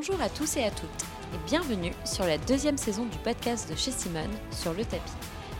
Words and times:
Bonjour 0.00 0.22
à 0.22 0.30
tous 0.30 0.56
et 0.56 0.64
à 0.64 0.70
toutes 0.70 1.04
et 1.34 1.46
bienvenue 1.46 1.92
sur 2.06 2.24
la 2.24 2.38
deuxième 2.38 2.78
saison 2.78 3.04
du 3.04 3.18
podcast 3.18 3.70
de 3.70 3.76
chez 3.76 3.90
Simone 3.90 4.32
sur 4.50 4.72
le 4.72 4.82
tapis. 4.82 5.12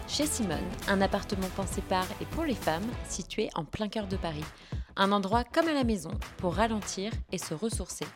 Chez 0.09 0.25
Simone, 0.25 0.67
un 0.89 1.03
appartement 1.03 1.51
pensé 1.57 1.83
par 1.83 2.07
et 2.23 2.25
pour 2.25 2.45
les 2.45 2.55
femmes 2.55 2.89
situé 3.07 3.51
en 3.55 3.67
plein 3.67 3.89
cœur 3.89 4.07
de 4.07 4.17
Paris. 4.17 4.47
Un 4.97 5.13
endroit 5.13 5.45
comme 5.45 5.69
à 5.69 5.75
la 5.75 5.85
maison 5.85 6.13
pour 6.39 6.55
ralentir 6.55 7.13
et 7.33 7.37
se 7.37 7.53
ressourcer. 7.53 8.07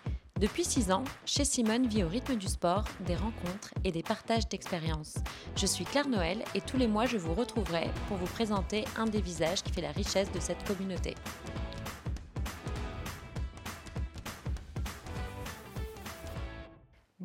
Depuis 0.41 0.65
6 0.65 0.93
ans, 0.93 1.05
chez 1.27 1.45
Simone 1.45 1.89
vit 1.89 2.05
au 2.05 2.09
rythme 2.09 2.37
du 2.37 2.49
sport, 2.49 2.85
des 3.01 3.17
rencontres 3.17 3.75
et 3.85 3.93
des 3.93 4.03
partages 4.03 4.49
d'expériences. 4.49 5.17
Je 5.57 5.67
suis 5.67 5.85
Claire 5.85 6.09
Noël 6.09 6.43
et 6.55 6.63
tous 6.63 6.79
les 6.79 6.89
mois 6.89 7.05
je 7.05 7.19
vous 7.19 7.35
retrouverai 7.35 7.91
pour 8.09 8.17
vous 8.17 8.33
présenter 8.33 8.87
un 8.97 9.05
des 9.05 9.21
visages 9.21 9.63
qui 9.63 9.75
fait 9.75 9.83
la 9.83 9.93
richesse 9.93 10.33
de 10.33 10.41
cette 10.41 10.67
communauté. 10.67 11.17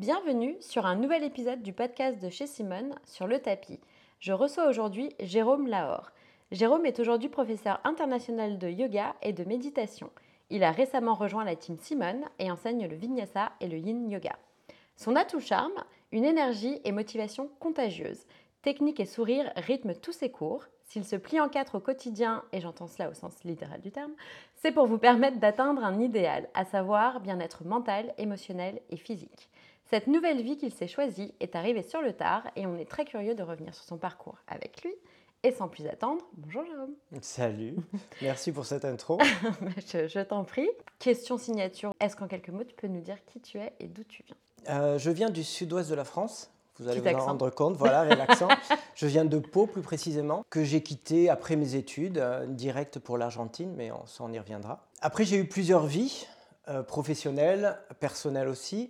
Bienvenue 0.00 0.56
sur 0.60 0.86
un 0.86 0.94
nouvel 0.94 1.24
épisode 1.24 1.60
du 1.60 1.74
podcast 1.74 2.22
de 2.22 2.30
chez 2.30 2.46
Simone 2.46 2.94
sur 3.04 3.26
le 3.26 3.38
tapis. 3.38 3.78
Je 4.18 4.32
reçois 4.32 4.66
aujourd'hui 4.66 5.10
Jérôme 5.20 5.66
Lahore. 5.66 6.10
Jérôme 6.52 6.86
est 6.86 7.00
aujourd'hui 7.00 7.28
professeur 7.28 7.82
international 7.84 8.56
de 8.56 8.66
yoga 8.66 9.14
et 9.20 9.34
de 9.34 9.44
méditation. 9.44 10.08
Il 10.48 10.64
a 10.64 10.70
récemment 10.70 11.12
rejoint 11.12 11.44
la 11.44 11.54
team 11.54 11.76
Simone 11.78 12.24
et 12.38 12.50
enseigne 12.50 12.86
le 12.88 12.96
vinyasa 12.96 13.52
et 13.60 13.68
le 13.68 13.76
yin 13.76 14.08
yoga. 14.08 14.38
Son 14.96 15.16
atout 15.16 15.38
charme, 15.38 15.84
une 16.12 16.24
énergie 16.24 16.80
et 16.86 16.92
motivation 16.92 17.50
contagieuse. 17.60 18.24
Technique 18.62 19.00
et 19.00 19.04
sourire 19.04 19.52
rythment 19.56 20.00
tous 20.00 20.12
ses 20.12 20.30
cours. 20.30 20.64
S'il 20.84 21.04
se 21.04 21.16
plie 21.16 21.40
en 21.40 21.50
quatre 21.50 21.76
au 21.76 21.80
quotidien, 21.80 22.42
et 22.52 22.62
j'entends 22.62 22.88
cela 22.88 23.10
au 23.10 23.14
sens 23.14 23.44
littéral 23.44 23.82
du 23.82 23.92
terme, 23.92 24.12
c'est 24.56 24.72
pour 24.72 24.86
vous 24.86 24.98
permettre 24.98 25.40
d'atteindre 25.40 25.84
un 25.84 26.00
idéal, 26.00 26.48
à 26.54 26.64
savoir 26.64 27.20
bien-être 27.20 27.66
mental, 27.66 28.14
émotionnel 28.16 28.80
et 28.88 28.96
physique. 28.96 29.50
Cette 29.90 30.06
nouvelle 30.06 30.40
vie 30.40 30.56
qu'il 30.56 30.72
s'est 30.72 30.86
choisie 30.86 31.34
est 31.40 31.56
arrivée 31.56 31.82
sur 31.82 32.00
le 32.00 32.12
tard 32.12 32.44
et 32.54 32.64
on 32.64 32.78
est 32.78 32.88
très 32.88 33.04
curieux 33.04 33.34
de 33.34 33.42
revenir 33.42 33.74
sur 33.74 33.82
son 33.82 33.98
parcours 33.98 34.36
avec 34.46 34.84
lui. 34.84 34.94
Et 35.42 35.50
sans 35.50 35.66
plus 35.66 35.84
attendre, 35.88 36.22
bonjour 36.36 36.64
Jérôme. 36.64 36.92
Salut, 37.22 37.74
merci 38.22 38.52
pour 38.52 38.66
cette 38.66 38.84
intro. 38.84 39.18
je, 39.78 40.22
t'en 40.22 40.44
prie. 40.44 40.68
Question 41.00 41.38
signature, 41.38 41.92
est-ce 41.98 42.14
qu'en 42.14 42.28
quelques 42.28 42.50
mots 42.50 42.62
tu 42.62 42.76
peux 42.76 42.86
nous 42.86 43.00
dire 43.00 43.16
qui 43.26 43.40
tu 43.40 43.58
es 43.58 43.72
et 43.80 43.88
d'où 43.88 44.04
tu 44.04 44.22
viens? 44.24 44.36
Euh, 44.68 44.96
Je 44.96 45.10
viens 45.10 45.28
du 45.28 45.42
sud-ouest 45.42 45.90
de 45.90 45.96
la 45.96 46.04
France. 46.04 46.52
Vous 46.78 46.86
allez 46.86 47.00
vous 47.00 47.08
en 47.08 47.24
rendre 47.26 47.50
compte, 47.50 47.76
voilà, 47.76 48.02
avec 48.02 48.16
l'accent. 48.16 48.48
je 48.94 49.06
viens 49.06 49.24
de 49.24 49.38
Pau 49.40 49.66
plus 49.66 49.82
précisément, 49.82 50.44
que 50.50 50.62
j'ai 50.62 50.84
quitté 50.84 51.28
après 51.28 51.56
mes 51.56 51.74
études, 51.74 52.18
euh, 52.18 52.46
direct 52.46 53.00
pour 53.00 53.18
l'Argentine, 53.18 53.74
mais 53.76 53.90
on, 53.90 54.04
on, 54.20 54.32
y 54.32 54.38
reviendra. 54.38 54.86
Après, 55.00 55.24
j'ai 55.24 55.36
eu 55.36 55.48
plusieurs 55.48 55.86
vies, 55.86 56.28
euh, 56.68 56.84
professionnelles, 56.84 57.76
personnelles 57.98 58.48
aussi. 58.48 58.88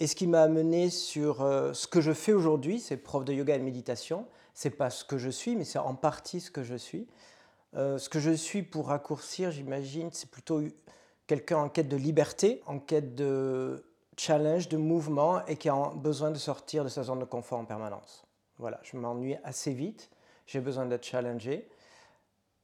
Et 0.00 0.06
ce 0.06 0.16
qui 0.16 0.26
m'a 0.26 0.42
amené 0.42 0.90
sur 0.90 1.38
ce 1.38 1.86
que 1.86 2.00
je 2.00 2.12
fais 2.12 2.32
aujourd'hui, 2.32 2.80
c'est 2.80 2.96
prof 2.96 3.24
de 3.24 3.32
yoga 3.32 3.54
et 3.54 3.58
de 3.58 3.64
méditation 3.64 4.26
c'est 4.54 4.70
pas 4.70 4.88
ce 4.88 5.04
que 5.04 5.18
je 5.18 5.28
suis, 5.28 5.56
mais 5.56 5.64
c'est 5.64 5.78
en 5.78 5.94
partie 5.94 6.40
ce 6.40 6.50
que 6.50 6.62
je 6.62 6.76
suis. 6.76 7.06
Euh, 7.74 7.98
ce 7.98 8.08
que 8.08 8.20
je 8.20 8.30
suis, 8.30 8.62
pour 8.62 8.86
raccourcir, 8.86 9.50
j'imagine, 9.50 10.10
c'est 10.12 10.30
plutôt 10.30 10.62
quelqu'un 11.26 11.58
en 11.58 11.68
quête 11.68 11.88
de 11.88 11.96
liberté, 11.96 12.62
en 12.66 12.78
quête 12.78 13.16
de 13.16 13.84
challenge, 14.16 14.68
de 14.68 14.76
mouvement 14.76 15.44
et 15.46 15.56
qui 15.56 15.68
a 15.68 15.92
besoin 15.96 16.30
de 16.30 16.38
sortir 16.38 16.84
de 16.84 16.88
sa 16.88 17.02
zone 17.02 17.18
de 17.18 17.24
confort 17.24 17.58
en 17.58 17.64
permanence. 17.64 18.24
Voilà, 18.58 18.78
je 18.84 18.96
m'ennuie 18.96 19.36
assez 19.42 19.72
vite, 19.72 20.08
j'ai 20.46 20.60
besoin 20.60 20.86
d'être 20.86 21.04
challengé. 21.04 21.68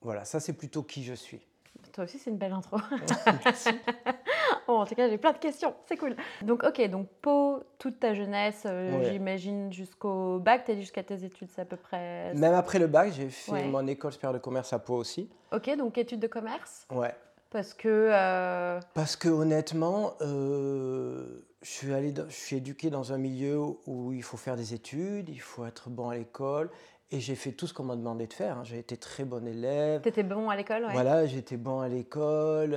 Voilà, 0.01 0.25
ça 0.25 0.39
c'est 0.39 0.53
plutôt 0.53 0.85
qui 0.85 1.03
je 1.03 1.15
suis. 1.15 1.45
Toi 1.93 2.05
aussi, 2.05 2.21
c'est 2.21 2.31
une 2.31 2.39
belle 2.39 2.53
intro. 2.53 2.77
en 4.79 4.87
tout 4.87 4.95
cas, 4.95 5.09
j'ai 5.09 5.19
plein 5.19 5.33
de 5.33 5.39
questions. 5.39 5.75
C'est 5.87 5.97
cool. 5.97 6.17
Donc, 6.43 6.63
ok, 6.65 6.89
donc 6.89 7.09
Pau, 7.21 7.63
toute 7.79 8.01
ta 8.01 8.15
jeunesse, 8.15 8.65
euh, 8.67 9.11
j'imagine 9.11 9.73
jusqu'au 9.73 10.39
bac, 10.39 10.65
tu 10.65 10.73
es 10.73 10.77
jusqu'à 10.77 11.03
tes 11.03 11.25
études, 11.25 11.49
c'est 11.55 11.63
à 11.63 11.65
peu 11.65 11.77
près. 11.77 12.33
Même 12.35 12.55
après 12.55 12.79
le 12.79 12.87
bac, 12.87 13.13
j'ai 13.13 13.29
fait 13.29 13.67
mon 13.67 13.87
école 13.87 14.13
supérieure 14.13 14.35
de 14.35 14.43
commerce 14.43 14.73
à 14.73 14.79
Pau 14.79 14.95
aussi. 14.95 15.29
Ok, 15.53 15.75
donc 15.77 15.99
études 15.99 16.21
de 16.21 16.29
commerce 16.29 16.87
Ouais. 16.91 17.15
Parce 17.51 17.75
que. 17.75 18.11
Euh, 18.13 18.81
Parce 18.95 19.17
que 19.17 19.29
honnêtement, 19.29 20.15
euh, 20.21 21.45
je, 21.63 21.69
suis 21.69 21.93
allé 21.93 22.15
je 22.29 22.35
suis 22.35 22.57
éduqué 22.57 22.91
dans 22.91 23.13
un 23.13 23.19
milieu 23.19 23.59
où 23.87 24.13
il 24.13 24.23
faut 24.23 24.37
faire 24.37 24.57
des 24.57 24.73
études, 24.73 25.29
il 25.29 25.41
faut 25.41 25.67
être 25.67 25.91
bon 25.91 26.11
à 26.11 26.17
l'école. 26.17 26.71
Et 27.13 27.19
j'ai 27.19 27.35
fait 27.35 27.51
tout 27.51 27.67
ce 27.67 27.75
qu'on 27.75 27.83
m'a 27.83 27.97
demandé 27.97 28.29
de 28.29 28.33
faire. 28.33 28.59
Hein. 28.59 28.65
J'ai 28.65 28.79
été 28.79 28.97
très 28.97 29.25
bon 29.25 29.45
élève. 29.45 30.01
Tu 30.03 30.09
étais 30.09 30.23
bon 30.23 30.49
à 30.49 30.55
l'école 30.55 30.85
ouais. 30.85 30.93
Voilà, 30.93 31.27
j'étais 31.27 31.57
bon 31.57 31.81
à 31.81 31.89
l'école 31.89 32.77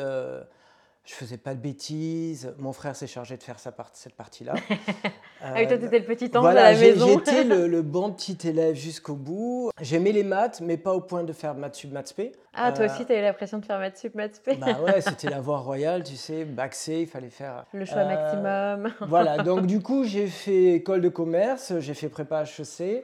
je 1.06 1.14
faisais 1.14 1.38
pas 1.38 1.54
de 1.54 1.60
bêtises. 1.60 2.54
Mon 2.60 2.72
frère 2.72 2.96
s'est 2.96 3.08
chargé 3.08 3.36
de 3.36 3.44
faire 3.44 3.60
sa 3.60 3.74
cette 3.92 4.16
partie-là. 4.16 4.54
ah 5.42 5.54
oui, 5.56 5.68
toi, 5.68 5.78
tu 5.78 5.86
étais 5.86 6.00
le 6.00 6.06
petit 6.06 6.32
ange 6.38 6.46
à 6.46 6.54
la 6.54 6.74
maison. 6.74 7.08
J'étais 7.08 7.44
le, 7.44 7.68
le, 7.68 7.82
bon 7.82 8.12
petit 8.14 8.38
élève 8.48 8.76
jusqu'au 8.76 9.16
bout. 9.16 9.70
J'aimais 9.82 10.14
les 10.14 10.24
maths, 10.24 10.62
mais 10.62 10.78
pas 10.78 10.94
au 10.94 11.02
point 11.02 11.24
de 11.24 11.34
faire 11.34 11.56
maths 11.56 11.76
sub, 11.76 11.92
maths 11.92 12.14
p. 12.14 12.32
Ah, 12.54 12.72
toi 12.72 12.86
aussi, 12.86 13.06
tu 13.06 13.12
as 13.12 13.20
eu 13.20 13.22
l'impression 13.22 13.58
de 13.58 13.66
faire 13.66 13.80
maths 13.80 13.98
sup, 13.98 14.16
maths 14.16 14.42
p. 14.42 14.56
Bah 14.56 14.80
ouais, 14.82 15.02
c'était 15.02 15.30
la 15.30 15.42
voie 15.42 15.58
royale, 15.58 16.04
tu 16.04 16.16
sais, 16.16 16.46
bac 16.46 16.74
C, 16.74 17.02
il 17.02 17.08
fallait 17.08 17.30
faire. 17.30 17.66
Le 17.74 17.84
choix 17.84 17.98
euh, 17.98 18.78
maximum. 18.78 18.94
voilà, 19.10 19.40
donc 19.44 19.66
du 19.66 19.82
coup, 19.82 20.06
j'ai 20.06 20.28
fait 20.28 20.76
école 20.76 21.02
de 21.02 21.10
commerce, 21.10 21.74
j'ai 21.80 21.94
fait 21.94 22.10
prépa 22.10 22.44
HEC. 22.44 23.04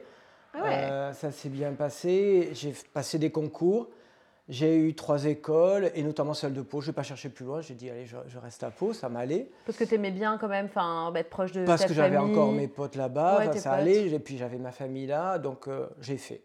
Ah 0.54 0.62
ouais. 0.62 0.70
Euh, 0.90 1.12
ça 1.12 1.30
s'est 1.30 1.48
bien 1.48 1.72
passé. 1.72 2.50
J'ai 2.54 2.74
passé 2.92 3.18
des 3.18 3.30
concours. 3.30 3.88
J'ai 4.50 4.76
eu 4.76 4.94
trois 4.96 5.26
écoles, 5.26 5.92
et 5.94 6.02
notamment 6.02 6.34
celle 6.34 6.52
de 6.52 6.62
Pau. 6.62 6.80
Je 6.80 6.88
n'ai 6.88 6.92
pas 6.92 7.04
cherché 7.04 7.28
plus 7.28 7.44
loin, 7.44 7.60
j'ai 7.60 7.74
dit, 7.74 7.88
allez, 7.88 8.04
je, 8.04 8.38
reste 8.38 8.64
à 8.64 8.70
Pau, 8.72 8.92
ça 8.92 9.08
m'allait. 9.08 9.48
Parce 9.64 9.78
que 9.78 9.84
tu 9.84 9.94
aimais 9.94 10.10
bien 10.10 10.38
quand 10.38 10.48
même 10.48 10.68
être 11.14 11.30
proche 11.30 11.52
de 11.52 11.64
Parce 11.64 11.82
ta 11.82 11.86
que 11.88 11.94
j'avais 11.94 12.16
encore 12.16 12.50
mes 12.50 12.66
potes 12.66 12.96
là-bas, 12.96 13.44
ça 13.44 13.52
potes. 13.52 13.66
allait, 13.66 14.08
et 14.08 14.18
puis 14.18 14.36
j'avais 14.36 14.58
ma 14.58 14.72
famille 14.72 15.06
là, 15.06 15.38
donc 15.38 15.68
euh, 15.68 15.86
j'ai 16.00 16.16
fait. 16.16 16.42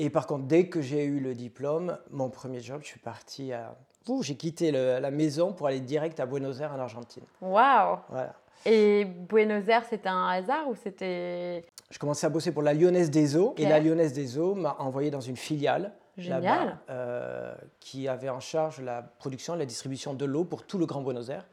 Et 0.00 0.10
par 0.10 0.26
contre, 0.26 0.46
dès 0.46 0.68
que 0.68 0.80
j'ai 0.80 1.04
eu 1.04 1.20
le 1.20 1.34
diplôme, 1.34 1.98
mon 2.10 2.30
premier 2.30 2.58
job, 2.58 2.80
je 2.82 2.88
suis 2.88 3.00
parti 3.00 3.52
à... 3.52 3.76
J'ai 4.20 4.34
quitté 4.34 4.72
la 4.72 5.10
maison 5.10 5.52
pour 5.52 5.68
aller 5.68 5.80
direct 5.80 6.18
à 6.20 6.26
Buenos 6.26 6.60
Aires 6.60 6.74
en 6.74 6.80
Argentine. 6.80 7.22
Waouh 7.40 8.00
Voilà. 8.10 8.34
Et 8.66 9.04
Buenos 9.04 9.68
Aires, 9.68 9.84
c'était 9.88 10.08
un 10.08 10.28
hasard 10.28 10.68
ou 10.68 10.74
c'était... 10.74 11.64
Je 11.90 11.98
commençais 11.98 12.26
à 12.26 12.30
bosser 12.30 12.52
pour 12.52 12.62
la 12.62 12.74
Lyonnaise 12.74 13.10
des 13.10 13.36
Eaux, 13.36 13.54
et 13.58 13.66
la 13.66 13.78
Lyonnaise 13.78 14.12
des 14.12 14.38
Eaux 14.38 14.54
m'a 14.54 14.76
envoyé 14.78 15.10
dans 15.10 15.20
une 15.20 15.36
filiale 15.36 15.92
Génial. 16.16 16.78
Euh, 16.90 17.54
qui 17.80 18.08
avait 18.08 18.28
en 18.28 18.40
charge 18.40 18.80
la 18.80 19.02
production 19.02 19.54
et 19.54 19.58
la 19.58 19.66
distribution 19.66 20.14
de 20.14 20.24
l'eau 20.24 20.44
pour 20.44 20.64
tout 20.64 20.78
le 20.78 20.86
Grand 20.86 21.02
Buenos 21.02 21.28
Aires. 21.28 21.46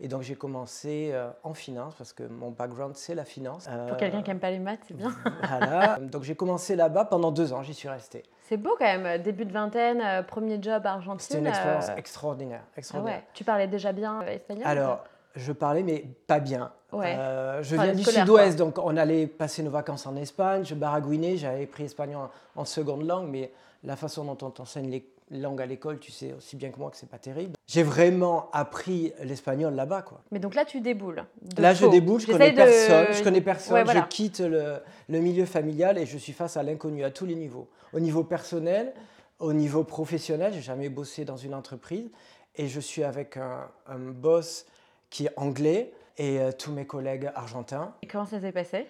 Et 0.00 0.08
donc 0.08 0.22
j'ai 0.22 0.34
commencé 0.34 1.10
euh, 1.12 1.30
en 1.44 1.54
finance 1.54 1.94
parce 1.94 2.12
que 2.12 2.24
mon 2.24 2.50
background 2.50 2.96
c'est 2.96 3.14
la 3.14 3.24
finance. 3.24 3.68
Pour 3.88 3.96
quelqu'un 3.96 4.22
qui 4.22 4.30
n'aime 4.30 4.40
pas 4.40 4.50
les 4.50 4.58
maths, 4.58 4.80
c'est 4.86 4.96
bien. 4.96 5.14
voilà. 5.48 5.98
Donc 6.00 6.24
j'ai 6.24 6.34
commencé 6.34 6.74
là-bas 6.74 7.04
pendant 7.04 7.30
deux 7.30 7.52
ans, 7.52 7.62
j'y 7.62 7.74
suis 7.74 7.88
resté. 7.88 8.24
C'est 8.42 8.56
beau 8.56 8.74
quand 8.78 8.84
même, 8.84 9.22
début 9.22 9.46
de 9.46 9.52
vingtaine, 9.52 10.02
euh, 10.02 10.22
premier 10.22 10.60
job 10.60 10.84
argentine. 10.84 11.20
C'était 11.20 11.38
une 11.38 11.46
expérience 11.46 11.88
extraordinaire. 11.96 12.64
Ah 12.66 12.78
extraordinaire. 12.78 13.18
ouais. 13.18 13.24
Tu 13.32 13.44
parlais 13.44 13.68
déjà 13.68 13.92
bien 13.92 14.20
espagnol 14.22 14.66
Alors, 14.66 15.04
je 15.34 15.52
parlais 15.52 15.82
mais 15.82 16.04
pas 16.26 16.40
bien. 16.40 16.72
Ouais. 16.92 17.16
je 17.62 17.74
viens 17.74 17.92
du 17.92 18.04
sud-ouest, 18.04 18.56
donc 18.56 18.78
on 18.78 18.96
allait 18.96 19.26
passer 19.26 19.62
nos 19.62 19.70
vacances 19.70 20.06
en 20.06 20.16
Espagne. 20.16 20.64
Je 20.64 20.74
baragouinais, 20.74 21.36
j'avais 21.36 21.66
pris 21.66 21.84
espagnol 21.84 22.28
en 22.54 22.64
seconde 22.64 23.06
langue, 23.06 23.28
mais 23.28 23.50
la 23.82 23.96
façon 23.96 24.24
dont 24.24 24.38
on 24.46 24.50
t'enseigne 24.50 24.90
les 24.90 25.04
langues 25.30 25.60
à 25.60 25.66
l'école, 25.66 25.98
tu 25.98 26.12
sais 26.12 26.32
aussi 26.36 26.56
bien 26.56 26.70
que 26.70 26.78
moi 26.78 26.90
que 26.90 26.96
c'est 26.96 27.08
pas 27.08 27.18
terrible. 27.18 27.54
J'ai 27.66 27.82
vraiment 27.82 28.50
appris 28.52 29.12
l'espagnol 29.22 29.74
là-bas, 29.74 30.02
quoi. 30.02 30.20
Mais 30.30 30.38
donc 30.38 30.54
là, 30.54 30.64
tu 30.64 30.80
déboules. 30.80 31.24
là, 31.58 31.74
je 31.74 31.86
déboule, 31.86 32.20
je 32.20 32.26
connais, 32.26 32.52
personne, 32.52 33.06
je 33.12 33.22
connais 33.22 33.40
personne. 33.40 33.86
Je 33.86 34.00
quitte 34.08 34.40
le, 34.40 34.80
milieu 35.08 35.46
familial 35.46 35.98
et 35.98 36.06
je 36.06 36.18
suis 36.18 36.32
face 36.32 36.56
à 36.56 36.62
l'inconnu 36.62 37.04
à 37.04 37.10
tous 37.10 37.26
les 37.26 37.34
niveaux. 37.34 37.68
Au 37.92 38.00
niveau 38.00 38.24
personnel, 38.24 38.92
au 39.38 39.52
niveau 39.52 39.84
professionnel, 39.84 40.52
j'ai 40.52 40.62
jamais 40.62 40.88
bossé 40.88 41.24
dans 41.24 41.36
une 41.36 41.54
entreprise 41.54 42.10
et 42.56 42.68
je 42.68 42.80
suis 42.80 43.02
avec 43.02 43.36
un, 43.36 43.68
boss 43.98 44.66
qui 45.14 45.26
est 45.26 45.32
anglais 45.36 45.92
et 46.18 46.40
euh, 46.40 46.50
tous 46.50 46.72
mes 46.72 46.86
collègues 46.86 47.30
argentins. 47.36 47.94
Et 48.02 48.08
comment 48.08 48.26
ça 48.26 48.40
s'est 48.40 48.50
passé? 48.50 48.88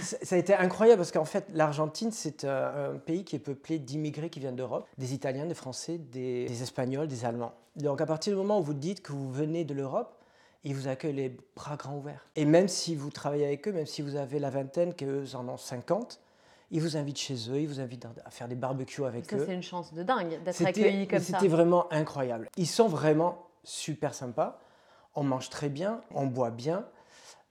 Ça 0.00 0.34
a 0.34 0.38
été 0.38 0.54
incroyable 0.54 0.96
parce 0.96 1.12
qu'en 1.12 1.26
fait, 1.26 1.44
l'Argentine, 1.52 2.10
c'est 2.10 2.44
euh, 2.44 2.94
un 2.94 2.98
pays 2.98 3.24
qui 3.24 3.36
est 3.36 3.38
peuplé 3.38 3.78
d'immigrés 3.78 4.30
qui 4.30 4.40
viennent 4.40 4.56
d'Europe, 4.56 4.88
des 4.96 5.12
Italiens, 5.12 5.44
des 5.44 5.54
Français, 5.54 5.98
des, 5.98 6.62
Espagnols, 6.62 7.08
des 7.08 7.26
Allemands. 7.26 7.52
Donc 7.76 8.00
à 8.00 8.06
partir 8.06 8.32
du 8.32 8.38
moment 8.38 8.58
où 8.58 8.62
vous 8.62 8.72
dites 8.72 9.02
que 9.02 9.12
vous 9.12 9.30
venez 9.30 9.64
de 9.64 9.74
l'Europe, 9.74 10.16
ils 10.64 10.74
vous 10.74 10.88
accueillent 10.88 11.12
les 11.12 11.36
bras 11.54 11.76
grands 11.76 11.98
ouverts. 11.98 12.26
Et 12.34 12.46
même 12.46 12.66
si 12.66 12.96
vous 12.96 13.10
travaillez 13.10 13.44
avec 13.44 13.68
eux, 13.68 13.72
même 13.72 13.86
si 13.86 14.00
vous 14.00 14.16
avez 14.16 14.38
la 14.38 14.48
vingtaine, 14.48 14.94
qu'eux 14.94 15.26
en 15.34 15.46
ont 15.46 15.58
50, 15.58 16.20
ils 16.70 16.80
vous 16.80 16.96
invitent 16.96 17.18
chez 17.18 17.50
eux, 17.50 17.60
ils 17.60 17.68
vous 17.68 17.80
invitent 17.80 18.06
à 18.24 18.30
faire 18.30 18.48
des 18.48 18.56
barbecues 18.56 19.04
avec 19.04 19.32
eux. 19.34 19.44
C'est 19.46 19.54
une 19.54 19.62
chance 19.62 19.92
de 19.92 20.02
dingue 20.02 20.42
d'être 20.42 20.64
accueilli 20.64 21.06
comme 21.06 21.18
ça. 21.18 21.38
C'était 21.38 21.48
vraiment 21.48 21.92
incroyable. 21.92 22.48
Ils 22.56 22.66
sont 22.66 22.88
vraiment 22.88 23.46
super 23.62 24.14
sympas. 24.14 24.58
On 25.18 25.24
mange 25.24 25.50
très 25.50 25.68
bien, 25.68 26.00
on 26.14 26.26
boit 26.26 26.52
bien. 26.52 26.84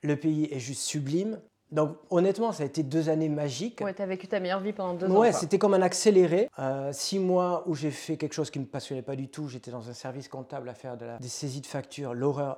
Le 0.02 0.16
pays 0.16 0.48
est 0.50 0.58
juste 0.58 0.80
sublime. 0.80 1.38
Donc 1.70 1.98
honnêtement, 2.08 2.50
ça 2.50 2.62
a 2.62 2.66
été 2.66 2.82
deux 2.82 3.10
années 3.10 3.28
magiques. 3.28 3.82
Ouais, 3.82 3.92
tu 3.92 4.00
as 4.00 4.06
vécu 4.06 4.26
ta 4.26 4.40
meilleure 4.40 4.60
vie 4.60 4.72
pendant 4.72 4.94
deux 4.94 5.06
ans. 5.06 5.18
Ouais, 5.18 5.32
c'était 5.32 5.58
comme 5.58 5.74
un 5.74 5.82
accéléré. 5.82 6.48
Euh, 6.58 6.94
six 6.94 7.18
mois 7.18 7.64
où 7.66 7.74
j'ai 7.74 7.90
fait 7.90 8.16
quelque 8.16 8.32
chose 8.32 8.50
qui 8.50 8.58
ne 8.58 8.64
me 8.64 8.70
passionnait 8.70 9.02
pas 9.02 9.16
du 9.16 9.28
tout. 9.28 9.48
J'étais 9.48 9.70
dans 9.70 9.86
un 9.86 9.92
service 9.92 10.28
comptable 10.28 10.66
à 10.70 10.72
faire 10.72 10.96
de 10.96 11.04
la, 11.04 11.18
des 11.18 11.28
saisies 11.28 11.60
de 11.60 11.66
factures, 11.66 12.14
l'horreur 12.14 12.56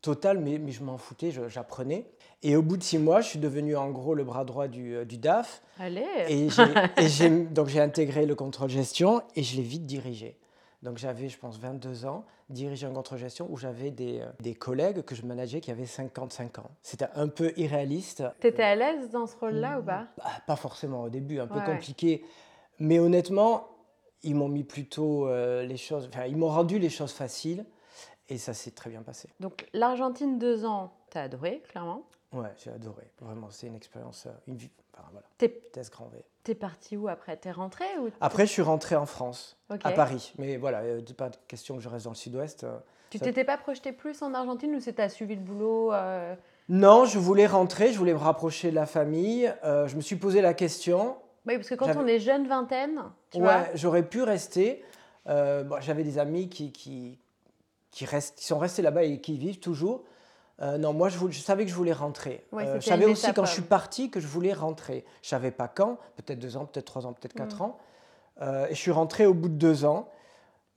total, 0.00 0.38
mais, 0.38 0.56
mais 0.56 0.72
je 0.72 0.82
m'en 0.82 0.96
foutais, 0.96 1.30
j'apprenais. 1.48 2.06
Et 2.42 2.56
au 2.56 2.62
bout 2.62 2.78
de 2.78 2.82
six 2.82 2.96
mois, 2.96 3.20
je 3.20 3.28
suis 3.28 3.38
devenu 3.38 3.76
en 3.76 3.90
gros 3.90 4.14
le 4.14 4.24
bras 4.24 4.46
droit 4.46 4.68
du, 4.68 4.94
euh, 4.94 5.04
du 5.04 5.18
DAF. 5.18 5.60
Allez 5.78 6.06
Et 6.30 6.48
donc 7.50 7.68
j'ai 7.68 7.80
intégré 7.80 8.24
le 8.24 8.34
contrôle 8.34 8.70
gestion 8.70 9.20
et 9.36 9.42
je 9.42 9.56
l'ai 9.56 9.62
vite 9.62 9.84
dirigé. 9.84 10.38
Donc 10.82 10.96
j'avais, 10.96 11.28
je 11.28 11.38
pense, 11.38 11.58
22 11.58 12.06
ans, 12.06 12.24
dirigé 12.48 12.86
un 12.86 12.92
contrôle 12.92 13.18
gestion 13.18 13.46
où 13.50 13.56
j'avais 13.56 13.90
des, 13.90 14.20
euh, 14.20 14.30
des, 14.40 14.54
collègues 14.54 15.02
que 15.02 15.14
je 15.14 15.26
manageais 15.26 15.60
qui 15.60 15.70
avaient 15.70 15.86
55 15.86 16.58
ans. 16.60 16.70
C'était 16.82 17.08
un 17.14 17.28
peu 17.28 17.52
irréaliste. 17.56 18.24
Tu 18.40 18.46
étais 18.46 18.62
à 18.62 18.74
l'aise 18.74 19.10
dans 19.10 19.26
ce 19.26 19.36
rôle-là 19.36 19.80
ou 19.80 19.82
pas? 19.82 20.06
Bah, 20.16 20.24
Pas 20.46 20.56
forcément 20.56 21.02
au 21.02 21.10
début, 21.10 21.38
un 21.38 21.46
peu 21.46 21.60
compliqué. 21.60 22.24
Mais 22.78 22.98
honnêtement, 22.98 23.68
ils 24.22 24.34
m'ont 24.34 24.48
mis 24.48 24.64
plutôt 24.64 25.28
euh, 25.28 25.64
les 25.64 25.76
choses, 25.76 26.08
enfin, 26.12 26.26
ils 26.26 26.36
m'ont 26.36 26.48
rendu 26.48 26.78
les 26.78 26.90
choses 26.90 27.12
faciles 27.12 27.64
et 28.28 28.38
ça 28.38 28.54
s'est 28.54 28.70
très 28.70 28.90
bien 28.90 29.02
passé. 29.02 29.28
Donc 29.40 29.66
l'Argentine, 29.72 30.38
deux 30.38 30.64
ans, 30.64 30.92
tu 31.10 31.18
as 31.18 31.22
adoré, 31.22 31.62
clairement 31.68 32.04
Ouais, 32.32 32.52
j'ai 32.62 32.70
adoré. 32.70 33.10
Vraiment, 33.20 33.48
c'est 33.50 33.66
une 33.66 33.74
expérience, 33.74 34.26
euh, 34.26 34.30
une 34.46 34.56
vie. 34.56 34.70
Enfin, 34.94 35.08
voilà. 35.12 35.26
T'es, 35.36 35.52
grand 35.90 36.06
V. 36.06 36.24
T'es 36.44 36.54
parti 36.54 36.96
où 36.96 37.08
après? 37.08 37.36
T'es 37.36 37.50
rentré 37.50 37.84
ou 38.00 38.10
Après, 38.20 38.46
je 38.46 38.52
suis 38.52 38.62
rentré 38.62 38.94
en 38.94 39.06
France, 39.06 39.56
à 39.82 39.90
Paris. 39.90 40.32
Mais 40.38 40.56
voilà, 40.56 40.86
il 40.86 41.04
n'est 41.04 41.14
pas 41.14 41.30
de 41.30 41.36
question 41.48 41.76
que 41.76 41.82
je 41.82 41.88
reste 41.88 42.04
dans 42.04 42.12
le 42.12 42.16
sud-ouest. 42.16 42.64
Euh, 42.64 42.78
tu 43.10 43.18
t'étais 43.18 43.44
pas 43.44 43.58
projeté 43.58 43.90
plus 43.90 44.22
en 44.22 44.32
Argentine 44.34 44.72
ou 44.76 44.80
c'est 44.80 45.00
as 45.00 45.08
suivi 45.08 45.34
le 45.34 45.40
boulot 45.40 45.92
Non, 46.68 47.04
je 47.04 47.18
voulais 47.18 47.48
rentrer, 47.48 47.92
je 47.92 47.98
voulais 47.98 48.12
me 48.12 48.18
rapprocher 48.18 48.70
de 48.70 48.76
la 48.76 48.86
famille. 48.86 49.52
je 49.64 49.96
me 49.96 50.00
suis 50.00 50.14
posé 50.14 50.40
la 50.40 50.54
question. 50.54 51.16
Oui, 51.46 51.56
parce 51.56 51.68
que 51.68 51.74
quand 51.74 51.96
on 51.96 52.06
est 52.06 52.20
jeune 52.20 52.46
vingtaine, 52.46 53.02
tu 53.30 53.40
ouais, 53.40 53.70
j'aurais 53.74 54.04
pu 54.04 54.22
rester. 54.22 54.84
Euh, 55.26 55.64
j'avais 55.80 56.04
des 56.04 56.18
amis 56.18 56.48
qui, 56.48 56.72
qui, 56.72 57.18
qui, 57.90 58.04
restent, 58.04 58.38
qui 58.38 58.44
sont 58.44 58.58
restés 58.58 58.82
là-bas 58.82 59.04
et 59.04 59.20
qui 59.20 59.38
vivent 59.38 59.60
toujours. 59.60 60.04
Euh, 60.62 60.78
non, 60.78 60.92
moi, 60.92 61.08
je, 61.08 61.18
je, 61.28 61.40
savais 61.40 61.64
que 61.64 61.70
je 61.70 61.76
voulais 61.76 61.92
rentrer. 61.92 62.44
Euh, 62.52 62.80
je 62.80 62.86
savais 62.86 63.06
aussi 63.06 63.32
quand 63.32 63.44
je 63.44 63.52
suis 63.52 63.62
parti 63.62 64.10
que 64.10 64.20
je 64.20 64.26
voulais 64.26 64.52
rentrer. 64.52 65.04
Je 65.22 65.28
savais 65.28 65.50
pas 65.50 65.68
quand, 65.68 65.98
peut-être 66.16 66.38
deux 66.38 66.56
ans, 66.56 66.66
peut-être 66.66 66.84
trois 66.84 67.06
ans, 67.06 67.12
peut-être 67.12 67.34
quatre 67.34 67.58
mm. 67.58 67.62
ans. 67.62 67.78
et 68.68 68.74
je 68.74 68.80
suis 68.80 68.90
rentré 68.90 69.26
au 69.26 69.34
bout 69.34 69.48
de 69.48 69.54
deux 69.54 69.84
ans, 69.84 70.08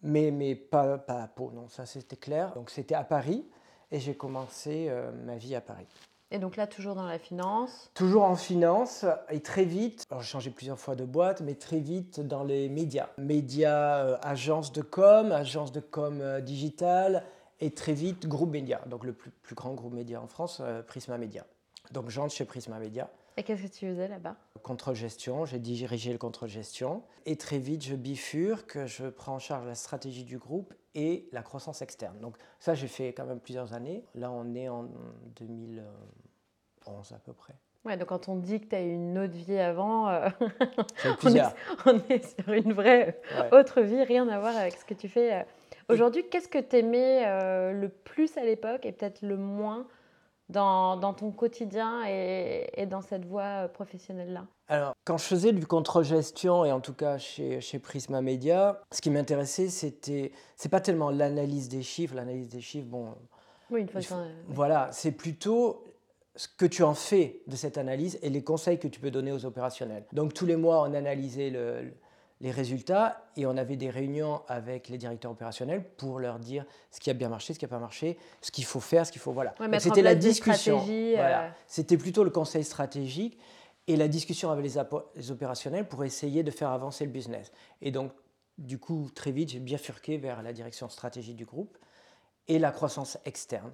mais, 0.01 0.31
mais 0.31 0.56
pas, 0.56 0.97
pas 0.97 1.24
à 1.24 1.27
Pau, 1.27 1.51
non, 1.53 1.68
ça 1.69 1.85
c'était 1.85 2.15
clair. 2.15 2.53
Donc 2.53 2.69
c'était 2.69 2.95
à 2.95 3.03
Paris 3.03 3.45
et 3.91 4.00
j'ai 4.00 4.15
commencé 4.15 4.91
ma 5.25 5.35
vie 5.35 5.56
à 5.56 5.62
Paris. 5.62 5.88
Et 6.33 6.39
donc 6.39 6.56
là, 6.56 6.65
toujours 6.65 6.95
dans 6.95 7.06
la 7.06 7.19
finance? 7.19 7.91
Toujours 7.94 8.24
en 8.24 8.35
finance 8.35 9.06
et 9.30 9.39
très 9.39 9.65
vite, 9.65 10.03
alors 10.09 10.24
j'ai 10.24 10.30
changé 10.30 10.50
plusieurs 10.50 10.80
fois 10.80 10.95
de 10.95 11.06
boîte, 11.06 11.41
mais 11.41 11.53
très 11.53 11.77
vite 11.77 12.21
dans 12.21 12.44
les 12.44 12.69
médias. 12.69 13.09
Médias, 13.19 14.00
euh, 14.00 14.18
agence 14.24 14.71
de 14.71 14.81
com, 14.81 15.31
agence 15.31 15.71
de 15.71 15.80
com 15.80 16.21
euh, 16.21 16.41
digital 16.41 17.24
et 17.63 17.71
très 17.71 17.94
vite 17.94 18.27
groupe 18.27 18.51
média, 18.51 18.81
donc 18.88 19.06
le 19.06 19.13
plus, 19.13 19.31
plus 19.31 19.56
grand 19.56 19.74
groupe 19.74 19.94
média 19.94 20.21
en 20.21 20.27
France, 20.27 20.60
euh, 20.62 20.83
Prisma 20.83 21.18
Média. 21.18 21.45
Donc 21.92 22.10
j'entre 22.10 22.33
chez 22.33 22.44
Prisma 22.44 22.77
Média. 22.77 23.10
Et 23.38 23.44
qu'est-ce 23.44 23.63
que 23.63 23.68
tu 23.68 23.88
faisais 23.88 24.10
là-bas? 24.10 24.36
Contrôle 24.62 24.95
gestion, 24.95 25.45
j'ai 25.45 25.60
dirigé 25.60 26.12
le 26.12 26.18
contrôle 26.18 26.50
gestion. 26.50 27.04
Et 27.25 27.38
très 27.38 27.60
vite, 27.60 27.81
je 27.83 27.95
bifurque, 27.95 28.86
je 28.86 29.07
prends 29.07 29.36
en 29.36 29.39
charge 29.39 29.65
la 29.65 29.75
stratégie 29.75 30.25
du 30.25 30.38
groupe 30.38 30.74
et 30.94 31.30
la 31.31 31.42
croissance 31.42 31.81
externe. 31.81 32.19
Donc 32.19 32.36
ça, 32.60 32.74
j'ai 32.75 32.88
fait 32.88 33.13
quand 33.13 33.25
même 33.25 33.39
plusieurs 33.39 33.74
années. 33.74 34.04
Là, 34.13 34.30
on 34.30 34.54
est 34.56 34.68
en 34.68 34.89
2011 35.38 37.13
à 37.13 37.19
peu 37.19 37.31
près. 37.31 37.56
Ouais, 37.86 37.98
donc 37.98 38.09
quand 38.09 38.30
on 38.30 38.36
dit 38.36 38.59
que 38.59 38.68
tu 38.68 38.75
as 38.75 38.81
eu 38.81 38.94
une 38.94 39.18
autre 39.18 39.33
vie 39.33 39.57
avant, 39.57 40.09
euh, 40.09 40.30
on, 41.24 41.36
est, 41.36 41.42
on, 41.86 41.98
est, 42.09 42.39
sur 42.39 42.54
une 42.54 42.74
vraie 42.74 43.19
autre 43.51 43.81
vie, 43.81 44.04
rien 44.04 44.27
à 44.30 44.39
voir 44.39 44.56
avec 44.56 44.75
ce 44.75 44.86
que 44.86 44.94
tu 44.94 45.09
fais 45.09 45.33
euh. 45.33 45.44
Aujourd'hui. 45.89 46.24
Qu'est-ce 46.30 46.47
que 46.47 46.59
tu 46.59 46.77
aimais 46.77 47.24
euh, 47.25 47.71
le 47.71 47.89
plus 47.89 48.38
à 48.38 48.44
l'époque 48.44 48.85
et 48.85 48.91
peut-être 48.91 49.21
le 49.21 49.38
moins 49.38 49.88
dans, 50.50 50.97
dans 50.97 51.13
ton 51.13 51.31
quotidien 51.31 52.03
et, 52.07 52.69
et, 52.75 52.85
dans 52.85 53.01
cette 53.01 53.25
voie 53.25 53.68
professionnelle-là? 53.69 54.45
Alors, 54.68 54.94
quand 55.06 55.18
je 55.18 55.24
faisais 55.24 55.51
du 55.51 55.65
contrôle-gestion, 55.65 56.65
et 56.65 56.71
en 56.71 56.80
tout 56.80 56.94
cas 56.94 57.18
chez, 57.18 57.62
chez 57.62 57.80
Prisma 57.80 58.21
Media, 58.21 58.81
ce 58.91 59.01
qui 59.01 59.09
m'intéressait, 59.09 59.69
c'était, 59.69 60.31
c'est 60.56 60.69
pas 60.69 60.81
tellement 60.81 61.09
l'analyse 61.09 61.69
des 61.69 61.81
chiffres, 61.81 62.15
l'analyse 62.15 62.50
des 62.50 62.62
chiffres, 62.62 62.88
bon... 62.88 63.15
Oui, 63.69 63.81
une 63.81 63.89
façon... 63.89 64.25
Voilà, 64.47 64.89
c'est 64.91 65.12
plutôt 65.12 65.85
ce 66.35 66.47
que 66.47 66.65
tu 66.65 66.83
en 66.83 66.94
fais 66.94 67.41
de 67.47 67.56
cette 67.56 67.77
analyse 67.77 68.19
et 68.21 68.30
les 68.30 68.44
conseils 68.44 68.80
que 68.80 68.88
tu 68.88 69.00
peux 69.00 69.12
donner 69.12 69.31
aux 69.31 69.45
opérationnels. 69.45 70.06
Donc 70.13 70.33
tous 70.33 70.45
les 70.45 70.56
mois, 70.56 70.81
on 70.81 70.94
analysait 70.94 71.50
le, 71.50 71.94
les 72.44 72.51
résultats 72.51 73.24
et 73.38 73.45
on 73.45 73.56
avait 73.56 73.78
des 73.78 73.90
réunions 73.90 74.42
avec 74.50 74.90
les 74.90 74.98
directeurs 74.98 75.31
opérationnels 75.31 75.81
pour 75.95 76.19
leur 76.19 76.40
dire 76.40 76.66
ce 76.92 77.00
qui 77.00 77.10
a 77.10 77.13
bien 77.13 77.30
marché, 77.30 77.54
ce 77.54 77.60
qui 77.60 77.63
n'a 77.63 77.69
pas 77.69 77.80
marché, 77.80 78.18
ce 78.42 78.51
qu'il 78.51 78.66
faut 78.66 78.81
faire, 78.81 79.07
ce 79.07 79.13
qu'il 79.13 79.22
faut 79.22 79.31
voilà. 79.31 79.56
C'était 79.80 80.01
la 80.01 80.13
discussion. 80.13 80.86
Euh, 80.90 81.50
C'était 81.68 81.98
plutôt 81.98 82.25
le 82.25 82.30
conseil 82.31 82.66
stratégique 82.66 83.40
et 83.88 83.95
la 83.95 84.10
discussion 84.10 84.51
avec 84.51 84.66
les, 84.66 84.81
les, 85.16 85.31
opérationnels 85.31 85.88
pour 85.88 86.04
essayer 86.04 86.44
de 86.44 86.51
faire 86.51 86.69
avancer 86.69 87.06
le 87.06 87.12
business. 87.12 87.50
Et 87.81 87.92
donc 87.92 88.12
du 88.57 88.78
coup 88.78 89.10
très 89.16 89.31
vite 89.31 89.50
j'ai 89.50 89.60
bien 89.60 89.78
furqué 89.78 90.18
vers 90.18 90.44
la 90.44 90.51
direction 90.51 90.90
stratégique 90.90 91.38
du 91.38 91.45
groupe 91.45 91.78
et 92.50 92.60
la 92.60 92.72
croissance 92.72 93.18
externe. 93.24 93.72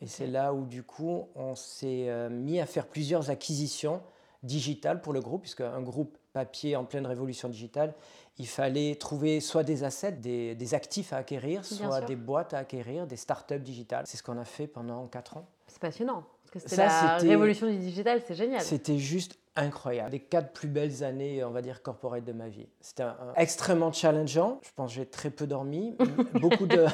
Et 0.00 0.06
c'est 0.06 0.28
là 0.28 0.54
où 0.54 0.64
du 0.64 0.84
coup 0.84 1.28
on 1.34 1.56
s'est 1.56 2.08
euh, 2.08 2.30
mis 2.30 2.60
à 2.60 2.66
faire 2.66 2.86
plusieurs 2.86 3.30
acquisitions 3.30 4.00
digitales 4.44 5.00
pour 5.00 5.12
le 5.12 5.20
groupe, 5.20 5.42
puisque 5.42 5.60
un 5.60 5.82
groupe 5.82 6.18
papier 6.32 6.76
en 6.76 6.84
pleine 6.84 7.06
révolution 7.06 7.48
digitale, 7.48 7.94
il 8.38 8.46
fallait 8.46 8.94
trouver 8.96 9.40
soit 9.40 9.64
des 9.64 9.84
assets, 9.84 10.12
des, 10.12 10.74
actifs 10.74 11.12
à 11.12 11.18
acquérir, 11.18 11.64
soit 11.64 12.00
des 12.00 12.16
boîtes 12.16 12.54
à 12.54 12.58
acquérir, 12.58 13.06
des 13.06 13.16
startups 13.16 13.58
digitales. 13.58 14.04
C'est 14.06 14.16
ce 14.16 14.22
qu'on 14.22 14.38
a 14.38 14.44
fait 14.44 14.66
pendant 14.66 15.06
4 15.06 15.36
ans. 15.36 15.46
C'est 15.66 15.80
passionnant. 15.80 16.24
Parce 16.42 16.64
que 16.64 16.70
c'était 16.70 16.84
la 16.84 17.16
révolution 17.16 17.66
digitale, 17.68 18.22
c'est 18.26 18.34
génial. 18.34 18.60
C'était 18.62 18.98
juste 18.98 19.38
incroyable. 19.56 20.12
Les 20.12 20.20
quatre 20.20 20.52
plus 20.52 20.68
belles 20.68 21.04
années, 21.04 21.44
on 21.44 21.50
va 21.50 21.60
dire, 21.60 21.82
corporate 21.82 22.24
de 22.24 22.32
ma 22.32 22.48
vie. 22.48 22.68
C'était 22.80 23.04
extrêmement 23.36 23.92
challengeant. 23.92 24.60
Je 24.62 24.70
pense 24.74 24.90
que 24.90 24.96
j'ai 24.96 25.06
très 25.06 25.30
peu 25.30 25.46
dormi, 25.46 25.94
beaucoup, 26.40 26.66
de, 26.66 26.86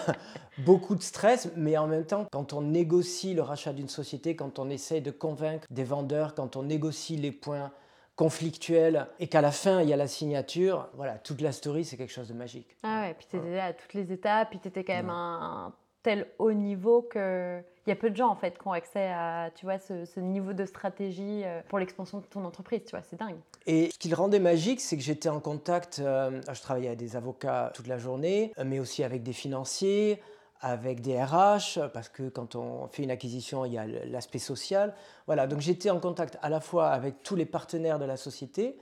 beaucoup 0.64 0.96
de 0.96 1.02
stress, 1.02 1.50
mais 1.56 1.76
en 1.76 1.86
même 1.86 2.04
temps, 2.04 2.26
quand 2.30 2.52
on 2.52 2.62
négocie 2.62 3.34
le 3.34 3.42
rachat 3.42 3.72
d'une 3.72 3.88
société, 3.88 4.34
quand 4.34 4.58
on 4.58 4.70
essaye 4.70 5.02
de 5.02 5.10
convaincre 5.10 5.66
des 5.70 5.84
vendeurs, 5.84 6.34
quand 6.34 6.56
on 6.56 6.64
négocie 6.64 7.16
les 7.16 7.32
points 7.32 7.72
conflictuels 8.18 9.06
et 9.20 9.28
qu'à 9.28 9.40
la 9.40 9.52
fin 9.52 9.80
il 9.80 9.88
y 9.88 9.92
a 9.92 9.96
la 9.96 10.08
signature, 10.08 10.88
voilà, 10.94 11.14
toute 11.18 11.40
la 11.40 11.52
story 11.52 11.84
c'est 11.84 11.96
quelque 11.96 12.12
chose 12.12 12.28
de 12.28 12.34
magique. 12.34 12.76
Ah 12.82 13.02
ouais, 13.02 13.14
puis 13.14 13.28
tu 13.30 13.36
étais 13.36 13.60
à 13.60 13.72
toutes 13.72 13.94
les 13.94 14.12
étapes, 14.12 14.50
puis 14.50 14.58
tu 14.58 14.68
étais 14.68 14.82
quand 14.82 14.94
même 14.94 15.08
un, 15.08 15.72
tel 16.02 16.26
haut 16.38 16.52
niveau 16.52 17.02
que 17.02 17.60
il 17.86 17.90
y 17.90 17.92
a 17.92 17.96
peu 17.96 18.10
de 18.10 18.16
gens 18.16 18.28
en 18.28 18.34
fait 18.34 18.58
qui 18.58 18.66
ont 18.66 18.72
accès 18.72 19.06
à 19.06 19.50
tu 19.54 19.64
vois 19.66 19.78
ce, 19.78 20.20
niveau 20.20 20.52
de 20.52 20.66
stratégie 20.66 21.42
euh, 21.44 21.60
pour 21.68 21.78
l'expansion 21.78 22.18
de 22.18 22.26
ton 22.26 22.44
entreprise, 22.44 22.82
tu 22.84 22.90
vois, 22.90 23.02
c'est 23.08 23.18
dingue. 23.18 23.38
Et 23.66 23.90
ce 23.92 23.98
qui 23.98 24.08
le 24.08 24.16
rendait 24.16 24.40
magique, 24.40 24.80
c'est 24.80 24.96
que 24.96 25.02
j'étais 25.02 25.28
en 25.28 25.40
contact, 25.40 26.00
euh, 26.00 26.42
je 26.52 26.60
travaillais 26.60 26.88
avec 26.88 26.98
des 26.98 27.16
avocats 27.16 27.70
toute 27.72 27.86
la 27.86 27.98
journée, 27.98 28.52
mais 28.62 28.80
aussi 28.80 29.04
avec 29.04 29.22
des 29.22 29.32
financiers, 29.32 30.20
avec 30.60 31.00
des 31.00 31.22
RH, 31.22 31.88
parce 31.92 32.08
que 32.08 32.28
quand 32.28 32.54
on 32.54 32.88
fait 32.88 33.02
une 33.02 33.10
acquisition, 33.10 33.64
il 33.64 33.72
y 33.72 33.78
a 33.78 33.86
l'aspect 33.86 34.38
social. 34.38 34.94
Voilà, 35.26 35.46
donc 35.46 35.60
j'étais 35.60 35.90
en 35.90 36.00
contact 36.00 36.38
à 36.42 36.48
la 36.48 36.60
fois 36.60 36.88
avec 36.88 37.22
tous 37.22 37.36
les 37.36 37.46
partenaires 37.46 37.98
de 37.98 38.04
la 38.04 38.16
société 38.16 38.78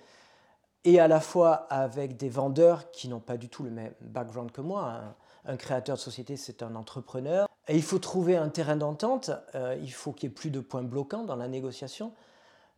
et 0.84 1.00
à 1.00 1.08
la 1.08 1.20
fois 1.20 1.66
avec 1.68 2.16
des 2.16 2.28
vendeurs 2.28 2.90
qui 2.92 3.08
n'ont 3.08 3.20
pas 3.20 3.36
du 3.36 3.48
tout 3.48 3.64
le 3.64 3.70
même 3.70 3.92
background 4.00 4.52
que 4.52 4.60
moi. 4.60 5.16
Un, 5.44 5.56
créateur 5.56 5.96
de 5.96 6.00
société, 6.00 6.36
c'est 6.36 6.62
un 6.62 6.74
entrepreneur. 6.74 7.48
Et 7.68 7.76
il 7.76 7.82
faut 7.82 7.98
trouver 7.98 8.36
un 8.36 8.48
terrain 8.48 8.76
d'entente, 8.76 9.30
euh, 9.54 9.76
il 9.80 9.92
faut 9.92 10.12
qu'il 10.12 10.28
n'y 10.28 10.32
ait 10.32 10.34
plus 10.34 10.50
de 10.50 10.60
points 10.60 10.82
bloquants 10.82 11.24
dans 11.24 11.36
la 11.36 11.48
négociation. 11.48 12.12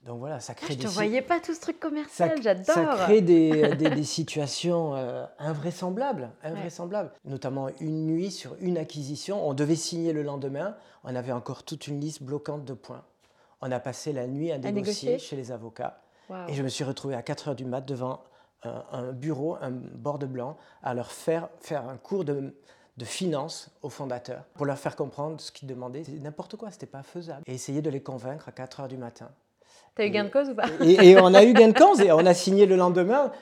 Donc 0.09 0.21
voilà, 0.21 0.41
ça 0.41 0.55
crée 0.55 0.75
ah, 0.75 0.81
je 0.81 0.87
ne 0.87 0.91
voyais 0.91 1.21
pas 1.21 1.39
tout 1.39 1.53
ce 1.53 1.61
truc 1.61 1.79
commercial, 1.79 2.41
j'adore. 2.41 2.75
Ça 2.75 2.97
crée 3.05 3.21
des, 3.21 3.77
des, 3.77 4.05
situations 4.05 4.95
euh, 4.95 5.27
invraisemblables, 5.39 6.31
invraisemblables. 6.43 7.13
Notamment 7.27 7.69
une 7.81 8.07
nuit 8.07 8.31
sur 8.31 8.57
une 8.61 8.79
acquisition, 8.79 9.47
on 9.47 9.53
devait 9.53 9.77
signer 9.77 10.15
le 10.15 10.23
lendemain, 10.23 10.77
on 11.05 11.15
avait 11.15 11.31
encore 11.31 11.63
toute 11.63 11.89
une 11.89 12.01
liste 12.01 12.23
bloquante 12.23 12.65
de 12.65 12.73
points. 12.73 13.05
On 13.61 13.71
a 13.71 13.81
passé 13.81 14.15
la 14.15 14.27
nuit 14.27 14.51
à, 14.51 14.57
négocier, 14.57 15.19
chez 15.19 15.37
les 15.37 15.53
avocats. 15.53 16.01
Et 16.49 16.55
je 16.55 16.63
me 16.63 16.69
suis 16.69 16.85
retrouvé 16.85 17.15
à 17.15 17.21
4 17.21 17.49
heures 17.49 17.55
du 17.55 17.67
mat 17.67 17.83
devant 17.83 18.25
un, 18.63 18.85
un, 18.91 19.13
bureau, 19.13 19.59
un 19.61 19.71
bord 19.71 20.19
de 20.19 20.25
blanc, 20.25 20.57
à 20.83 20.95
leur 20.95 21.13
faire 21.13 21.51
faire 21.61 21.87
un 21.87 21.99
cours 21.99 22.25
de, 22.25 22.55
de 22.97 23.05
finance 23.05 23.71
aux 23.83 23.91
fondateurs 23.91 24.45
pour 24.55 24.65
leur 24.65 24.79
faire 24.79 24.97
comprendre 24.97 25.39
ce 25.39 25.53
qu'ils 25.53 25.69
demandaient. 25.69 26.05
C'était 26.05 26.19
n'importe 26.19 26.57
quoi, 26.57 26.71
c'était 26.71 26.87
pas 26.87 27.03
faisable. 27.03 27.43
Et 27.45 27.53
essayer 27.53 27.83
de 27.83 27.91
les 27.91 28.03
convaincre 28.03 28.49
à 28.49 28.53
4 28.53 28.81
heures 28.81 28.89
du 28.89 28.97
matin. 28.97 29.31
T'as 29.99 30.07
eu 30.07 30.11
gain 30.11 30.23
de 30.23 30.29
cause 30.29 30.49
ou 30.51 30.55
pas 30.55 30.67
et, 30.81 31.19
on 31.19 31.35
a 31.35 31.43
eu 31.43 31.53
gain 31.53 31.71
de 31.71 31.77
cause 31.77 32.01
et 32.01 32.13
on 32.13 32.25
a 32.25 32.33
signé 32.33 32.67
le 32.67 32.77
lendemain 32.77 33.33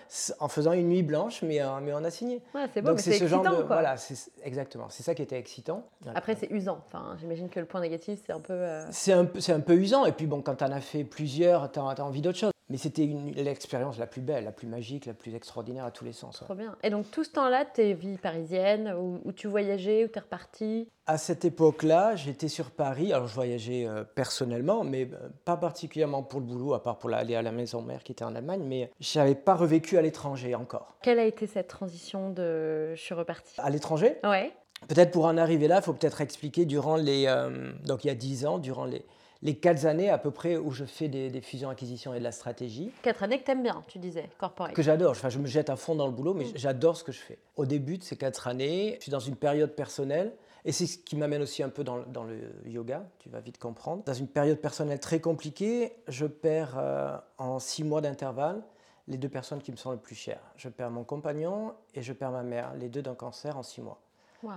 en 0.40 0.48
faisant 0.48 0.72
une 0.72 0.88
nuit 0.88 1.02
blanche, 1.02 1.42
mais, 1.42 1.60
euh, 1.60 1.66
mais 1.82 1.92
on 1.92 2.02
a 2.02 2.08
signé. 2.08 2.40
Ouais, 2.54 2.62
c'est 2.72 2.80
bon, 2.80 2.96
c'est 2.96 3.12
ce 3.12 3.26
genre 3.26 3.42
de, 3.42 3.62
Voilà, 3.64 3.96
exactement. 4.42 4.86
C'est 4.88 5.02
ça 5.02 5.14
qui 5.14 5.20
était 5.20 5.38
excitant. 5.38 5.84
Après, 6.14 6.34
c'est 6.34 6.50
usant. 6.50 6.78
Enfin, 6.86 7.14
j'imagine 7.20 7.50
que 7.50 7.60
le 7.60 7.66
point 7.66 7.82
négatif, 7.82 8.20
c'est 8.24 8.32
un 8.32 8.40
peu. 8.40 8.54
Euh, 8.54 8.86
c'est 8.90 9.12
un, 9.12 9.26
un, 9.26 9.60
peu 9.60 9.74
usant. 9.74 10.06
Et 10.06 10.12
puis 10.12 10.24
bon, 10.24 10.40
quand 10.40 10.54
tu 10.54 10.64
en 10.64 10.72
as 10.72 10.80
fait 10.80 11.04
plusieurs, 11.04 11.70
tu 11.70 11.78
as, 11.78 11.82
envie 11.82 12.22
d'autre 12.22 12.38
chose. 12.38 12.52
Mais 12.68 12.78
c'était 12.78 13.06
l'expérience 13.36 13.96
la 13.96 14.08
plus 14.08 14.20
belle, 14.20 14.44
la 14.44 14.52
plus 14.52 14.66
magique, 14.66 15.06
la 15.06 15.14
plus 15.14 15.34
extraordinaire 15.36 15.84
à 15.84 15.92
tous 15.92 16.04
les 16.04 16.12
sens. 16.12 16.40
Trop 16.40 16.54
bien. 16.54 16.76
Et 16.82 16.90
donc 16.90 17.08
tout 17.12 17.22
ce 17.22 17.30
temps-là, 17.30 17.64
tes 17.64 17.94
vies 17.94 18.18
parisiennes, 18.18 18.92
où, 18.92 19.32
tu 19.32 19.46
voyageais, 19.46 20.04
où 20.04 20.08
tu 20.08 20.18
es 20.18 20.20
reparti? 20.20 20.88
À 21.06 21.16
cette 21.16 21.44
époque-là, 21.44 22.16
j'étais 22.16 22.48
sur 22.48 22.72
Paris. 22.72 23.12
Alors 23.12 23.28
je 23.28 23.34
voyageais 23.34 23.86
euh, 23.86 24.02
personnellement, 24.02 24.82
mais 24.82 25.08
euh, 25.12 25.28
pas 25.44 25.56
particulièrement 25.56 26.24
pour 26.24 26.40
le 26.40 26.46
boulot, 26.46 26.74
à 26.74 26.82
part 26.82 26.98
pour 26.98 27.12
aller 27.12 27.36
à 27.36 27.42
la 27.42 27.52
maison 27.52 27.82
mère 27.82 28.02
qui 28.02 28.10
était 28.10 28.24
en 28.24 28.34
Allemagne. 28.34 28.62
Mais 28.64 28.90
je 28.98 29.18
n'avais 29.18 29.36
pas 29.36 29.54
revécu 29.54 29.96
à 29.96 30.02
l'étranger 30.02 30.56
encore. 30.56 30.96
Quelle 31.02 31.20
a 31.20 31.24
été 31.24 31.46
cette 31.46 31.68
transition 31.68 32.30
de 32.30 32.94
je 32.96 33.00
suis 33.00 33.14
reparti 33.14 33.54
À 33.58 33.70
l'étranger? 33.70 34.16
Ouais. 34.24 34.52
Peut-être 34.88 35.12
pour 35.12 35.24
en 35.24 35.36
arriver 35.36 35.68
là, 35.68 35.76
il 35.76 35.82
faut 35.82 35.92
peut-être 35.92 36.20
expliquer 36.20 36.64
durant 36.64 36.96
les. 36.96 37.26
Euh, 37.26 37.72
donc 37.84 38.04
il 38.04 38.08
y 38.08 38.10
a 38.10 38.14
dix 38.14 38.44
ans, 38.44 38.58
durant 38.58 38.84
les 38.84 39.04
les 39.46 39.54
quatre 39.54 39.86
années 39.86 40.10
à 40.10 40.18
peu 40.18 40.32
près 40.32 40.56
où 40.56 40.72
je 40.72 40.84
fais 40.84 41.08
des, 41.08 41.40
fusions-acquisitions 41.40 42.12
et 42.12 42.18
de 42.18 42.24
la 42.24 42.32
stratégie. 42.32 42.90
Quatre 43.00 43.22
années 43.22 43.38
que 43.38 43.44
tu 43.44 43.52
aimes 43.52 43.62
bien, 43.62 43.82
tu 43.86 43.98
disais, 43.98 44.28
corporate. 44.38 44.74
Que 44.74 44.82
j'adore. 44.82 45.12
Enfin, 45.12 45.28
je 45.28 45.38
me 45.38 45.46
jette 45.46 45.70
à 45.70 45.76
fond 45.76 45.94
dans 45.94 46.06
le 46.06 46.12
boulot, 46.12 46.34
mais 46.34 46.46
mm. 46.46 46.52
j'adore 46.56 46.96
ce 46.96 47.04
que 47.04 47.12
je 47.12 47.20
fais. 47.20 47.38
Au 47.54 47.64
début 47.64 47.96
de 47.96 48.02
ces 48.02 48.16
quatre 48.16 48.48
années, 48.48 48.96
je 48.98 49.02
suis 49.02 49.12
dans 49.12 49.20
une 49.20 49.36
période 49.36 49.70
personnelle. 49.70 50.34
Et 50.64 50.72
c'est 50.72 50.86
ce 50.86 50.98
qui 50.98 51.14
m'amène 51.14 51.42
aussi 51.42 51.62
un 51.62 51.68
peu 51.68 51.84
dans, 51.84 51.96
le 51.96 52.50
yoga, 52.68 53.08
tu 53.20 53.28
vas 53.28 53.38
vite 53.38 53.56
comprendre. 53.56 54.02
Dans 54.04 54.14
une 54.14 54.26
période 54.26 54.58
personnelle 54.58 54.98
très 54.98 55.20
compliquée, 55.20 55.92
je 56.08 56.26
perds 56.26 56.74
euh, 56.76 57.16
en 57.38 57.60
six 57.60 57.84
mois 57.84 58.00
d'intervalle 58.00 58.64
les 59.06 59.16
deux 59.16 59.28
personnes 59.28 59.62
qui 59.62 59.70
me 59.70 59.76
sont 59.76 59.92
les 59.92 59.96
plus 59.96 60.16
chères. 60.16 60.42
Je 60.56 60.68
perds 60.68 60.90
mon 60.90 61.04
compagnon 61.04 61.74
et 61.94 62.02
je 62.02 62.12
perds 62.12 62.32
ma 62.32 62.42
mère, 62.42 62.74
les 62.74 62.88
deux 62.88 63.02
d'un 63.02 63.14
cancer 63.14 63.56
en 63.56 63.62
six 63.62 63.80
mois. 63.80 64.00
Wow. 64.42 64.54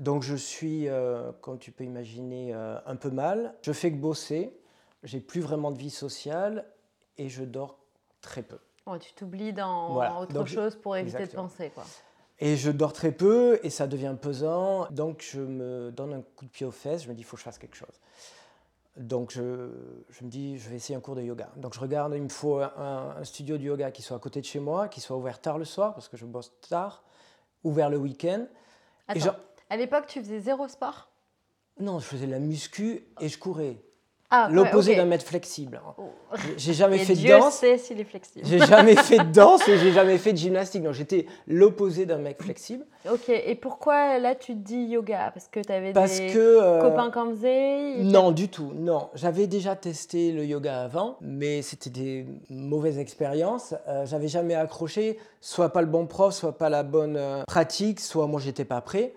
Donc 0.00 0.22
je 0.22 0.34
suis, 0.34 0.88
euh, 0.88 1.30
comme 1.42 1.58
tu 1.58 1.72
peux 1.72 1.84
imaginer, 1.84 2.54
euh, 2.54 2.78
un 2.86 2.96
peu 2.96 3.10
mal. 3.10 3.54
Je 3.62 3.72
fais 3.72 3.92
que 3.92 3.98
bosser, 3.98 4.58
j'ai 5.02 5.20
plus 5.20 5.42
vraiment 5.42 5.70
de 5.70 5.78
vie 5.78 5.90
sociale 5.90 6.64
et 7.18 7.28
je 7.28 7.44
dors 7.44 7.78
très 8.22 8.42
peu. 8.42 8.58
tu 8.98 9.12
t'oublies 9.12 9.52
dans 9.52 10.20
autre 10.22 10.46
chose 10.46 10.74
pour 10.74 10.96
éviter 10.96 11.26
de 11.26 11.32
penser. 11.32 11.70
Quoi. 11.74 11.84
Et 12.38 12.56
je 12.56 12.70
dors 12.70 12.94
très 12.94 13.12
peu 13.12 13.60
et 13.62 13.68
ça 13.68 13.86
devient 13.86 14.16
pesant. 14.20 14.86
Donc 14.90 15.22
je 15.30 15.40
me 15.40 15.90
donne 15.90 16.14
un 16.14 16.22
coup 16.22 16.46
de 16.46 16.50
pied 16.50 16.64
aux 16.64 16.70
fesses, 16.70 17.04
je 17.04 17.08
me 17.10 17.14
dis 17.14 17.20
il 17.20 17.24
faut 17.24 17.36
que 17.36 17.40
je 17.40 17.44
fasse 17.44 17.58
quelque 17.58 17.76
chose. 17.76 18.00
Donc 18.96 19.30
je, 19.32 19.70
je, 20.08 20.24
me 20.24 20.30
dis 20.30 20.58
je 20.58 20.70
vais 20.70 20.76
essayer 20.76 20.96
un 20.96 21.00
cours 21.00 21.14
de 21.14 21.22
yoga. 21.22 21.50
Donc 21.56 21.74
je 21.74 21.80
regarde, 21.80 22.14
il 22.16 22.22
me 22.22 22.28
faut 22.30 22.58
un, 22.58 23.22
studio 23.22 23.58
de 23.58 23.64
yoga 23.64 23.90
qui 23.90 24.00
soit 24.00 24.16
à 24.16 24.20
côté 24.20 24.40
de 24.40 24.46
chez 24.46 24.60
moi, 24.60 24.88
qui 24.88 25.02
soit 25.02 25.16
ouvert 25.18 25.42
tard 25.42 25.58
le 25.58 25.66
soir 25.66 25.92
parce 25.92 26.08
que 26.08 26.16
je 26.16 26.24
bosse 26.24 26.52
tard, 26.70 27.04
ouvert 27.64 27.90
le 27.90 27.98
week-end. 27.98 28.46
Attends, 29.06 29.36
à 29.70 29.76
l'époque, 29.76 30.06
tu 30.08 30.20
faisais 30.20 30.40
zéro 30.40 30.68
sport? 30.68 31.08
Non, 31.78 31.98
je 31.98 32.04
faisais 32.04 32.26
la 32.26 32.40
muscu 32.40 33.04
et 33.20 33.28
je 33.28 33.38
courais. 33.38 33.76
Ah, 34.32 34.48
L'opposé 34.48 34.94
d'un 34.94 35.06
mètre 35.06 35.26
flexible. 35.26 35.80
Oh. 35.98 36.04
J'ai 36.56 36.72
jamais 36.72 36.98
fait 36.98 37.16
de 37.16 37.26
danse. 37.26 37.54
Sait 37.54 37.78
s'il 37.78 37.98
est 37.98 38.04
flexible. 38.04 38.46
J'ai 38.46 38.60
jamais 38.60 38.94
fait 39.02 39.18
de 39.18 39.32
danse 39.32 39.66
et 39.66 39.76
j'ai 39.76 39.90
jamais 39.90 40.18
fait 40.18 40.32
de 40.32 40.38
gymnastique. 40.38 40.84
Non, 40.84 40.92
j'étais 40.92 41.26
l'opposé 41.48 42.06
d'un 42.06 42.18
mec 42.18 42.40
flexible. 42.40 42.86
Ok. 43.10 43.28
Et 43.28 43.56
pourquoi 43.56 44.20
là 44.20 44.36
tu 44.36 44.52
te 44.52 44.58
dis 44.58 44.84
yoga? 44.84 45.32
Parce 45.34 45.48
que 45.48 45.58
tu 45.58 45.72
avais 45.72 45.92
des 45.92 46.36
euh, 46.36 46.80
copains 46.80 47.10
qui 47.10 47.30
faisaient 47.34 48.04
Non, 48.04 48.30
du 48.30 48.48
tout. 48.48 48.70
Non, 48.76 49.10
j'avais 49.14 49.48
déjà 49.48 49.74
testé 49.74 50.30
le 50.30 50.44
yoga 50.44 50.82
avant, 50.82 51.16
mais 51.20 51.62
c'était 51.62 51.90
des 51.90 52.26
mauvaises 52.50 53.00
expériences. 53.00 53.74
Euh, 53.88 54.06
j'avais 54.06 54.28
jamais 54.28 54.54
accroché. 54.54 55.18
Soit 55.40 55.70
pas 55.70 55.80
le 55.80 55.88
bon 55.88 56.06
prof, 56.06 56.32
soit 56.32 56.56
pas 56.56 56.68
la 56.68 56.84
bonne 56.84 57.16
euh, 57.16 57.42
pratique, 57.48 57.98
soit 57.98 58.28
moi 58.28 58.40
j'étais 58.40 58.64
pas 58.64 58.80
prêt. 58.80 59.12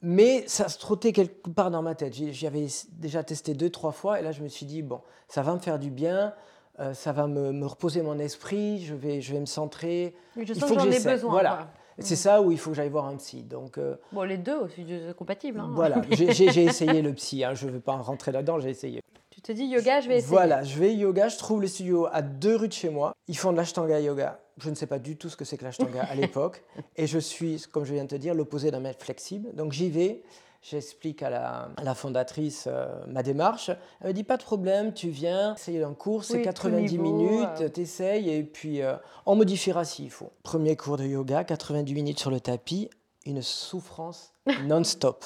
Mais 0.00 0.44
ça 0.46 0.68
se 0.68 0.78
trottait 0.78 1.12
quelque 1.12 1.50
part 1.50 1.70
dans 1.70 1.82
ma 1.82 1.94
tête. 1.94 2.14
J'y 2.14 2.46
avais 2.46 2.66
déjà 2.92 3.24
testé 3.24 3.54
deux, 3.54 3.70
trois 3.70 3.92
fois, 3.92 4.20
et 4.20 4.22
là 4.22 4.32
je 4.32 4.42
me 4.42 4.48
suis 4.48 4.66
dit, 4.66 4.82
bon, 4.82 5.00
ça 5.28 5.42
va 5.42 5.54
me 5.54 5.58
faire 5.58 5.78
du 5.78 5.90
bien, 5.90 6.34
euh, 6.80 6.94
ça 6.94 7.12
va 7.12 7.26
me, 7.26 7.66
reposer 7.66 8.02
mon 8.02 8.18
esprit, 8.18 8.84
je 8.84 8.94
vais, 8.94 9.20
je 9.20 9.32
vais 9.32 9.40
me 9.40 9.46
centrer. 9.46 10.14
je 10.36 10.54
sens 10.54 10.70
que 10.70 10.78
j'en 10.78 10.90
ai 10.90 11.00
besoin. 11.00 11.30
Voilà. 11.30 11.68
C'est 11.98 12.14
mm. 12.14 12.18
ça 12.18 12.42
où 12.42 12.52
il 12.52 12.58
faut 12.58 12.70
que 12.70 12.76
j'aille 12.76 12.90
voir 12.90 13.06
un 13.06 13.16
psy. 13.16 13.42
Donc, 13.42 13.76
euh, 13.78 13.96
bon, 14.12 14.22
les 14.22 14.38
deux 14.38 14.56
aussi, 14.56 14.86
c'est 14.88 15.16
compatible. 15.16 15.58
Hein. 15.58 15.70
Voilà, 15.74 16.00
j'ai 16.10 16.64
essayé 16.64 17.02
le 17.02 17.12
psy, 17.14 17.42
hein. 17.42 17.54
je 17.54 17.66
ne 17.66 17.72
veux 17.72 17.80
pas 17.80 17.96
rentrer 17.96 18.30
là-dedans, 18.30 18.60
j'ai 18.60 18.70
essayé. 18.70 19.02
Tu 19.38 19.42
te 19.42 19.52
dis 19.52 19.66
yoga, 19.66 20.00
je 20.00 20.08
vais 20.08 20.16
essayer. 20.16 20.32
Voilà, 20.32 20.64
je 20.64 20.76
vais 20.80 20.92
yoga, 20.96 21.28
je 21.28 21.38
trouve 21.38 21.60
le 21.60 21.68
studio 21.68 22.08
à 22.10 22.22
deux 22.22 22.56
rues 22.56 22.66
de 22.66 22.72
chez 22.72 22.88
moi. 22.90 23.12
Ils 23.28 23.38
font 23.38 23.52
de 23.52 23.56
l'ashtanga 23.56 24.00
yoga 24.00 24.40
je 24.60 24.70
ne 24.70 24.74
sais 24.74 24.88
pas 24.88 24.98
du 24.98 25.16
tout 25.16 25.28
ce 25.28 25.36
que 25.36 25.44
c'est 25.44 25.56
que 25.56 25.62
l'ashtanga 25.62 26.02
à 26.02 26.14
l'époque. 26.16 26.64
Et 26.96 27.06
je 27.06 27.20
suis, 27.20 27.62
comme 27.70 27.84
je 27.84 27.94
viens 27.94 28.02
de 28.02 28.08
te 28.08 28.16
dire, 28.16 28.34
l'opposé 28.34 28.72
d'un 28.72 28.80
maître 28.80 29.04
flexible. 29.04 29.54
Donc 29.54 29.70
j'y 29.70 29.90
vais, 29.90 30.24
j'explique 30.60 31.22
à 31.22 31.30
la, 31.30 31.94
fondatrice 31.94 32.64
euh, 32.66 32.88
ma 33.06 33.22
démarche. 33.22 33.70
Elle 34.00 34.08
me 34.08 34.12
dit 34.12 34.24
pas 34.24 34.38
de 34.38 34.42
problème, 34.42 34.92
tu 34.92 35.10
viens, 35.10 35.54
essayer 35.54 35.84
un 35.84 35.94
cours, 35.94 36.24
c'est 36.24 36.42
90 36.42 36.98
minutes, 36.98 37.48
tu 37.56 37.70
t'essayes 37.70 38.30
et 38.30 38.42
puis 38.42 38.82
euh, 38.82 38.96
on 39.24 39.36
modifiera 39.36 39.84
s'il 39.84 40.10
faut. 40.10 40.32
Premier 40.42 40.74
cours 40.74 40.96
de 40.96 41.04
yoga, 41.04 41.44
90 41.44 41.94
minutes 41.94 42.18
sur 42.18 42.32
le 42.32 42.40
tapis, 42.40 42.90
une 43.24 43.42
souffrance 43.42 44.32
non-stop. 44.64 45.24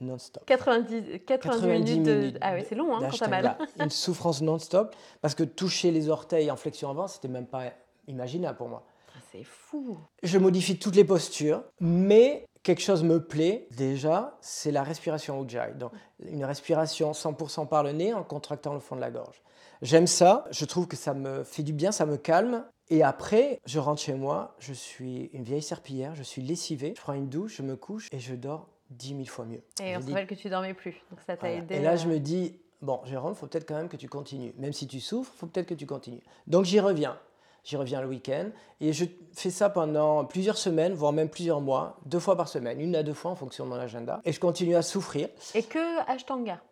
Non-stop. 0.00 0.44
90, 0.46 1.20
90, 1.26 1.98
minutes, 1.98 2.38
Ah 2.40 2.54
oui, 2.54 2.64
c'est 2.68 2.74
long 2.76 2.96
hein, 2.96 3.08
quand 3.10 3.16
t'as 3.18 3.28
mal. 3.28 3.58
une 3.80 3.90
souffrance 3.90 4.42
non-stop 4.42 4.94
parce 5.20 5.34
que 5.34 5.42
toucher 5.42 5.90
les 5.90 6.08
orteils 6.08 6.50
en 6.50 6.56
flexion 6.56 6.90
avant, 6.90 7.08
c'était 7.08 7.28
même 7.28 7.46
pas 7.46 7.72
imaginable 8.06 8.56
pour 8.56 8.68
moi. 8.68 8.84
Ah, 9.14 9.20
c'est 9.32 9.44
fou. 9.44 9.98
Je 10.22 10.38
modifie 10.38 10.78
toutes 10.78 10.94
les 10.94 11.04
postures, 11.04 11.64
mais 11.80 12.46
quelque 12.62 12.82
chose 12.82 13.02
me 13.02 13.24
plaît 13.24 13.66
déjà, 13.76 14.36
c'est 14.40 14.70
la 14.70 14.82
respiration 14.82 15.42
Ujjayi. 15.44 15.74
Donc 15.74 15.92
une 16.24 16.44
respiration 16.44 17.12
100% 17.12 17.66
par 17.66 17.82
le 17.82 17.92
nez 17.92 18.14
en 18.14 18.22
contractant 18.22 18.74
le 18.74 18.80
fond 18.80 18.94
de 18.94 19.00
la 19.00 19.10
gorge. 19.10 19.42
J'aime 19.82 20.06
ça, 20.06 20.44
je 20.50 20.64
trouve 20.64 20.88
que 20.88 20.96
ça 20.96 21.14
me 21.14 21.44
fait 21.44 21.62
du 21.62 21.72
bien, 21.72 21.92
ça 21.92 22.04
me 22.06 22.16
calme. 22.16 22.64
Et 22.90 23.02
après, 23.02 23.60
je 23.66 23.78
rentre 23.78 24.00
chez 24.00 24.14
moi, 24.14 24.56
je 24.58 24.72
suis 24.72 25.30
une 25.34 25.44
vieille 25.44 25.62
serpillière, 25.62 26.14
je 26.14 26.22
suis 26.22 26.42
lessivée, 26.42 26.94
je 26.96 27.00
prends 27.00 27.12
une 27.12 27.28
douche, 27.28 27.56
je 27.56 27.62
me 27.62 27.76
couche 27.76 28.08
et 28.12 28.18
je 28.18 28.34
dors 28.34 28.66
dix 28.90 29.14
mille 29.14 29.28
fois 29.28 29.44
mieux. 29.44 29.62
Et 29.82 29.96
on 29.96 30.00
se 30.00 30.06
rappelle 30.06 30.26
que 30.26 30.34
tu 30.34 30.48
dormais 30.48 30.74
plus, 30.74 30.94
donc 31.10 31.20
ça 31.26 31.36
t'a 31.36 31.50
aidé. 31.50 31.76
Et 31.76 31.80
là, 31.80 31.96
je 31.96 32.08
me 32.08 32.18
dis, 32.18 32.58
bon, 32.82 33.00
Jérôme, 33.04 33.32
il 33.32 33.36
faut 33.36 33.46
peut-être 33.46 33.68
quand 33.68 33.76
même 33.76 33.88
que 33.88 33.96
tu 33.96 34.08
continues. 34.08 34.54
Même 34.58 34.72
si 34.72 34.86
tu 34.86 35.00
souffres, 35.00 35.32
il 35.34 35.38
faut 35.38 35.46
peut-être 35.46 35.66
que 35.68 35.74
tu 35.74 35.86
continues. 35.86 36.22
Donc 36.46 36.64
j'y 36.64 36.80
reviens. 36.80 37.18
J'y 37.64 37.76
reviens 37.76 38.00
le 38.00 38.06
week-end. 38.06 38.50
Et 38.80 38.92
je 38.92 39.04
fais 39.32 39.50
ça 39.50 39.68
pendant 39.68 40.24
plusieurs 40.24 40.56
semaines, 40.56 40.94
voire 40.94 41.12
même 41.12 41.28
plusieurs 41.28 41.60
mois, 41.60 41.98
deux 42.06 42.20
fois 42.20 42.36
par 42.36 42.48
semaine, 42.48 42.80
une 42.80 42.96
à 42.96 43.02
deux 43.02 43.12
fois 43.12 43.30
en 43.30 43.34
fonction 43.34 43.64
de 43.64 43.70
mon 43.70 43.76
agenda. 43.76 44.22
Et 44.24 44.32
je 44.32 44.40
continue 44.40 44.74
à 44.74 44.82
souffrir. 44.82 45.28
Et 45.54 45.62
que 45.62 46.10
Ashtanga? 46.10 46.62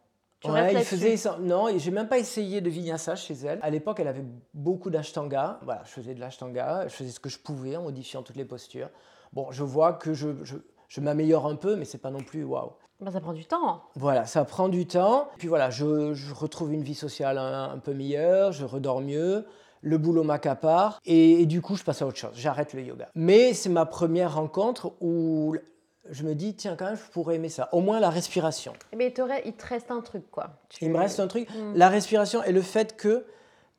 Tu 0.40 0.50
ouais, 0.50 0.74
il 0.74 0.84
faisait 0.84 1.16
non, 1.40 1.66
j'ai 1.78 1.90
même 1.90 2.08
pas 2.08 2.18
essayé 2.18 2.60
de 2.60 2.68
vinyasa 2.68 3.16
chez 3.16 3.34
elle. 3.34 3.58
À 3.62 3.70
l'époque, 3.70 4.00
elle 4.00 4.08
avait 4.08 4.24
beaucoup 4.52 4.90
d'ashtanga. 4.90 5.58
Voilà, 5.62 5.82
je 5.84 5.90
faisais 5.90 6.14
de 6.14 6.20
l'ashtanga, 6.20 6.88
je 6.88 6.94
faisais 6.94 7.10
ce 7.10 7.20
que 7.20 7.30
je 7.30 7.38
pouvais 7.38 7.74
en 7.76 7.82
modifiant 7.82 8.22
toutes 8.22 8.36
les 8.36 8.44
postures. 8.44 8.90
Bon, 9.32 9.50
je 9.50 9.62
vois 9.62 9.94
que 9.94 10.12
je, 10.12 10.28
je, 10.44 10.56
je 10.88 11.00
m'améliore 11.00 11.46
un 11.46 11.56
peu, 11.56 11.76
mais 11.76 11.84
c'est 11.84 11.98
pas 11.98 12.10
non 12.10 12.22
plus 12.22 12.44
waouh. 12.44 12.72
Ben, 13.00 13.10
ça 13.10 13.20
prend 13.20 13.34
du 13.34 13.44
temps. 13.44 13.82
Voilà, 13.94 14.24
ça 14.24 14.44
prend 14.44 14.68
du 14.68 14.86
temps. 14.86 15.28
Puis 15.38 15.48
voilà, 15.48 15.70
je, 15.70 16.14
je 16.14 16.34
retrouve 16.34 16.72
une 16.72 16.82
vie 16.82 16.94
sociale 16.94 17.38
un, 17.38 17.78
peu 17.78 17.92
meilleure, 17.92 18.52
je 18.52 18.64
redors 18.64 19.00
mieux 19.00 19.46
le 19.82 19.98
boulot 19.98 20.24
m'accapare 20.24 21.00
et, 21.04 21.46
du 21.46 21.60
coup 21.60 21.76
je 21.76 21.84
passe 21.84 22.02
à 22.02 22.06
autre 22.06 22.16
chose, 22.16 22.32
j'arrête 22.34 22.72
le 22.72 22.82
yoga. 22.82 23.08
Mais 23.14 23.54
c'est 23.54 23.68
ma 23.68 23.86
première 23.86 24.34
rencontre 24.34 24.94
où 25.00 25.54
je 26.10 26.24
me 26.24 26.34
dis, 26.34 26.54
tiens, 26.54 26.76
quand 26.76 26.86
même, 26.86 26.96
je 26.96 27.10
pourrais 27.12 27.36
aimer 27.36 27.48
ça. 27.48 27.68
Au 27.72 27.80
moins 27.80 28.00
la 28.00 28.10
respiration. 28.10 28.72
Mais 28.96 29.08
il 29.08 29.12
te 29.12 29.66
reste 29.66 29.90
un 29.90 30.00
truc, 30.00 30.30
quoi. 30.30 30.50
Il 30.80 30.90
me 30.90 30.98
reste 30.98 31.20
un 31.20 31.26
truc. 31.26 31.48
Hmm. 31.50 31.74
La 31.74 31.88
respiration 31.88 32.42
et 32.42 32.52
le 32.52 32.62
fait 32.62 32.96
que 32.96 33.26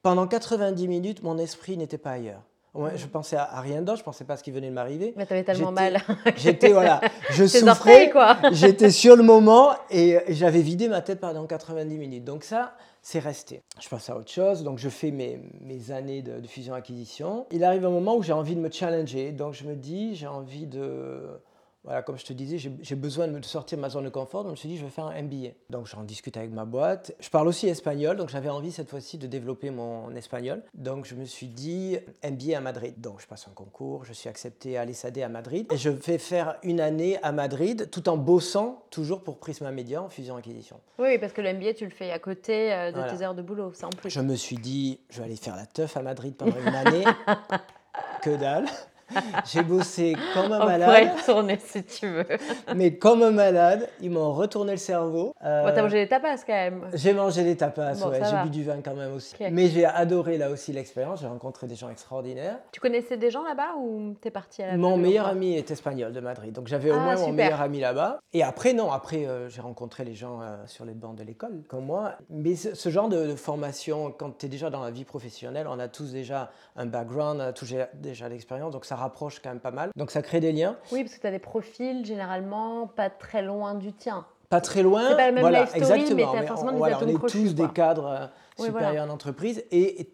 pendant 0.02 0.28
90 0.28 0.88
minutes, 0.88 1.24
mon 1.24 1.38
esprit 1.38 1.78
n'était 1.78 1.98
pas 1.98 2.12
ailleurs. 2.12 2.44
Ouais, 2.74 2.92
je 2.96 3.08
pensais 3.08 3.38
à, 3.38 3.60
rien 3.62 3.82
d'autre, 3.82 4.00
je 4.00 4.04
pensais 4.04 4.24
pas 4.24 4.34
à 4.34 4.38
ce 4.38 4.44
qui 4.44 4.52
venait 4.52 4.70
de 4.70 4.74
m'arriver. 4.74 5.14
Mais 5.16 5.24
avais 5.24 5.44
tellement 5.44 5.72
mal. 5.72 6.00
J'étais 6.38 6.72
voilà, 6.72 7.02
je 7.32 7.46
souffrais. 7.46 8.12
J'étais 8.52 8.92
sur 8.92 9.16
le 9.16 9.24
moment 9.24 9.72
et, 9.90 10.20
j'avais 10.30 10.62
vidé 10.62 10.88
ma 10.88 11.02
tête 11.02 11.20
pendant 11.20 11.46
90 11.48 11.98
minutes. 11.98 12.24
Donc 12.24 12.44
ça, 12.44 12.76
c'est 13.02 13.20
resté. 13.20 13.64
Je 13.82 13.90
passe 13.90 14.10
à 14.10 14.18
autre 14.18 14.32
chose, 14.32 14.64
donc 14.64 14.78
je 14.78 14.90
fais 14.90 15.12
mes, 15.12 15.40
mes 15.62 15.92
années 15.92 16.22
de, 16.22 16.40
de 16.40 16.48
fusion-acquisition. 16.48 17.48
Il 17.52 17.64
arrive 17.64 17.86
un 17.86 17.90
moment 17.90 18.16
où 18.16 18.22
j'ai 18.22 18.34
envie 18.34 18.56
de 18.56 18.62
me 18.62 18.70
challenger, 18.70 19.32
donc 19.32 19.54
je 19.54 19.64
me 19.64 19.76
dis, 19.76 20.16
j'ai 20.16 20.28
envie 20.28 20.68
de 20.68 21.22
voilà, 21.88 22.02
comme 22.02 22.18
je 22.18 22.26
te 22.26 22.34
disais, 22.34 22.58
j'ai 22.58 22.96
besoin 22.96 23.30
de 23.30 23.46
sortir 23.46 23.78
de 23.78 23.82
ma 23.82 23.88
zone 23.88 24.04
de 24.04 24.10
confort. 24.10 24.44
Donc 24.44 24.50
je 24.50 24.52
me 24.52 24.56
suis 24.58 24.68
dit, 24.68 24.78
je 24.78 24.84
vais 24.84 24.92
faire 24.92 25.06
un 25.06 25.22
MBA. 25.22 25.52
Donc 25.70 25.88
j'en 25.88 26.04
discute 26.04 26.36
avec 26.36 26.52
ma 26.52 26.66
boîte. 26.66 27.14
Je 27.22 27.30
parle 27.30 27.48
aussi 27.48 27.70
espagnol, 27.70 28.18
donc 28.18 28.28
j'avais 28.28 28.50
envie 28.50 28.74
cette 28.74 28.90
fois-ci 28.90 29.18
de 29.18 29.26
développer 29.26 29.70
mon 29.70 30.14
espagnol. 30.14 30.64
Donc 30.74 31.06
je 31.06 31.16
me 31.16 31.24
suis 31.24 31.48
dit, 31.48 31.98
MBA 32.30 32.58
à 32.58 32.60
Madrid. 32.60 33.00
Donc 33.00 33.22
je 33.22 33.26
passe 33.26 33.48
un 33.48 33.54
concours, 33.54 34.04
je 34.04 34.12
suis 34.12 34.28
accepté 34.28 34.78
à 34.78 34.84
l'ESAD 34.84 35.20
à 35.20 35.30
Madrid. 35.30 35.72
Et 35.72 35.78
je 35.78 35.90
vais 35.90 36.18
faire 36.18 36.58
une 36.62 36.82
année 36.82 37.20
à 37.24 37.32
Madrid 37.32 37.90
tout 37.90 38.10
en 38.10 38.18
bossant 38.18 38.84
toujours 38.90 39.24
pour 39.24 39.38
Prisma 39.38 39.72
Media 39.72 40.04
en 40.04 40.10
fusion-acquisition. 40.10 40.82
Oui, 41.00 41.18
parce 41.20 41.32
que 41.32 41.40
le 41.40 41.54
MBA, 41.54 41.76
tu 41.76 41.86
le 41.86 41.92
fais 41.92 42.12
à 42.12 42.20
côté 42.20 42.74
euh, 42.74 42.92
de 42.92 43.16
tes 43.16 43.24
heures 43.24 43.34
de 43.34 43.42
boulot, 43.42 43.72
ça 43.72 43.88
en 43.88 43.92
plus. 43.92 44.10
Je 44.10 44.20
me 44.20 44.36
suis 44.36 44.58
dit, 44.58 45.00
je 45.10 45.20
vais 45.20 45.24
aller 45.24 45.38
faire 45.38 45.56
la 45.56 45.66
teuf 45.66 45.96
à 45.96 46.02
Madrid 46.02 46.36
pendant 46.36 46.60
une 46.60 46.76
année. 46.76 47.06
que 48.22 48.36
dalle. 48.36 48.66
J'ai 49.52 49.64
bossé 49.64 50.16
comme 50.34 50.52
un 50.52 50.62
On 50.62 50.66
malade. 50.66 50.88
pourrait 50.88 51.06
y 51.06 51.20
retourner 51.20 51.60
si 51.64 51.84
tu 51.84 52.08
veux. 52.08 52.26
mais 52.76 52.98
comme 52.98 53.24
un 53.24 53.32
malade, 53.32 53.90
ils 54.02 54.12
m'ont 54.12 54.34
retourné 54.34 54.72
le 54.72 54.78
cerveau. 54.78 55.34
Euh, 55.44 55.64
bon, 55.64 55.72
t'as 55.74 55.82
mangé 55.82 56.04
des 56.04 56.10
tapas 56.10 56.38
quand 56.46 56.54
même. 56.54 56.88
J'ai 56.94 57.14
mangé 57.14 57.44
des 57.44 57.56
tapas, 57.56 57.94
ouais. 57.94 58.20
j'ai 58.24 58.44
bu 58.44 58.50
du 58.50 58.64
vin 58.64 58.82
quand 58.84 58.96
même 58.96 59.14
aussi. 59.14 59.36
Okay. 59.36 59.50
Mais 59.52 59.68
j'ai 59.68 59.86
adoré 59.86 60.38
là 60.38 60.50
aussi 60.50 60.74
l'expérience, 60.74 61.22
j'ai 61.22 61.28
rencontré 61.28 61.68
des 61.68 61.76
gens 61.76 61.90
extraordinaires. 61.90 62.58
Tu 62.72 62.80
connaissais 62.80 63.18
des 63.18 63.32
gens 63.32 63.44
là-bas 63.44 63.76
ou 63.80 64.16
t'es 64.22 64.32
parti 64.32 64.62
à 64.64 64.68
la 64.68 64.78
Mon 64.78 64.98
meilleur 64.98 65.28
ami 65.28 65.56
est 65.56 65.72
espagnol 65.72 66.12
de 66.12 66.20
Madrid, 66.20 66.52
donc 66.52 66.68
j'avais 66.68 66.92
au 66.92 66.96
ah, 66.96 67.00
moins 67.00 67.16
super. 67.16 67.30
mon 67.30 67.34
meilleur 67.34 67.62
ami 67.62 67.80
là-bas. 67.80 68.20
Et 68.34 68.44
après, 68.44 68.74
non, 68.74 68.92
après 68.92 69.26
euh, 69.26 69.50
j'ai 69.50 69.62
rencontré 69.62 70.04
les 70.04 70.16
gens 70.16 70.42
euh, 70.42 70.58
sur 70.66 70.86
les 70.86 70.94
bancs 70.94 71.16
de 71.16 71.24
l'école, 71.24 71.64
comme 71.68 71.86
moi. 71.86 72.14
Mais 72.30 72.56
ce, 72.56 72.76
ce 72.76 72.90
genre 72.90 73.10
de, 73.10 73.28
de, 73.28 73.36
formation, 73.36 74.12
quand 74.12 74.38
tu 74.38 74.48
es 74.48 74.50
déjà 74.50 74.70
dans 74.70 74.84
la 74.84 74.92
vie 74.92 75.06
professionnelle, 75.06 75.68
on 75.70 75.80
a 75.80 75.88
tous 75.88 76.12
déjà 76.12 76.52
un 76.76 76.86
background, 76.86 77.40
on 77.40 77.44
a 77.44 77.54
tous 77.54 77.74
déjà 77.94 78.28
l'expérience, 78.28 78.74
donc 78.74 78.86
ça 78.86 78.97
rapproche 78.98 79.40
quand 79.42 79.50
même 79.50 79.60
pas 79.60 79.72
mal. 79.72 79.92
Donc 79.96 80.12
ça 80.12 80.22
crée 80.22 80.40
des 80.40 80.52
liens. 80.52 80.78
Oui, 80.92 81.04
parce 81.04 81.16
que 81.16 81.22
tu 81.22 81.28
as 81.28 81.32
des 81.32 81.40
profils 81.40 82.06
généralement 82.06 82.88
pas 82.88 83.10
très 83.10 83.42
loin 83.42 83.76
du 83.76 83.94
tien. 83.94 84.26
Pas 84.50 84.62
très 84.62 84.82
loin. 84.84 85.10
C'est 85.10 85.16
pas 85.16 85.26
la 85.28 85.32
même 85.32 85.42
voilà, 85.42 85.62
life 85.62 85.70
story, 85.70 86.02
exactement. 86.02 86.34
mais 86.34 86.48
forcément 86.48 86.70
on, 86.70 86.74
des 86.74 86.78
voilà, 86.78 87.00
on 87.02 87.08
est 87.08 87.28
tous 87.28 87.56
quoi. 87.56 87.68
des 87.68 87.74
cadres 87.74 88.06
euh, 88.06 88.26
Oui, 88.60 88.66
supérieurs 88.68 88.92
voilà. 88.92 89.06
en 89.06 89.10
entreprise 89.10 89.64
et, 89.72 90.02
et, 90.02 90.14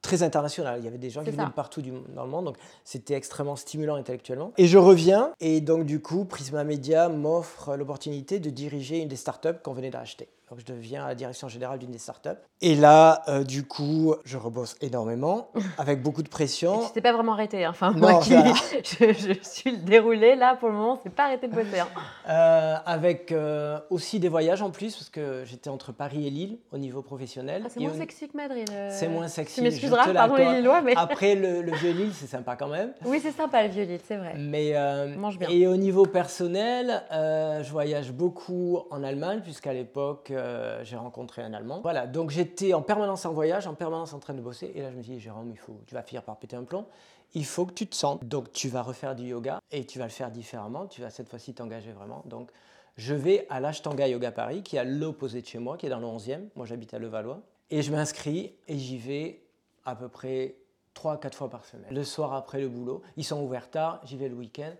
très 0.00 0.22
international. 0.22 0.78
Il 0.80 0.84
y 0.84 0.88
avait 0.88 0.98
des 0.98 1.10
gens 1.10 1.24
qui 1.24 1.30
venaient 1.30 1.46
de 1.46 1.50
partout 1.50 1.80
du, 1.80 1.90
dans 2.14 2.24
le 2.24 2.30
monde, 2.30 2.44
donc 2.44 2.56
c'était 2.84 3.14
extrêmement 3.14 3.56
stimulant 3.56 3.94
intellectuellement. 3.96 4.52
Et 4.58 4.66
je 4.66 4.76
reviens, 4.78 5.32
et 5.40 5.60
donc 5.62 5.86
du 5.86 6.00
coup, 6.00 6.26
Prisma 6.26 6.62
Media 6.62 7.08
m'offre 7.08 7.74
l'opportunité 7.74 8.38
de 8.38 8.50
diriger 8.50 9.00
une 9.00 9.08
des 9.08 9.16
startups 9.16 9.58
qu'on 9.62 9.72
venait 9.72 9.90
d'acheter. 9.90 10.28
Donc 10.50 10.60
je 10.60 10.64
deviens 10.66 11.04
à 11.04 11.08
la 11.08 11.14
direction 11.14 11.48
générale 11.48 11.78
d'une 11.78 11.90
des 11.90 11.98
startups. 11.98 12.28
Et 12.60 12.74
là, 12.74 13.22
euh, 13.28 13.44
du 13.44 13.64
coup, 13.66 14.14
je 14.24 14.36
rebosse 14.36 14.76
énormément, 14.82 15.48
avec 15.78 16.02
beaucoup 16.02 16.22
de 16.22 16.28
pression. 16.28 16.82
Et 16.82 16.86
tu 16.86 16.92
t'es 16.92 17.00
pas 17.00 17.12
vraiment 17.12 17.32
arrêté. 17.32 17.64
hein. 17.64 17.70
Enfin, 17.70 17.92
Non, 17.92 17.98
moi 18.10 18.20
qui 18.20 18.32
je, 18.84 19.12
je 19.12 19.32
suis 19.42 19.70
le 19.70 19.78
déroulé 19.78 20.36
là 20.36 20.54
pour 20.56 20.68
le 20.68 20.74
moment, 20.74 21.00
c'est 21.02 21.14
pas 21.14 21.24
arrêté 21.24 21.48
de 21.48 21.54
bosser. 21.54 21.80
hein. 21.80 21.88
Euh, 22.28 22.76
avec 22.84 23.32
euh, 23.32 23.78
aussi 23.90 24.20
des 24.20 24.28
voyages 24.28 24.60
en 24.62 24.70
plus, 24.70 24.94
parce 24.94 25.08
que 25.10 25.42
j'étais 25.46 25.70
entre 25.70 25.92
Paris 25.92 26.26
et 26.26 26.30
Lille 26.30 26.58
au 26.72 26.78
niveau 26.78 27.00
professionnel. 27.02 27.62
Ah, 27.64 27.68
c'est 27.70 27.80
moins 27.80 27.94
sexy 27.94 28.28
que 28.28 28.36
Madrid. 28.36 28.68
C'est 28.90 29.08
moins 29.08 29.28
sexy. 29.28 29.56
Tu 29.56 29.62
m'excuseras, 29.62 30.12
pardon 30.12 30.36
les. 30.36 30.56
Lillois, 30.60 30.82
mais 30.82 30.92
Après, 30.96 31.34
le, 31.34 31.62
le 31.62 31.72
vieux 31.72 31.92
Lille, 31.92 32.12
c'est 32.14 32.26
sympa 32.26 32.54
quand 32.56 32.68
même. 32.68 32.92
oui, 33.06 33.18
c'est 33.22 33.32
sympa 33.32 33.62
le 33.62 33.70
vieux 33.70 33.84
lit, 33.84 33.98
c'est 34.06 34.16
vrai. 34.16 34.34
Mais, 34.36 34.74
mange 35.16 35.38
bien. 35.38 35.48
Et 35.48 35.66
au 35.66 35.76
niveau 35.76 36.04
personnel, 36.06 37.02
je 37.10 37.70
voyage 37.70 38.12
beaucoup 38.12 38.80
en 38.90 39.02
Allemagne, 39.02 39.40
puisqu'à 39.42 39.72
l'époque, 39.72 40.32
euh, 40.34 40.84
j'ai 40.84 40.96
rencontré 40.96 41.42
un 41.42 41.52
Allemand. 41.52 41.80
Voilà, 41.82 42.06
donc 42.06 42.30
j'étais 42.30 42.74
en 42.74 42.82
permanence 42.82 43.24
en 43.26 43.32
voyage, 43.32 43.66
en 43.66 43.74
permanence 43.74 44.12
en 44.12 44.18
train 44.18 44.34
de 44.34 44.40
bosser. 44.40 44.72
Et 44.74 44.82
là, 44.82 44.90
je 44.90 44.96
me 44.96 45.02
dis, 45.02 45.18
Jérôme, 45.20 45.50
il 45.50 45.58
faut, 45.58 45.80
tu 45.86 45.94
vas 45.94 46.02
finir 46.02 46.22
par 46.22 46.36
péter 46.36 46.56
un 46.56 46.64
plomb. 46.64 46.86
Il 47.34 47.44
faut 47.44 47.66
que 47.66 47.72
tu 47.72 47.86
te 47.86 47.94
sentes. 47.94 48.24
Donc, 48.24 48.52
tu 48.52 48.68
vas 48.68 48.82
refaire 48.82 49.14
du 49.14 49.24
yoga 49.24 49.60
et 49.70 49.84
tu 49.84 49.98
vas 49.98 50.04
le 50.04 50.10
faire 50.10 50.30
différemment. 50.30 50.86
Tu 50.86 51.00
vas 51.00 51.10
cette 51.10 51.28
fois-ci 51.28 51.54
t'engager 51.54 51.92
vraiment. 51.92 52.22
Donc, 52.26 52.50
je 52.96 53.14
vais 53.14 53.46
à 53.50 53.58
l'Ashtanga 53.58 54.06
Yoga 54.06 54.30
Paris, 54.30 54.62
qui 54.62 54.76
est 54.76 54.78
à 54.78 54.84
l'opposé 54.84 55.42
de 55.42 55.46
chez 55.46 55.58
moi, 55.58 55.76
qui 55.76 55.86
est 55.86 55.90
dans 55.90 55.98
le 55.98 56.06
11e. 56.06 56.48
Moi, 56.54 56.66
j'habite 56.66 56.94
à 56.94 56.98
Levallois. 56.98 57.40
Et 57.70 57.82
je 57.82 57.90
m'inscris 57.90 58.54
et 58.68 58.78
j'y 58.78 58.98
vais 58.98 59.42
à 59.84 59.96
peu 59.96 60.08
près 60.08 60.54
3 60.94 61.18
4 61.18 61.36
fois 61.36 61.50
par 61.50 61.64
semaine. 61.64 61.92
Le 61.92 62.04
soir 62.04 62.34
après 62.34 62.60
le 62.60 62.68
boulot, 62.68 63.02
ils 63.16 63.24
sont 63.24 63.42
ouverts 63.42 63.70
tard, 63.70 64.00
j'y 64.04 64.16
vais 64.16 64.28
le 64.28 64.36
week-end 64.36 64.72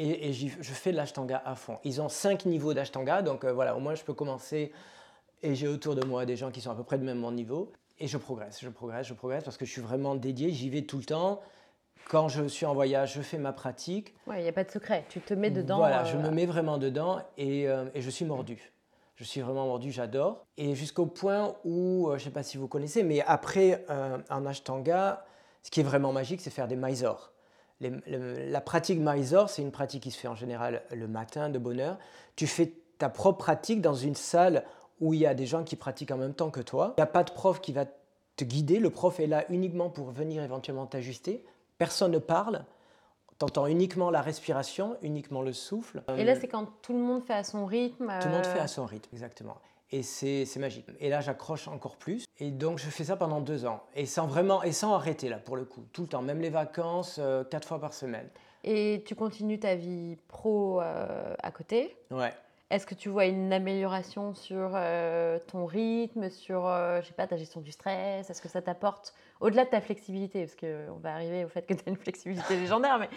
et, 0.00 0.32
je 0.32 0.72
fais 0.72 0.92
de 0.92 0.96
l'ashtanga 0.96 1.42
à 1.44 1.54
fond. 1.54 1.78
Ils 1.84 2.00
ont 2.00 2.08
5 2.08 2.46
niveaux 2.46 2.74
d'ashtanga, 2.74 3.22
donc 3.22 3.44
euh, 3.44 3.52
voilà, 3.52 3.76
au 3.76 3.80
moins 3.80 3.94
je 3.94 4.02
peux 4.02 4.14
commencer 4.14 4.72
et 5.42 5.54
j'ai 5.54 5.68
autour 5.68 5.94
de 5.94 6.04
moi 6.04 6.26
des 6.26 6.36
gens 6.36 6.50
qui 6.50 6.60
sont 6.60 6.70
à 6.70 6.74
peu 6.74 6.84
près 6.84 6.98
de 6.98 7.04
même 7.04 7.18
mon 7.18 7.32
niveau 7.32 7.72
et 7.98 8.06
je 8.06 8.16
progresse, 8.16 8.60
je 8.60 8.68
progresse, 8.68 9.06
je 9.06 9.14
progresse 9.14 9.44
parce 9.44 9.56
que 9.56 9.64
je 9.64 9.70
suis 9.70 9.82
vraiment 9.82 10.14
dédié, 10.14 10.50
j'y 10.50 10.70
vais 10.70 10.82
tout 10.82 10.98
le 10.98 11.04
temps. 11.04 11.40
Quand 12.08 12.28
je 12.28 12.48
suis 12.48 12.66
en 12.66 12.74
voyage, 12.74 13.14
je 13.14 13.20
fais 13.20 13.38
ma 13.38 13.52
pratique. 13.52 14.14
Ouais, 14.26 14.40
il 14.40 14.42
n'y 14.42 14.48
a 14.48 14.52
pas 14.52 14.64
de 14.64 14.70
secret. 14.70 15.04
Tu 15.08 15.20
te 15.20 15.34
mets 15.34 15.50
dedans. 15.50 15.76
Voilà, 15.76 16.02
euh, 16.02 16.04
je 16.06 16.16
me 16.16 16.30
mets 16.30 16.46
vraiment 16.46 16.78
dedans 16.78 17.20
et, 17.36 17.68
euh, 17.68 17.84
et 17.94 18.00
je 18.00 18.10
suis 18.10 18.24
mordu. 18.24 18.72
Je 19.20 19.26
suis 19.26 19.42
vraiment 19.42 19.66
mordu, 19.66 19.92
j'adore. 19.92 20.46
Et 20.56 20.74
jusqu'au 20.74 21.04
point 21.04 21.54
où, 21.62 22.08
euh, 22.08 22.12
je 22.12 22.22
ne 22.22 22.24
sais 22.24 22.30
pas 22.30 22.42
si 22.42 22.56
vous 22.56 22.68
connaissez, 22.68 23.02
mais 23.02 23.20
après 23.20 23.84
euh, 23.90 24.16
en 24.30 24.46
Ashtanga, 24.46 25.26
ce 25.62 25.70
qui 25.70 25.80
est 25.80 25.82
vraiment 25.82 26.10
magique, 26.10 26.40
c'est 26.40 26.48
faire 26.48 26.66
des 26.66 26.76
Mysore. 26.76 27.30
Les- 27.80 27.90
le- 28.06 28.50
la 28.50 28.60
pratique 28.60 28.98
Mysore, 29.00 29.48
c'est 29.50 29.62
une 29.62 29.70
pratique 29.72 30.02
qui 30.02 30.10
se 30.10 30.18
fait 30.18 30.28
en 30.28 30.34
général 30.34 30.82
le 30.92 31.08
matin 31.08 31.48
de 31.48 31.58
bonne 31.58 31.80
heure. 31.80 31.98
Tu 32.36 32.46
fais 32.46 32.72
ta 32.98 33.08
propre 33.08 33.38
pratique 33.38 33.80
dans 33.80 33.94
une 33.94 34.14
salle 34.14 34.64
où 35.00 35.14
il 35.14 35.20
y 35.20 35.26
a 35.26 35.32
des 35.34 35.46
gens 35.46 35.64
qui 35.64 35.76
pratiquent 35.76 36.10
en 36.10 36.18
même 36.18 36.34
temps 36.34 36.50
que 36.50 36.60
toi. 36.60 36.92
Il 36.96 37.00
n'y 37.00 37.04
a 37.04 37.06
pas 37.06 37.24
de 37.24 37.30
prof 37.30 37.60
qui 37.60 37.72
va 37.72 37.86
te 38.36 38.44
guider. 38.44 38.78
Le 38.80 38.90
prof 38.90 39.18
est 39.20 39.26
là 39.26 39.44
uniquement 39.48 39.88
pour 39.88 40.10
venir 40.10 40.42
éventuellement 40.42 40.86
t'ajuster. 40.86 41.42
Personne 41.78 42.12
ne 42.12 42.18
parle. 42.18 42.64
Tu 43.38 43.44
entends 43.46 43.66
uniquement 43.66 44.10
la 44.10 44.20
respiration, 44.20 44.98
uniquement 45.00 45.40
le 45.40 45.54
souffle. 45.54 46.02
Et 46.18 46.24
là, 46.24 46.34
c'est 46.38 46.48
quand 46.48 46.66
tout 46.82 46.92
le 46.92 46.98
monde 46.98 47.22
fait 47.24 47.32
à 47.32 47.42
son 47.44 47.64
rythme. 47.64 48.12
Tout 48.20 48.28
le 48.28 48.34
monde 48.34 48.44
euh, 48.44 48.52
fait 48.52 48.58
à 48.60 48.68
son 48.68 48.84
rythme, 48.84 49.08
exactement. 49.14 49.56
Et 49.92 50.02
c'est 50.02 50.46
magique. 50.58 50.86
Et 51.00 51.08
là, 51.08 51.20
j'accroche 51.20 51.66
encore 51.66 51.96
plus. 51.96 52.24
Et 52.38 52.50
donc, 52.50 52.78
je 52.78 52.88
fais 52.88 53.04
ça 53.04 53.16
pendant 53.16 53.40
deux 53.40 53.66
ans. 53.66 53.82
Et 53.94 54.06
sans 54.06 54.26
vraiment, 54.26 54.62
et 54.62 54.72
sans 54.72 54.94
arrêter, 54.94 55.28
là, 55.28 55.38
pour 55.38 55.56
le 55.56 55.64
coup. 55.64 55.84
Tout 55.92 56.02
le 56.02 56.08
temps, 56.08 56.22
même 56.22 56.40
les 56.40 56.50
vacances, 56.50 57.16
euh, 57.18 57.42
quatre 57.42 57.66
fois 57.66 57.80
par 57.80 57.92
semaine. 57.92 58.28
Et 58.62 59.02
tu 59.04 59.14
continues 59.14 59.58
ta 59.58 59.74
vie 59.74 60.16
pro 60.28 60.80
euh, 60.80 61.34
à 61.42 61.50
côté? 61.50 61.96
Ouais. 62.10 62.32
Est-ce 62.70 62.86
que 62.86 62.94
tu 62.94 63.08
vois 63.08 63.26
une 63.26 63.52
amélioration 63.52 64.32
sur 64.34 64.70
euh, 64.74 65.38
ton 65.50 65.66
rythme, 65.66 66.30
sur 66.30 66.66
euh, 66.66 67.00
je 67.02 67.08
sais 67.08 67.12
pas, 67.14 67.26
ta 67.26 67.36
gestion 67.36 67.60
du 67.60 67.72
stress? 67.72 68.30
Est-ce 68.30 68.40
que 68.40 68.48
ça 68.48 68.62
t'apporte, 68.62 69.12
au-delà 69.40 69.64
de 69.64 69.70
ta 69.70 69.80
flexibilité, 69.80 70.44
parce 70.46 70.54
qu'on 70.56 70.98
va 71.02 71.14
arriver 71.14 71.44
au 71.44 71.48
fait 71.48 71.62
que 71.62 71.74
tu 71.74 71.82
as 71.84 71.90
une 71.90 71.96
flexibilité 71.96 72.56
légendaire, 72.60 72.98
mais 73.00 73.08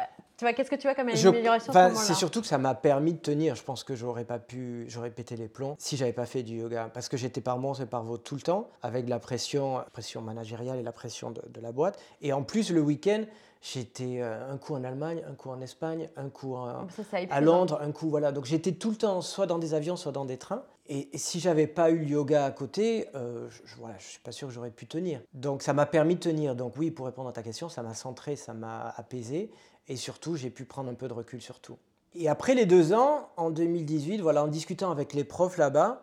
euh, 0.00 0.04
tu 0.36 0.44
vois, 0.44 0.52
qu'est-ce 0.52 0.70
que 0.70 0.76
tu 0.76 0.82
vois 0.86 0.94
comme 0.94 1.08
Je- 1.14 1.26
amélioration 1.28 1.72
ce 1.72 1.94
C'est 1.96 2.14
surtout 2.14 2.42
que 2.42 2.46
ça 2.46 2.58
m'a 2.58 2.74
permis 2.74 3.14
de 3.14 3.18
tenir. 3.18 3.54
Je 3.56 3.62
pense 3.64 3.82
que 3.82 3.96
j'aurais 3.96 4.24
pas 4.24 4.38
pu, 4.38 4.84
j'aurais 4.88 5.10
pété 5.10 5.34
les 5.36 5.48
plombs 5.48 5.74
si 5.78 5.96
j'avais 5.96 6.12
pas 6.12 6.26
fait 6.26 6.42
du 6.44 6.58
yoga. 6.58 6.90
Parce 6.94 7.08
que 7.08 7.16
j'étais 7.16 7.40
par 7.40 7.58
monstre 7.58 7.82
et 7.84 7.86
par 7.86 8.04
votre 8.04 8.22
tout 8.22 8.36
le 8.36 8.42
temps, 8.42 8.68
avec 8.82 9.08
la 9.08 9.18
pression, 9.18 9.78
la 9.78 9.84
pression 9.84 10.20
managériale 10.20 10.78
et 10.78 10.82
la 10.84 10.92
pression 10.92 11.30
de, 11.32 11.42
de 11.48 11.60
la 11.60 11.72
boîte. 11.72 11.98
Et 12.20 12.32
en 12.32 12.44
plus, 12.44 12.70
le 12.70 12.80
week-end, 12.80 13.24
j'étais 13.60 14.18
euh, 14.20 14.50
un 14.52 14.56
coup 14.58 14.74
en 14.74 14.84
Allemagne, 14.84 15.22
un 15.28 15.34
coup 15.34 15.50
en 15.50 15.60
Espagne, 15.60 16.08
un 16.16 16.28
coup 16.28 16.54
en, 16.54 16.88
Ça, 16.88 17.02
c'est 17.10 17.16
à 17.16 17.20
épuisant. 17.22 17.40
Londres, 17.44 17.78
un 17.82 17.92
coup, 17.92 18.08
voilà. 18.08 18.32
Donc 18.32 18.44
j'étais 18.44 18.72
tout 18.72 18.90
le 18.90 18.96
temps 18.96 19.20
soit 19.20 19.46
dans 19.46 19.58
des 19.58 19.74
avions, 19.74 19.96
soit 19.96 20.12
dans 20.12 20.24
des 20.24 20.38
trains. 20.38 20.62
Et, 20.90 21.14
et 21.14 21.18
si 21.18 21.38
j'avais 21.38 21.66
pas 21.66 21.90
eu 21.90 21.98
le 21.98 22.06
yoga 22.06 22.44
à 22.46 22.50
côté, 22.50 23.08
euh, 23.14 23.48
je, 23.50 23.60
je- 23.66 23.76
voilà, 23.76 23.96
je 23.98 24.06
suis 24.06 24.20
pas 24.20 24.32
sûr 24.32 24.48
que 24.48 24.54
j'aurais 24.54 24.70
pu 24.70 24.86
tenir. 24.86 25.20
Donc 25.34 25.62
ça 25.62 25.72
m'a 25.74 25.84
permis 25.86 26.14
de 26.14 26.20
tenir. 26.20 26.54
Donc 26.56 26.74
oui, 26.78 26.90
pour 26.90 27.04
répondre 27.06 27.28
à 27.28 27.32
ta 27.32 27.42
question, 27.42 27.68
ça 27.68 27.82
m'a 27.82 27.94
centré, 27.94 28.36
ça 28.36 28.54
m'a 28.54 28.94
apaisé. 28.96 29.50
Et 29.88 29.96
surtout, 29.96 30.36
j'ai 30.36 30.50
pu 30.50 30.64
prendre 30.64 30.90
un 30.90 30.94
peu 30.94 31.08
de 31.08 31.12
recul 31.14 31.40
sur 31.42 31.60
tout. 31.60 31.76
Et 32.14 32.28
après 32.28 32.54
les 32.54 32.64
deux 32.64 32.94
ans, 32.94 33.28
en 33.36 33.50
2018, 33.50 34.18
voilà, 34.22 34.42
en 34.44 34.48
discutant 34.48 34.90
avec 34.90 35.12
les 35.12 35.24
profs 35.24 35.58
là-bas, 35.58 36.02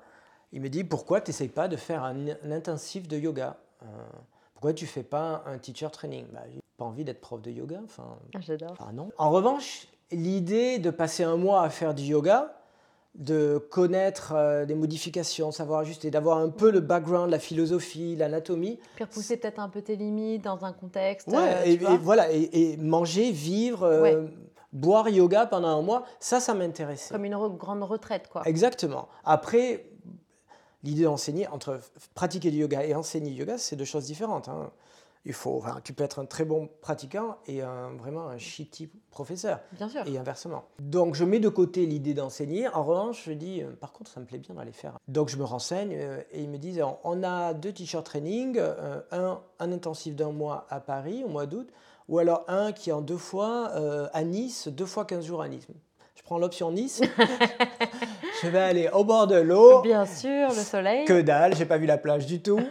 il 0.53 0.61
me 0.61 0.69
dit 0.69 0.83
pourquoi 0.83 1.19
tu 1.19 1.31
n'essayes 1.31 1.49
pas 1.49 1.67
de 1.67 1.75
faire 1.77 2.03
un, 2.03 2.27
un 2.43 2.51
intensif 2.51 3.07
de 3.07 3.17
yoga? 3.17 3.57
Euh, 3.81 3.85
Pourquoi 4.53 4.73
tu 4.73 4.85
fais 4.85 5.03
pas 5.03 5.43
un 5.47 5.57
teacher 5.57 5.89
training? 5.91 6.25
Bah, 6.31 6.41
pas 6.77 6.85
envie 6.85 7.03
d'être 7.03 7.21
prof 7.21 7.41
de 7.41 7.51
yoga. 7.51 7.79
Enfin, 7.83 8.17
Ah, 8.35 8.39
J'adore. 8.41 8.75
ah 8.79 8.91
non. 8.93 9.09
En 9.17 9.29
revanche, 9.31 9.87
l'idée 10.11 10.79
de 10.79 10.89
passer 10.89 11.23
un 11.23 11.37
mois 11.37 11.61
à 11.63 11.69
faire 11.69 11.93
du 11.93 12.03
yoga, 12.03 12.57
de 13.15 13.57
connaître 13.71 14.33
euh, 14.35 14.65
des 14.65 14.75
modifications, 14.75 15.51
savoir 15.51 15.79
ajuster, 15.79 16.11
d'avoir 16.11 16.37
un 16.39 16.49
peu 16.49 16.69
le 16.69 16.81
background, 16.81 17.31
la 17.31 17.39
philosophie, 17.39 18.17
l'anatomie. 18.17 18.77
Puis 18.95 19.05
repousser 19.05 19.37
peut-être 19.37 19.59
un 19.59 19.69
peu 19.69 19.81
tes 19.81 19.95
limites 19.95 20.43
dans 20.43 20.65
un 20.65 20.73
contexte. 20.73 21.27
Ouais, 21.29 21.37
euh, 21.37 21.63
et, 21.63 21.77
voilà, 21.97 22.29
et, 22.33 22.49
et 22.73 22.77
manger, 22.77 23.31
vivre, 23.31 23.83
euh, 23.83 24.25
boire 24.73 25.07
yoga 25.07 25.45
pendant 25.45 25.69
un 25.69 25.81
mois, 25.81 26.03
ça, 26.19 26.41
ça 26.41 26.53
m'intéressait. 26.53 27.13
Comme 27.13 27.23
une 27.23 27.35
re- 27.35 27.55
grande 27.55 27.83
retraite, 27.83 28.27
quoi. 28.27 28.41
Exactement. 28.45 29.07
Après, 29.23 29.85
l'idée 30.83 31.03
d'enseigner, 31.05 31.47
entre 31.47 31.79
pratiquer 32.15 32.51
du 32.51 32.57
yoga 32.57 32.83
et 32.83 32.93
enseigner 32.95 33.31
du 33.31 33.37
yoga, 33.39 33.57
c'est 33.57 33.77
deux 33.77 33.85
choses 33.85 34.05
différentes. 34.07 34.49
hein. 34.49 34.69
Il 35.27 35.33
faut, 35.33 35.57
enfin, 35.57 35.79
tu 35.83 35.91
peux 35.93 36.03
être 36.03 36.19
un 36.19 36.25
très 36.25 36.45
bon 36.45 36.69
pratiquant 36.81 37.37
et 37.47 37.61
un- 37.63 37.89
vraiment 37.97 38.27
un 38.27 38.37
shitty 38.37 38.89
professeur. 39.09 39.59
Bien 39.71 39.89
sûr. 39.89 40.01
et 40.07 40.17
inversement. 40.17 40.65
Donc 40.79 41.15
je 41.15 41.23
mets 41.25 41.39
de 41.39 41.49
côté 41.49 41.85
l'idée 41.87 42.13
d'enseigner. 42.13 42.67
En 42.67 42.83
revanche, 42.83 43.23
je 43.25 43.31
dis, 43.31 43.63
euh, 43.63 43.71
par 43.71 43.91
contre, 43.91 44.11
ça 44.11 44.19
me 44.19 44.25
plaît 44.25 44.37
bien 44.37 44.53
d'aller 44.55 44.71
faire. 44.71 44.99
Donc 45.07 45.29
je 45.29 45.37
me 45.37 45.43
renseigne 45.43 45.95
euh, 45.97 46.21
et 46.31 46.41
ils 46.43 46.49
me 46.49 46.57
disent, 46.57 46.81
on- 47.03 47.23
a 47.23 47.53
deux 47.55 47.71
t-shirt 47.71 48.05
training, 48.05 48.57
euh, 48.59 49.01
un, 49.11 49.39
un 49.59 49.71
intensif 49.71 50.15
d'un 50.15 50.31
mois 50.31 50.67
à 50.69 50.79
Paris 50.79 51.23
au 51.25 51.29
mois 51.29 51.47
d'août, 51.47 51.69
ou 52.07 52.19
alors 52.19 52.43
un 52.47 52.71
qui 52.71 52.91
est 52.91 52.93
en 52.93 53.01
deux 53.01 53.17
fois 53.17 53.71
à 54.13 54.23
Nice, 54.23 54.67
deux 54.67 54.85
fois 54.85 55.05
15 55.05 55.25
jours 55.25 55.41
à 55.41 55.47
Nice. 55.47 55.65
Je 56.13 56.21
prends 56.23 56.37
l'option 56.37 56.71
Nice. 56.71 57.01
je 58.43 58.47
vais 58.47 58.59
aller 58.59 58.89
au 58.93 59.03
bord 59.03 59.25
de 59.27 59.35
l'eau. 59.37 59.81
Bien 59.81 60.05
sûr, 60.05 60.49
le 60.49 60.53
soleil. 60.61 61.05
Que 61.05 61.21
dalle, 61.21 61.55
j'ai 61.55 61.65
pas 61.65 61.77
vu 61.77 61.85
la 61.87 61.97
plage 61.97 62.25
du 62.27 62.41
tout. 62.41 62.59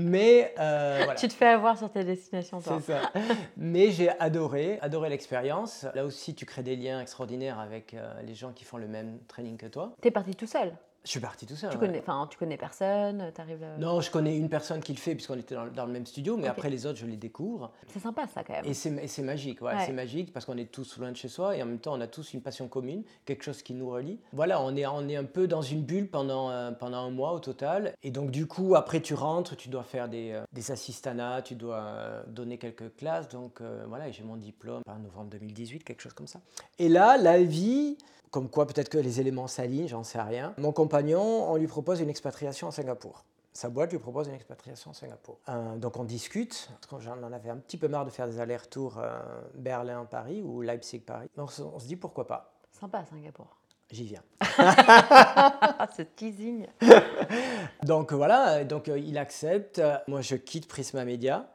Mais 0.00 0.54
euh, 0.58 1.02
voilà. 1.04 1.14
Tu 1.14 1.28
te 1.28 1.32
fais 1.32 1.46
avoir 1.46 1.78
sur 1.78 1.90
tes 1.90 2.04
destinations, 2.04 2.60
toi. 2.60 2.80
C'est 2.80 2.92
ça. 2.92 3.12
Mais 3.56 3.90
j'ai 3.90 4.10
adoré, 4.18 4.78
adoré 4.80 5.08
l'expérience. 5.08 5.86
Là 5.94 6.04
aussi, 6.04 6.34
tu 6.34 6.46
crées 6.46 6.62
des 6.62 6.76
liens 6.76 7.00
extraordinaires 7.00 7.58
avec 7.58 7.94
euh, 7.94 8.20
les 8.22 8.34
gens 8.34 8.52
qui 8.52 8.64
font 8.64 8.76
le 8.76 8.88
même 8.88 9.18
training 9.28 9.56
que 9.56 9.66
toi. 9.66 9.94
T'es 10.00 10.10
parti 10.10 10.34
tout 10.34 10.46
seul. 10.46 10.72
Je 11.04 11.10
suis 11.10 11.20
parti 11.20 11.46
tout 11.46 11.56
seul. 11.56 11.70
Tu, 11.70 11.78
connais, 11.78 12.02
tu 12.30 12.38
connais 12.38 12.56
personne 12.58 13.32
arrives 13.38 13.66
Non, 13.78 14.00
je 14.00 14.10
connais 14.10 14.36
une 14.36 14.50
personne 14.50 14.80
qui 14.80 14.92
le 14.92 14.98
fait 14.98 15.14
puisqu'on 15.14 15.38
était 15.38 15.54
dans, 15.54 15.86
le 15.86 15.92
même 15.92 16.06
studio, 16.06 16.36
mais 16.36 16.46
après 16.46 16.68
les 16.68 16.86
autres, 16.86 16.98
je 16.98 17.06
les 17.06 17.16
découvre. 17.16 17.72
C'est 17.88 18.00
sympa 18.00 18.26
ça 18.26 18.44
quand 18.44 18.52
même. 18.52 18.66
Et 18.66 18.74
c'est 18.74 19.22
magique, 19.22 19.62
ouais, 19.62 19.72
c'est 19.86 19.92
magique 19.92 20.32
parce 20.32 20.44
qu'on 20.44 20.58
est 20.58 20.70
tous 20.70 20.98
loin 20.98 21.10
de 21.10 21.16
chez 21.16 21.28
soi 21.28 21.56
et 21.56 21.62
en 21.62 21.66
même 21.66 21.78
temps, 21.78 21.94
on 21.94 22.00
a 22.00 22.06
tous 22.06 22.34
une 22.34 22.42
passion 22.42 22.68
commune, 22.68 23.02
quelque 23.24 23.44
chose 23.44 23.62
qui 23.62 23.74
nous 23.74 23.88
relie. 23.88 24.20
Voilà, 24.32 24.60
on 24.62 24.76
est, 24.76 24.86
on 24.86 25.08
est 25.08 25.16
un 25.16 25.24
peu 25.24 25.46
dans 25.46 25.62
une 25.62 25.82
bulle 25.82 26.08
pendant, 26.08 26.50
euh, 26.50 26.70
pendant 26.72 26.98
un 26.98 27.10
mois 27.10 27.32
au 27.32 27.40
total. 27.40 27.94
Et 28.02 28.10
donc, 28.10 28.30
du 28.30 28.46
coup, 28.46 28.74
après, 28.74 29.00
tu 29.00 29.14
rentres, 29.14 29.56
tu 29.56 29.68
dois 29.68 29.82
faire 29.82 30.08
des, 30.08 30.32
euh, 30.32 30.44
des 30.52 30.70
assistanats, 30.70 31.42
tu 31.42 31.54
dois 31.54 31.80
euh, 31.80 32.22
donner 32.26 32.58
quelques 32.58 32.94
classes. 32.96 33.28
Donc, 33.28 33.62
voilà, 33.88 34.10
j'ai 34.10 34.22
mon 34.22 34.36
diplôme 34.36 34.82
en 34.86 34.98
novembre 34.98 35.30
2018, 35.30 35.84
quelque 35.84 36.02
chose 36.02 36.12
comme 36.12 36.26
ça. 36.26 36.40
Et 36.78 36.88
là, 36.88 37.16
la 37.16 37.42
vie 37.42 37.96
comme 38.30 38.48
quoi 38.48 38.66
peut-être 38.66 38.88
que 38.88 38.98
les 38.98 39.20
éléments 39.20 39.48
s'alignent, 39.48 39.88
j'en 39.88 40.04
sais 40.04 40.20
rien. 40.20 40.54
Mon 40.58 40.72
compagnon, 40.72 41.50
on 41.50 41.56
lui 41.56 41.66
propose 41.66 42.00
une 42.00 42.10
expatriation 42.10 42.68
à 42.68 42.72
Singapour. 42.72 43.24
Sa 43.52 43.68
boîte 43.68 43.90
lui 43.90 43.98
propose 43.98 44.28
une 44.28 44.34
expatriation 44.34 44.92
à 44.92 44.94
Singapour. 44.94 45.38
Euh, 45.48 45.76
donc 45.76 45.96
on 45.96 46.04
discute, 46.04 46.70
parce 46.88 47.02
j'en 47.02 47.32
avais 47.32 47.50
un 47.50 47.56
petit 47.56 47.76
peu 47.76 47.88
marre 47.88 48.04
de 48.04 48.10
faire 48.10 48.28
des 48.28 48.38
allers-retours 48.38 48.98
euh, 48.98 49.20
Berlin-Paris 49.54 50.40
ou 50.42 50.62
Leipzig-Paris. 50.62 51.28
Donc 51.36 51.50
on 51.58 51.78
se 51.78 51.86
dit 51.86 51.96
pourquoi 51.96 52.26
pas. 52.26 52.54
Sympa 52.70 53.04
Singapour. 53.04 53.56
J'y 53.90 54.04
viens. 54.04 54.22
Ce 55.96 56.02
teasing. 56.02 56.68
donc 57.82 58.12
voilà, 58.12 58.62
donc 58.62 58.88
euh, 58.88 58.98
il 58.98 59.18
accepte. 59.18 59.82
Moi 60.06 60.20
je 60.20 60.36
quitte 60.36 60.68
Prisma 60.68 61.04
Media. 61.04 61.50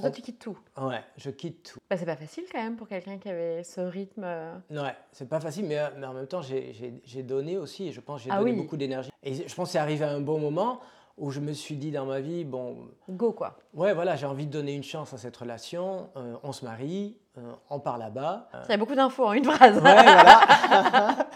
Toi, 0.00 0.10
tu 0.10 0.22
quittes 0.22 0.38
tout. 0.38 0.58
Ouais, 0.76 1.02
je 1.16 1.30
quitte 1.30 1.70
tout. 1.72 1.78
Bah, 1.88 1.96
c'est 1.96 2.06
pas 2.06 2.16
facile 2.16 2.44
quand 2.50 2.62
même 2.62 2.76
pour 2.76 2.88
quelqu'un 2.88 3.18
qui 3.18 3.28
avait 3.28 3.62
ce 3.64 3.80
rythme. 3.80 4.24
Euh. 4.24 4.54
Ouais, 4.70 4.94
c'est 5.12 5.28
pas 5.28 5.40
facile, 5.40 5.66
mais, 5.66 5.78
mais 5.96 6.06
en 6.06 6.14
même 6.14 6.26
temps, 6.26 6.42
j'ai 6.42 7.22
donné 7.22 7.56
aussi, 7.56 7.88
et 7.88 7.92
je 7.92 8.00
pense 8.00 8.22
j'ai 8.22 8.30
ah 8.30 8.38
donné 8.38 8.52
beaucoup 8.52 8.76
d'énergie. 8.76 9.10
Et 9.22 9.34
je 9.34 9.54
pense 9.54 9.68
que 9.68 9.72
c'est 9.72 9.78
arrivé 9.78 10.04
à 10.04 10.10
un 10.10 10.20
bon 10.20 10.38
moment 10.38 10.80
où 11.18 11.30
je 11.30 11.40
me 11.40 11.52
suis 11.52 11.76
dit 11.76 11.90
dans 11.90 12.04
ma 12.04 12.20
vie, 12.20 12.44
bon... 12.44 12.88
Go, 13.08 13.32
quoi. 13.32 13.56
Ouais, 13.72 13.94
voilà, 13.94 14.16
j'ai 14.16 14.26
envie 14.26 14.46
de 14.46 14.52
donner 14.52 14.74
une 14.74 14.82
chance 14.82 15.14
à 15.14 15.18
cette 15.18 15.36
relation. 15.36 16.10
Euh, 16.16 16.36
on 16.42 16.52
se 16.52 16.64
marie, 16.64 17.16
euh, 17.38 17.52
on 17.70 17.80
part 17.80 17.98
là-bas. 17.98 18.48
Il 18.64 18.70
y 18.70 18.74
a 18.74 18.76
beaucoup 18.76 18.94
d'infos 18.94 19.26
en 19.26 19.32
une 19.32 19.44
phrase. 19.44 19.74
Ouais, 19.76 19.80
voilà. 19.80 20.40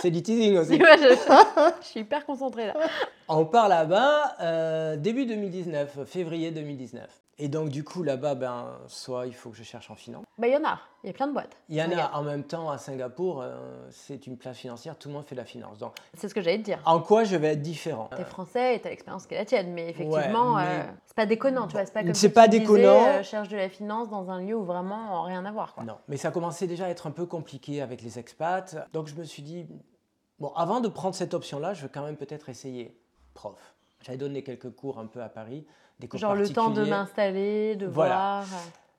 c'est 0.00 0.10
du 0.10 0.22
teasing 0.22 0.58
aussi. 0.58 0.78
je, 0.78 1.78
je, 1.80 1.86
suis 1.86 2.00
hyper 2.00 2.24
concentrée 2.26 2.66
là. 2.66 2.74
On 3.28 3.44
part 3.44 3.68
là-bas 3.68 4.96
début 4.96 5.26
2019, 5.26 6.04
février 6.04 6.50
2019. 6.50 7.24
Et 7.38 7.48
donc, 7.48 7.68
du 7.68 7.82
coup, 7.82 8.02
là-bas, 8.02 8.36
ben, 8.36 8.66
soit 8.86 9.26
il 9.26 9.34
faut 9.34 9.50
que 9.50 9.56
je 9.56 9.64
cherche 9.64 9.90
en 9.90 9.96
finance. 9.96 10.24
Ben, 10.38 10.46
il 10.46 10.52
y 10.52 10.56
en 10.56 10.64
a, 10.64 10.78
il 11.02 11.08
y 11.08 11.10
a 11.10 11.12
plein 11.12 11.26
de 11.26 11.32
boîtes. 11.32 11.56
Il 11.68 11.76
y 11.76 11.82
en 11.82 11.90
a 11.90 12.12
en 12.14 12.22
même 12.22 12.44
temps 12.44 12.70
à 12.70 12.78
Singapour, 12.78 13.42
euh, 13.42 13.56
c'est 13.90 14.28
une 14.28 14.36
place 14.36 14.56
financière, 14.56 14.96
tout 14.96 15.08
le 15.08 15.14
monde 15.14 15.24
fait 15.24 15.34
de 15.34 15.40
la 15.40 15.44
finance. 15.44 15.78
C'est 16.14 16.28
ce 16.28 16.34
que 16.34 16.40
j'allais 16.40 16.58
te 16.58 16.62
dire. 16.62 16.78
En 16.84 17.00
quoi 17.00 17.24
je 17.24 17.34
vais 17.34 17.48
être 17.48 17.62
différent? 17.62 18.08
Tu 18.14 18.22
es 18.22 18.24
français 18.24 18.76
et 18.76 18.80
tu 18.80 18.86
as 18.86 18.90
l'expérience 18.90 19.26
qui 19.26 19.34
est 19.34 19.38
la 19.38 19.44
tienne, 19.44 19.72
mais 19.72 19.90
effectivement, 19.90 20.58
euh, 20.58 20.82
c'est 21.06 21.16
pas 21.16 21.26
déconnant, 21.26 21.66
tu 21.66 21.72
vois. 21.72 21.84
C'est 21.86 21.92
pas 21.92 22.04
comme 22.04 22.14
c'est 22.14 22.28
pas 22.28 22.46
déconnant. 22.46 23.04
Euh, 23.06 23.22
cherche 23.24 23.48
de 23.48 23.56
la 23.56 23.68
finance 23.68 24.08
dans 24.10 24.30
un 24.30 24.40
lieu 24.40 24.54
où 24.54 24.64
vraiment 24.64 25.24
rien 25.34 25.44
à 25.44 25.52
voir. 25.52 25.74
Quoi. 25.74 25.84
Non, 25.84 25.98
mais 26.08 26.16
ça 26.16 26.30
commençait 26.30 26.66
déjà 26.66 26.86
à 26.86 26.88
être 26.88 27.06
un 27.06 27.10
peu 27.10 27.26
compliqué 27.26 27.82
avec 27.82 28.02
les 28.02 28.18
expats. 28.18 28.76
Donc, 28.92 29.08
je 29.08 29.14
me 29.14 29.24
suis 29.24 29.42
dit, 29.42 29.66
bon, 30.38 30.52
avant 30.54 30.80
de 30.80 30.88
prendre 30.88 31.14
cette 31.14 31.34
option-là, 31.34 31.74
je 31.74 31.82
vais 31.82 31.88
quand 31.88 32.04
même 32.04 32.16
peut-être 32.16 32.48
essayer 32.48 32.98
prof. 33.34 33.74
J'avais 34.00 34.18
donné 34.18 34.42
quelques 34.42 34.70
cours 34.70 34.98
un 34.98 35.06
peu 35.06 35.22
à 35.22 35.28
Paris. 35.28 35.66
Genre 36.14 36.34
le 36.34 36.48
temps 36.48 36.70
de 36.70 36.84
m'installer, 36.84 37.76
de 37.76 37.86
voir. 37.86 38.44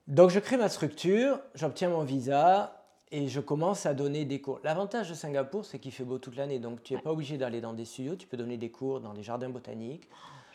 Donc 0.06 0.30
je 0.30 0.38
crée 0.38 0.56
ma 0.56 0.68
structure, 0.68 1.40
j'obtiens 1.54 1.88
mon 1.88 2.04
visa 2.04 2.84
et 3.10 3.28
je 3.28 3.40
commence 3.40 3.86
à 3.86 3.94
donner 3.94 4.24
des 4.24 4.40
cours. 4.40 4.60
L'avantage 4.64 5.08
de 5.08 5.14
Singapour, 5.14 5.64
c'est 5.64 5.78
qu'il 5.78 5.92
fait 5.92 6.04
beau 6.04 6.18
toute 6.18 6.36
l'année, 6.36 6.58
donc 6.58 6.82
tu 6.82 6.94
n'es 6.94 7.00
pas 7.00 7.10
obligé 7.12 7.38
d'aller 7.38 7.60
dans 7.60 7.72
des 7.72 7.84
studios, 7.84 8.16
tu 8.16 8.26
peux 8.26 8.36
donner 8.36 8.56
des 8.56 8.70
cours 8.70 9.00
dans 9.00 9.12
les 9.12 9.22
jardins 9.22 9.48
botaniques. 9.48 10.08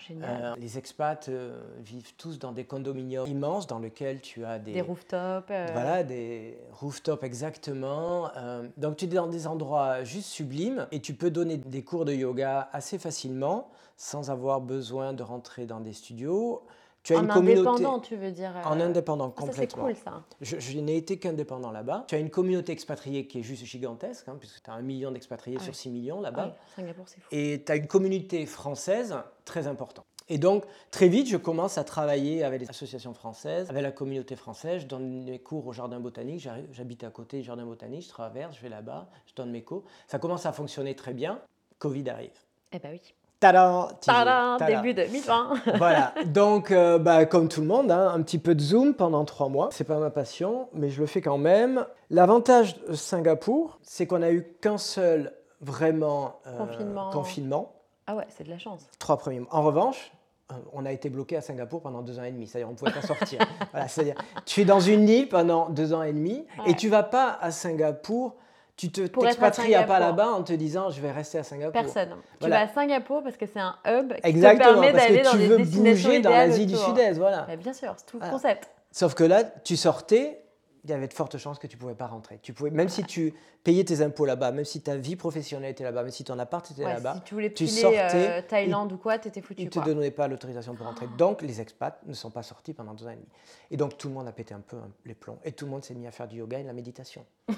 Euh, 0.10 0.56
les 0.58 0.78
expats 0.78 1.30
euh, 1.30 1.62
vivent 1.80 2.14
tous 2.18 2.40
dans 2.40 2.52
des 2.52 2.66
condominiums 2.66 3.28
immenses 3.28 3.68
dans 3.68 3.80
lesquels 3.80 4.22
tu 4.22 4.46
as 4.46 4.60
des... 4.60 4.74
Des 4.74 4.82
rooftops. 4.82 5.50
Euh. 5.52 5.68
Voilà, 5.74 6.04
des 6.04 6.58
rooftops 6.72 7.24
exactement. 7.24 8.30
donc 8.78 8.98
tu 8.98 9.06
es 9.06 9.08
dans 9.08 9.28
des 9.28 9.48
endroits 9.48 10.04
juste 10.04 10.30
sublimes 10.30 10.88
et 10.92 11.00
tu 11.00 11.14
peux 11.14 11.32
donner 11.32 11.58
des 11.58 11.84
cours 11.84 12.06
de 12.06 12.14
yoga 12.14 12.70
assez 12.74 12.98
facilement 12.98 13.70
sans 13.98 14.32
avoir 14.32 14.62
besoin 14.62 15.14
de 15.14 15.24
rentrer 15.24 15.66
dans 15.66 15.80
des 15.80 15.94
studios. 15.94 16.64
Tu 17.04 17.16
as 17.16 17.20
en 17.20 17.24
une 17.24 17.32
indépendant, 17.32 18.00
tu 18.00 18.16
veux 18.16 18.32
dire 18.32 18.54
En 18.66 18.80
euh, 18.80 18.86
indépendant, 18.86 19.32
complètement. 19.32 19.88
c'est 19.88 19.96
cool 19.96 19.96
ça. 19.96 20.24
Je, 20.42 20.80
n'ai 20.80 20.98
été 20.98 21.18
qu'indépendant 21.18 21.72
là-bas. 21.72 22.06
Tu 22.08 22.16
as 22.16 22.20
une 22.20 22.30
communauté 22.30 22.72
expatriée 22.72 23.26
qui 23.26 23.40
est 23.40 23.44
juste 23.44 23.66
gigantesque, 23.66 24.28
hein, 24.28 24.36
puisque 24.40 24.62
tu 24.62 24.70
as 24.70 24.74
un 24.74 24.84
million 24.84 25.12
d'expatriés 25.12 25.58
ah 25.60 25.64
sur 25.64 25.74
6 25.74 25.90
millions 25.90 26.22
là-bas. 26.22 26.56
Ah 26.56 26.66
Singapour, 26.76 27.06
c'est 27.08 27.20
fou. 27.20 27.28
Et 27.32 27.64
tu 27.66 27.72
as 27.72 27.76
une 27.76 27.88
communauté 27.88 28.46
française 28.46 29.16
très 29.46 29.66
importante. 29.66 30.06
Et 30.30 30.38
donc, 30.38 30.64
très 30.92 31.10
vite, 31.10 31.28
je 31.28 31.38
commence 31.38 31.78
à 31.78 31.84
travailler 31.84 32.44
avec 32.44 32.62
les 32.62 32.70
associations 32.70 33.14
françaises, 33.14 33.70
avec 33.70 33.84
la 33.84 33.92
communauté 33.92 34.36
française. 34.36 34.84
Je 34.84 34.88
donne 34.88 35.24
mes 35.24 35.40
cours 35.40 35.68
au 35.68 35.74
jardin 35.74 36.00
botanique. 36.00 36.48
J'habite 36.72 37.04
à 37.04 37.10
côté 37.10 37.40
du 37.40 37.44
jardin 37.44 37.66
botanique, 37.66 38.04
je 38.04 38.10
traverse, 38.10 38.56
je 38.56 38.62
vais 38.62 38.70
là-bas, 38.70 39.10
je 39.26 39.34
donne 39.34 39.52
mes 39.52 39.64
cours. 39.64 39.84
Ça 40.08 40.20
commence 40.20 40.46
à 40.46 40.54
fonctionner 40.54 40.96
très 40.96 41.14
bien. 41.14 41.42
Covid 41.80 42.10
arrive. 42.10 42.40
Eh 42.72 42.80
ben 42.80 42.92
oui. 42.92 43.02
Tadam, 43.41 43.88
Tadam, 43.99 44.58
Début 44.67 44.93
2020. 44.93 45.54
voilà. 45.80 46.13
Donc, 46.27 46.69
euh, 46.69 46.99
bah, 46.99 47.25
comme 47.25 47.47
tout 47.47 47.62
le 47.62 47.67
monde, 47.67 47.89
hein, 47.89 48.12
un 48.13 48.21
petit 48.21 48.38
peu 48.38 48.54
de 48.54 48.62
Zoom 48.62 48.93
pendant 48.93 49.25
trois 49.25 49.49
mois. 49.49 49.69
C'est 49.71 49.84
pas 49.84 49.97
ma 49.97 50.12
passion, 50.12 50.69
mais 50.73 50.89
je 50.89 51.01
le 51.01 51.08
fais 51.08 51.21
quand 51.21 51.39
même. 51.39 51.88
L'avantage 52.12 52.80
de 52.86 52.93
Singapour, 52.93 53.80
c'est 53.82 54.06
qu'on 54.06 54.21
a 54.21 54.32
eu 54.32 54.45
qu'un 54.62 54.77
seul 54.77 55.34
vraiment 55.60 56.39
euh, 56.45 56.56
confinement. 56.56 57.10
confinement. 57.10 57.73
Ah 58.06 58.15
ouais, 58.15 58.27
c'est 58.30 58.43
de 58.43 58.49
la 58.51 58.60
chance. 58.60 58.88
Trois 58.99 59.17
premiers 59.17 59.39
mois. 59.39 59.49
En 59.51 59.63
revanche, 59.63 60.12
euh, 60.51 60.56
on 60.73 60.86
a 60.86 60.91
été 60.91 61.10
bloqué 61.10 61.36
à 61.36 61.41
Singapour 61.41 61.82
pendant 61.82 62.04
deux 62.04 62.19
ans 62.19 62.23
et 62.23 62.32
demi. 62.32 62.45
C'est-à-dire, 62.45 62.67
on 62.67 62.73
ne 62.73 62.77
pouvait 62.77 62.91
pas 62.91 63.01
sortir. 63.01 63.39
voilà, 63.71 63.88
c'est-à-dire, 63.88 64.15
tu 64.45 64.62
es 64.62 64.65
dans 64.65 64.80
une 64.80 65.10
île 65.10 65.27
pendant 65.27 65.67
deux 65.69 65.93
ans 65.93 66.04
et 66.04 66.13
demi 66.13 66.45
et 66.67 66.75
tu 66.75 66.89
vas 66.89 67.04
pas 67.04 67.39
à 67.41 67.49
Singapour 67.49 68.36
tu 68.82 68.91
te 68.91 69.02
t'expatries 69.02 69.74
pas 69.86 70.00
là-bas 70.00 70.32
en 70.32 70.44
te 70.44 70.54
disant 70.54 70.89
je 70.89 71.02
vais 71.02 71.12
rester 71.12 71.38
à 71.38 71.44
Singapour. 71.44 71.74
Personne. 71.74 72.15
Tu 72.39 72.50
vas 72.50 72.62
à 72.62 72.67
Singapour 72.67 73.22
parce 73.22 73.38
que 73.38 73.46
c'est 73.46 73.60
un 73.60 73.76
hub 73.86 74.13
qui 74.13 74.34
te 74.34 74.58
permet 74.58 74.91
d'aller 74.91 75.22
dans 75.22 75.36
des 75.36 75.58
destinations 75.58 76.10
bouger 76.10 76.22
dans 76.22 76.32
l'Asie 76.32 76.65
du 76.65 76.76
Sud-Est, 76.76 77.17
voilà. 77.17 77.48
Bien 77.58 77.74
sûr, 77.74 77.94
c'est 77.98 78.06
tout 78.06 78.20
le 78.20 78.30
concept. 78.30 78.70
Sauf 78.91 79.13
que 79.13 79.24
là, 79.24 79.44
tu 79.44 79.78
sortais, 79.78 80.44
il 80.84 80.89
y 80.89 80.94
avait 80.94 81.08
de 81.08 81.13
fortes 81.13 81.38
chances 81.38 81.60
que 81.60 81.67
tu 81.67 81.78
ne 81.78 81.80
pouvais 81.80 81.96
pas 81.96 82.08
rentrer. 82.08 82.39
Tu 82.41 82.54
pouvais, 82.54 82.72
même 82.72 82.89
si 82.89 83.04
tu 83.04 83.34
payais 83.63 83.84
tes 83.84 84.02
impôts 84.02 84.26
là-bas, 84.26 84.52
même 84.52 84.65
si 84.65 84.82
ta 84.82 84.96
vie 84.98 85.15
professionnelle 85.15 85.72
était 85.72 85.84
là-bas, 85.84 86.02
même 86.02 86.12
si 86.12 86.24
ton 86.24 86.38
appart 86.39 86.70
était 86.72 86.84
là-bas, 86.84 87.15
si 87.15 87.22
tu 87.22 87.34
voulais 87.36 87.54
tu 87.54 87.67
sortais, 87.67 88.30
euh, 88.30 88.41
Thaïlande 88.41 88.91
ou 88.91 88.98
quoi, 88.98 89.17
tu 89.20 89.28
étais 89.28 89.41
foutu. 89.41 89.62
Ils 89.62 89.65
ne 89.65 89.70
te 89.70 89.80
donnaient 89.80 90.12
pas 90.12 90.28
l'autorisation 90.28 90.74
pour 90.76 90.88
rentrer. 90.88 91.08
Donc 91.17 91.41
les 91.41 91.62
expats 91.62 92.02
ne 92.06 92.13
sont 92.13 92.32
pas 92.32 92.44
sortis 92.44 92.74
pendant 92.74 92.94
deux 92.94 93.06
ans 93.06 93.12
et 93.12 93.15
demi. 93.15 93.28
Et 93.70 93.78
donc 93.78 93.98
tout 93.98 94.10
le 94.10 94.15
monde 94.15 94.28
a 94.28 94.32
pété 94.32 94.54
un 94.54 94.60
peu 94.60 94.78
hein, 94.78 94.89
les 95.06 95.13
plombs. 95.13 95.39
Et 95.46 95.52
tout 95.52 95.65
le 95.65 95.72
monde 95.72 95.84
s'est 95.84 95.94
mis 95.94 96.08
à 96.08 96.12
faire 96.12 96.28
du 96.28 96.38
yoga 96.38 96.60
et 96.60 96.63
de 96.63 96.67
la 96.67 96.74
méditation. 96.74 97.24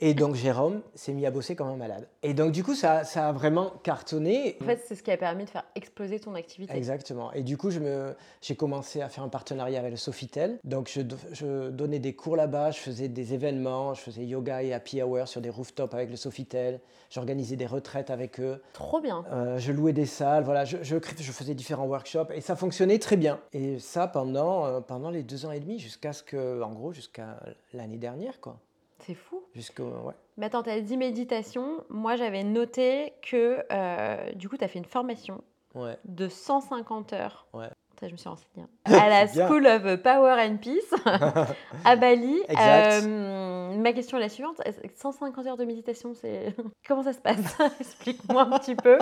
Et 0.00 0.14
donc 0.14 0.36
Jérôme 0.36 0.82
s'est 0.94 1.12
mis 1.12 1.26
à 1.26 1.32
bosser 1.32 1.56
comme 1.56 1.66
un 1.66 1.76
malade. 1.76 2.08
Et 2.22 2.32
donc 2.32 2.52
du 2.52 2.62
coup, 2.62 2.76
ça, 2.76 3.02
ça 3.02 3.28
a 3.28 3.32
vraiment 3.32 3.70
cartonné. 3.82 4.56
En 4.62 4.64
fait, 4.64 4.80
c'est 4.86 4.94
ce 4.94 5.02
qui 5.02 5.10
a 5.10 5.16
permis 5.16 5.44
de 5.44 5.50
faire 5.50 5.64
exploser 5.74 6.20
ton 6.20 6.36
activité. 6.36 6.76
Exactement. 6.76 7.32
Et 7.32 7.42
du 7.42 7.56
coup, 7.56 7.70
j'ai 7.70 8.56
commencé 8.56 9.00
à 9.00 9.08
faire 9.08 9.24
un 9.24 9.28
partenariat 9.28 9.80
avec 9.80 9.90
le 9.90 9.96
Sofitel. 9.96 10.60
Donc 10.62 10.88
je, 10.88 11.00
je 11.32 11.70
donnais 11.70 11.98
des 11.98 12.14
cours 12.14 12.36
là-bas, 12.36 12.70
je 12.70 12.78
faisais 12.78 13.08
des 13.08 13.34
événements, 13.34 13.94
je 13.94 14.02
faisais 14.02 14.24
yoga 14.24 14.62
et 14.62 14.72
happy 14.72 15.02
hour 15.02 15.26
sur 15.26 15.40
des 15.40 15.50
rooftops 15.50 15.92
avec 15.94 16.10
le 16.10 16.16
Sofitel. 16.16 16.80
J'organisais 17.10 17.56
des 17.56 17.66
retraites 17.66 18.10
avec 18.10 18.38
eux. 18.38 18.62
Trop 18.74 19.00
bien. 19.00 19.24
Euh, 19.32 19.58
je 19.58 19.72
louais 19.72 19.92
des 19.92 20.06
salles, 20.06 20.44
voilà, 20.44 20.64
je, 20.64 20.76
je, 20.82 20.96
je, 21.18 21.32
faisais 21.32 21.54
différents 21.54 21.86
workshops 21.86 22.30
et 22.32 22.40
ça 22.40 22.54
fonctionnait 22.54 22.98
très 22.98 23.16
bien. 23.16 23.40
Et 23.52 23.80
ça 23.80 24.06
pendant, 24.06 24.64
euh, 24.66 24.80
pendant 24.80 25.10
les 25.10 25.24
deux 25.24 25.44
ans 25.44 25.50
et 25.50 25.58
demi, 25.58 25.80
jusqu'à 25.80 26.12
ce 26.12 26.22
que, 26.22 26.62
en 26.62 26.72
gros, 26.72 26.92
jusqu'à 26.92 27.40
l'année 27.72 27.98
dernière, 27.98 28.40
quoi. 28.40 28.60
C'est 29.08 29.14
fou. 29.14 29.42
Jusqu'au. 29.54 29.84
Ouais. 29.84 30.12
Mais 30.36 30.46
attends, 30.46 30.62
tu 30.62 30.68
as 30.68 30.78
dit 30.82 30.98
méditation. 30.98 31.82
Moi, 31.88 32.16
j'avais 32.16 32.44
noté 32.44 33.14
que 33.22 33.64
euh, 33.72 34.32
du 34.34 34.50
coup, 34.50 34.58
tu 34.58 34.64
as 34.64 34.68
fait 34.68 34.78
une 34.78 34.84
formation 34.84 35.42
de 36.04 36.28
150 36.28 37.14
heures. 37.14 37.46
Ouais. 37.54 37.70
je 38.02 38.08
me 38.12 38.16
suis 38.18 38.28
renseignée. 38.28 38.66
Hein. 38.84 38.92
À 39.00 39.08
la 39.08 39.26
School 39.26 39.66
of 39.66 40.02
Power 40.02 40.36
and 40.38 40.58
Peace 40.58 40.94
à 41.86 41.96
Bali. 41.96 42.38
Exact. 42.48 43.04
Euh, 43.06 43.47
ma 43.76 43.92
question 43.92 44.18
est 44.18 44.20
la 44.20 44.28
suivante 44.28 44.60
150 44.96 45.46
heures 45.46 45.56
de 45.56 45.64
méditation, 45.64 46.14
c'est 46.14 46.54
comment 46.88 47.02
ça 47.02 47.12
se 47.12 47.20
passe? 47.20 47.56
Explique-moi 47.80 48.42
un 48.42 48.58
petit 48.58 48.74
peu. 48.74 48.98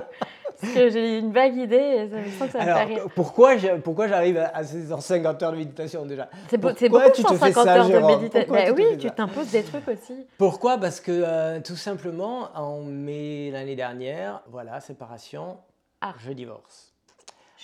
Parce 0.60 0.72
que 0.72 0.88
j'ai 0.90 1.18
une 1.18 1.32
vague 1.32 1.56
idée 1.56 1.76
et 1.76 2.08
ça, 2.08 2.16
je 2.22 2.44
que 2.44 2.50
ça 2.50 2.60
Alors, 2.60 2.88
me 2.88 3.08
Pourquoi, 3.08 3.56
pourquoi 3.84 4.08
j'arrive 4.08 4.38
à 4.38 4.64
ces 4.64 4.86
150 4.86 5.42
heures 5.42 5.52
de 5.52 5.56
méditation 5.58 6.06
déjà? 6.06 6.28
C'est 6.48 6.58
beaucoup 6.58 7.10
tu 7.14 7.22
150 7.22 7.66
heures 7.66 7.88
de 7.88 7.98
méditation. 7.98 8.52
Bah, 8.52 8.72
oui, 8.74 8.98
tu 8.98 9.10
t'imposes 9.10 9.50
des 9.50 9.62
trucs 9.62 9.86
aussi. 9.88 10.26
Pourquoi? 10.38 10.78
Parce 10.78 11.00
que 11.00 11.12
euh, 11.12 11.60
tout 11.60 11.76
simplement, 11.76 12.48
en 12.54 12.82
mai 12.82 13.50
l'année 13.50 13.76
dernière, 13.76 14.42
voilà, 14.50 14.80
séparation, 14.80 15.58
ah. 16.00 16.14
je 16.18 16.32
divorce. 16.32 16.85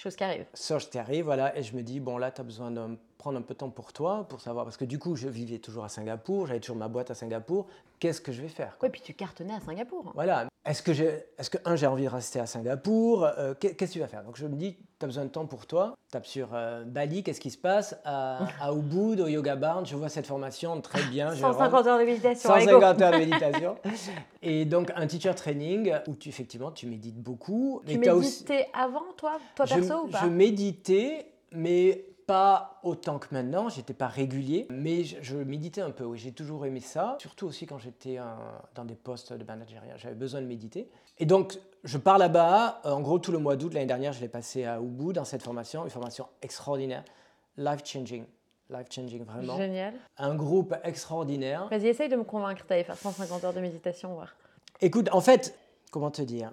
Chose 0.02 0.16
qui 0.16 0.24
arrive. 0.24 0.46
Chose 0.52 0.90
qui 0.90 0.98
arrive, 0.98 1.26
voilà, 1.26 1.56
et 1.56 1.62
je 1.62 1.76
me 1.76 1.82
dis, 1.82 2.00
bon 2.00 2.18
là, 2.18 2.32
tu 2.32 2.40
as 2.40 2.44
besoin 2.44 2.72
de 2.72 2.98
prendre 3.18 3.38
un 3.38 3.42
peu 3.42 3.54
de 3.54 3.58
temps 3.58 3.70
pour 3.70 3.92
toi, 3.92 4.26
pour 4.28 4.40
savoir, 4.40 4.64
parce 4.64 4.76
que 4.76 4.84
du 4.84 4.98
coup, 4.98 5.14
je 5.14 5.28
vivais 5.28 5.58
toujours 5.58 5.84
à 5.84 5.88
Singapour, 5.88 6.48
j'avais 6.48 6.58
toujours 6.58 6.74
ma 6.74 6.88
boîte 6.88 7.12
à 7.12 7.14
Singapour, 7.14 7.68
qu'est-ce 8.00 8.20
que 8.20 8.32
je 8.32 8.42
vais 8.42 8.48
faire 8.48 8.76
Oui, 8.82 8.88
puis 8.90 9.00
tu 9.00 9.14
cartonnais 9.14 9.54
à 9.54 9.60
Singapour. 9.60 10.10
Voilà, 10.16 10.48
est-ce 10.64 10.82
que, 10.82 10.92
est 10.92 11.50
que, 11.50 11.58
un, 11.64 11.74
j'ai 11.74 11.88
envie 11.88 12.04
de 12.04 12.08
rester 12.08 12.38
à 12.38 12.46
Singapour 12.46 13.24
euh, 13.24 13.54
Qu'est-ce 13.58 13.74
que 13.74 13.84
tu 13.84 13.98
vas 13.98 14.06
faire? 14.06 14.22
Donc 14.22 14.36
je 14.36 14.46
me 14.46 14.54
dis, 14.54 14.76
tu 14.76 15.04
as 15.04 15.06
besoin 15.06 15.24
de 15.24 15.30
temps 15.30 15.46
pour 15.46 15.66
toi. 15.66 15.94
Tape 16.12 16.24
sur 16.24 16.50
euh, 16.54 16.84
Bali, 16.84 17.24
qu'est-ce 17.24 17.40
qui 17.40 17.50
se 17.50 17.58
passe? 17.58 17.96
À, 18.04 18.46
à 18.60 18.72
Ubud, 18.72 19.20
au 19.20 19.26
Yoga 19.26 19.56
Barn, 19.56 19.84
je 19.84 19.96
vois 19.96 20.08
cette 20.08 20.26
formation, 20.26 20.80
très 20.80 21.02
bien. 21.04 21.34
150 21.34 21.86
heures 21.86 21.98
de 21.98 22.04
méditation. 22.04 22.48
150 22.48 23.02
heures 23.02 23.12
de 23.12 23.16
méditation. 23.16 23.76
Et 24.42 24.64
donc 24.64 24.92
un 24.94 25.06
teacher 25.08 25.34
training 25.34 25.94
où 26.06 26.14
tu, 26.14 26.28
effectivement, 26.28 26.70
tu 26.70 26.86
médites 26.86 27.20
beaucoup. 27.20 27.82
Tu 27.84 27.98
méditais 27.98 28.68
avant, 28.72 29.12
toi, 29.16 29.38
toi 29.56 29.66
perso 29.66 30.04
ou 30.04 30.08
pas? 30.08 30.20
Je 30.22 30.28
méditais, 30.28 31.26
mais 31.50 32.04
pas 32.26 32.80
autant 32.82 33.18
que 33.18 33.28
maintenant, 33.32 33.68
j'étais 33.68 33.94
pas 33.94 34.08
régulier, 34.08 34.66
mais 34.70 35.04
je, 35.04 35.36
méditais 35.36 35.80
un 35.80 35.90
peu, 35.90 36.04
oui, 36.04 36.18
j'ai 36.18 36.32
toujours 36.32 36.66
aimé 36.66 36.80
ça, 36.80 37.16
surtout 37.20 37.46
aussi 37.46 37.66
quand 37.66 37.78
j'étais 37.78 38.18
dans 38.74 38.84
des 38.84 38.94
postes 38.94 39.32
de 39.32 39.44
managériat, 39.44 39.96
j'avais 39.96 40.14
besoin 40.14 40.40
de 40.40 40.46
méditer. 40.46 40.88
Et 41.18 41.26
donc, 41.26 41.58
je 41.84 41.98
pars 41.98 42.18
là-bas, 42.18 42.80
euh, 42.84 42.90
en 42.90 43.00
gros, 43.00 43.18
tout 43.18 43.32
le 43.32 43.38
mois 43.38 43.56
d'août, 43.56 43.74
l'année 43.74 43.86
dernière, 43.86 44.12
je 44.12 44.20
l'ai 44.20 44.28
passé 44.28 44.64
à 44.64 44.80
Ubud 44.80 45.12
dans 45.12 45.24
cette 45.24 45.42
formation, 45.42 45.84
une 45.84 45.90
formation 45.90 46.26
extraordinaire, 46.40 47.04
life-changing. 47.56 48.24
Life-changing, 48.70 49.24
vraiment. 49.24 49.56
Génial. 49.56 49.94
Un 50.16 50.34
groupe 50.34 50.74
extraordinaire. 50.84 51.68
Vas-y, 51.68 51.88
essaye 51.88 52.08
de 52.08 52.16
me 52.16 52.24
convaincre 52.24 52.64
d'aller 52.66 52.84
faire 52.84 52.96
150 52.96 53.44
heures 53.44 53.52
de 53.52 53.60
méditation, 53.60 54.14
voir. 54.14 54.34
Écoute, 54.80 55.08
en 55.12 55.20
fait, 55.20 55.58
comment 55.90 56.10
te 56.10 56.22
dire? 56.22 56.52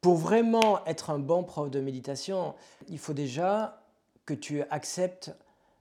Pour 0.00 0.16
vraiment 0.16 0.84
être 0.86 1.10
un 1.10 1.18
bon 1.18 1.44
prof 1.44 1.70
de 1.70 1.80
méditation, 1.80 2.54
il 2.88 2.98
faut 2.98 3.12
déjà 3.12 3.80
que 4.26 4.34
tu 4.34 4.62
acceptes 4.70 5.34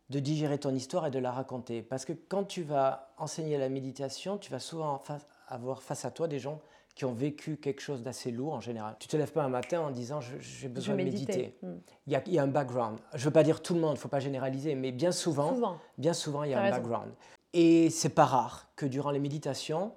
de 0.10 0.20
digérer 0.20 0.60
ton 0.60 0.74
histoire 0.74 1.08
et 1.08 1.12
de 1.12 1.20
la 1.20 1.32
raconter. 1.32 1.82
Parce 1.82 2.06
que 2.06 2.14
quand 2.14 2.44
tu 2.44 2.62
vas 2.64 3.14
enseigner 3.18 3.58
la 3.58 3.70
méditation, 3.70 4.38
tu 4.38 4.52
vas 4.52 4.60
souvent 4.60 5.02
avoir 5.48 5.82
face 5.82 6.06
à 6.06 6.12
toi 6.12 6.28
des 6.28 6.40
gens 6.40 6.62
qui 6.94 7.04
ont 7.04 7.14
vécu 7.14 7.58
quelque 7.58 7.82
chose 7.82 8.04
d'assez 8.04 8.32
lourd 8.32 8.54
en 8.54 8.62
général. 8.62 8.96
Tu 9.00 9.08
te 9.08 9.18
lèves 9.18 9.34
pas 9.34 9.44
un 9.44 9.50
matin 9.50 9.82
en 9.82 9.92
disant 9.92 10.22
j'ai 10.22 10.70
besoin 10.70 10.96
de 10.96 11.04
méditer. 11.04 11.58
Hmm. 11.62 11.76
Il, 12.08 12.14
y 12.14 12.16
a, 12.16 12.24
il, 12.26 12.34
y 12.34 12.40
a, 12.40 12.44
un 12.44 12.48
background. 12.48 13.00
Je 13.14 13.26
veux 13.26 13.32
pas 13.32 13.44
dire 13.44 13.62
tout 13.62 13.74
le 13.74 13.82
monde, 13.82 13.98
il 13.98 14.00
faut 14.00 14.08
pas 14.08 14.22
généraliser, 14.22 14.76
mais 14.76 14.94
bien 14.94 15.12
souvent, 15.12 15.78
bien 15.98 16.14
souvent 16.14 16.44
il 16.44 16.52
y 16.52 16.54
a 16.54 16.62
un 16.62 16.70
background. 16.70 17.12
Et 17.54 17.90
c'est 17.90 18.10
pas 18.10 18.26
rare 18.26 18.70
que 18.76 18.86
durant 18.86 19.12
les 19.12 19.20
méditations, 19.20 19.94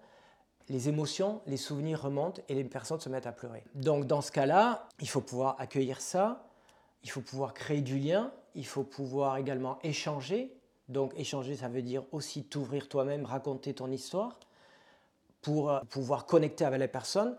les 0.69 0.89
émotions, 0.89 1.41
les 1.47 1.57
souvenirs 1.57 2.03
remontent 2.03 2.43
et 2.49 2.55
les 2.55 2.65
personnes 2.65 3.01
se 3.01 3.09
mettent 3.09 3.27
à 3.27 3.33
pleurer. 3.33 3.65
Donc 3.75 4.07
dans 4.07 4.21
ce 4.21 4.33
cas-là, 4.33 4.89
il 5.01 5.09
faut 5.09 5.21
pouvoir 5.21 5.57
accueillir 5.59 6.01
ça, 6.01 6.49
il 7.05 7.11
faut 7.11 7.21
pouvoir 7.21 7.55
créer 7.55 7.81
du 7.81 7.99
lien, 7.99 8.33
il 8.55 8.67
faut 8.67 8.85
pouvoir 8.85 9.37
également 9.37 9.79
échanger. 9.83 10.53
Donc 10.89 11.13
échanger, 11.17 11.57
ça 11.57 11.69
veut 11.69 11.83
dire 11.83 12.05
aussi 12.13 12.45
t'ouvrir 12.45 12.89
toi-même, 12.89 13.25
raconter 13.25 13.75
ton 13.75 13.91
histoire 13.91 14.39
pour 15.43 15.71
euh, 15.71 15.81
pouvoir 15.91 16.27
connecter 16.27 16.65
avec 16.65 16.81
les 16.81 16.89
personnes. 16.89 17.37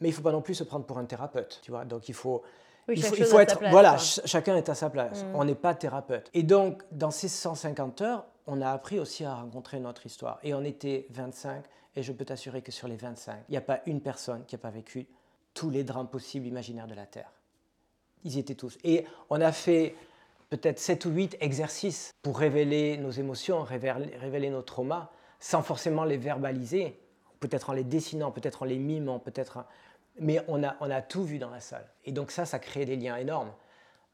Mais 0.00 0.08
il 0.08 0.10
ne 0.12 0.16
faut 0.16 0.22
pas 0.22 0.32
non 0.32 0.42
plus 0.42 0.54
se 0.54 0.64
prendre 0.64 0.84
pour 0.84 0.98
un 0.98 1.04
thérapeute, 1.04 1.60
tu 1.62 1.70
vois. 1.70 1.84
Donc 1.84 2.08
il 2.08 2.14
faut, 2.14 2.42
il 2.88 3.02
faut, 3.02 3.38
être, 3.38 3.58
voilà, 3.70 3.96
chacun 3.98 4.56
est 4.56 4.68
à 4.68 4.74
sa 4.74 4.90
place. 4.90 5.24
Mm. 5.24 5.34
On 5.34 5.44
n'est 5.44 5.54
pas 5.54 5.74
thérapeute. 5.74 6.30
Et 6.34 6.42
donc 6.42 6.82
dans 6.92 7.10
ces 7.10 7.28
150 7.28 8.02
heures, 8.02 8.26
on 8.46 8.60
a 8.60 8.70
appris 8.70 8.98
aussi 8.98 9.24
à 9.24 9.34
rencontrer 9.34 9.80
notre 9.80 10.06
histoire. 10.06 10.38
Et 10.42 10.54
on 10.54 10.62
était 10.64 11.06
25, 11.10 11.64
et 11.96 12.02
je 12.02 12.12
peux 12.12 12.24
t'assurer 12.24 12.62
que 12.62 12.72
sur 12.72 12.88
les 12.88 12.96
25, 12.96 13.44
il 13.48 13.52
n'y 13.52 13.56
a 13.56 13.62
pas 13.62 13.80
une 13.86 14.00
personne 14.00 14.44
qui 14.46 14.54
n'a 14.54 14.60
pas 14.60 14.70
vécu 14.70 15.06
tous 15.54 15.70
les 15.70 15.84
drames 15.84 16.08
possibles 16.08 16.46
imaginaires 16.46 16.86
de 16.86 16.94
la 16.94 17.06
Terre. 17.06 17.32
Ils 18.24 18.36
y 18.36 18.38
étaient 18.38 18.54
tous. 18.54 18.76
Et 18.84 19.06
on 19.30 19.40
a 19.40 19.52
fait 19.52 19.94
peut-être 20.48 20.78
7 20.78 21.04
ou 21.06 21.10
8 21.10 21.36
exercices 21.40 22.12
pour 22.22 22.38
révéler 22.38 22.96
nos 22.98 23.10
émotions, 23.10 23.62
révéler, 23.62 24.50
nos 24.50 24.62
traumas, 24.62 25.10
sans 25.40 25.62
forcément 25.62 26.04
les 26.04 26.16
verbaliser, 26.16 26.98
peut-être 27.40 27.70
en 27.70 27.72
les 27.72 27.84
dessinant, 27.84 28.30
peut-être 28.30 28.62
en 28.62 28.66
les 28.66 28.78
mimant, 28.78 29.18
peut-être... 29.18 29.64
Mais 30.18 30.40
on 30.48 30.64
a, 30.64 30.76
on 30.80 30.90
a 30.90 31.02
tout 31.02 31.24
vu 31.24 31.38
dans 31.38 31.50
la 31.50 31.60
salle. 31.60 31.86
Et 32.04 32.12
donc 32.12 32.30
ça, 32.30 32.46
ça 32.46 32.58
crée 32.58 32.86
des 32.86 32.96
liens 32.96 33.16
énormes. 33.16 33.52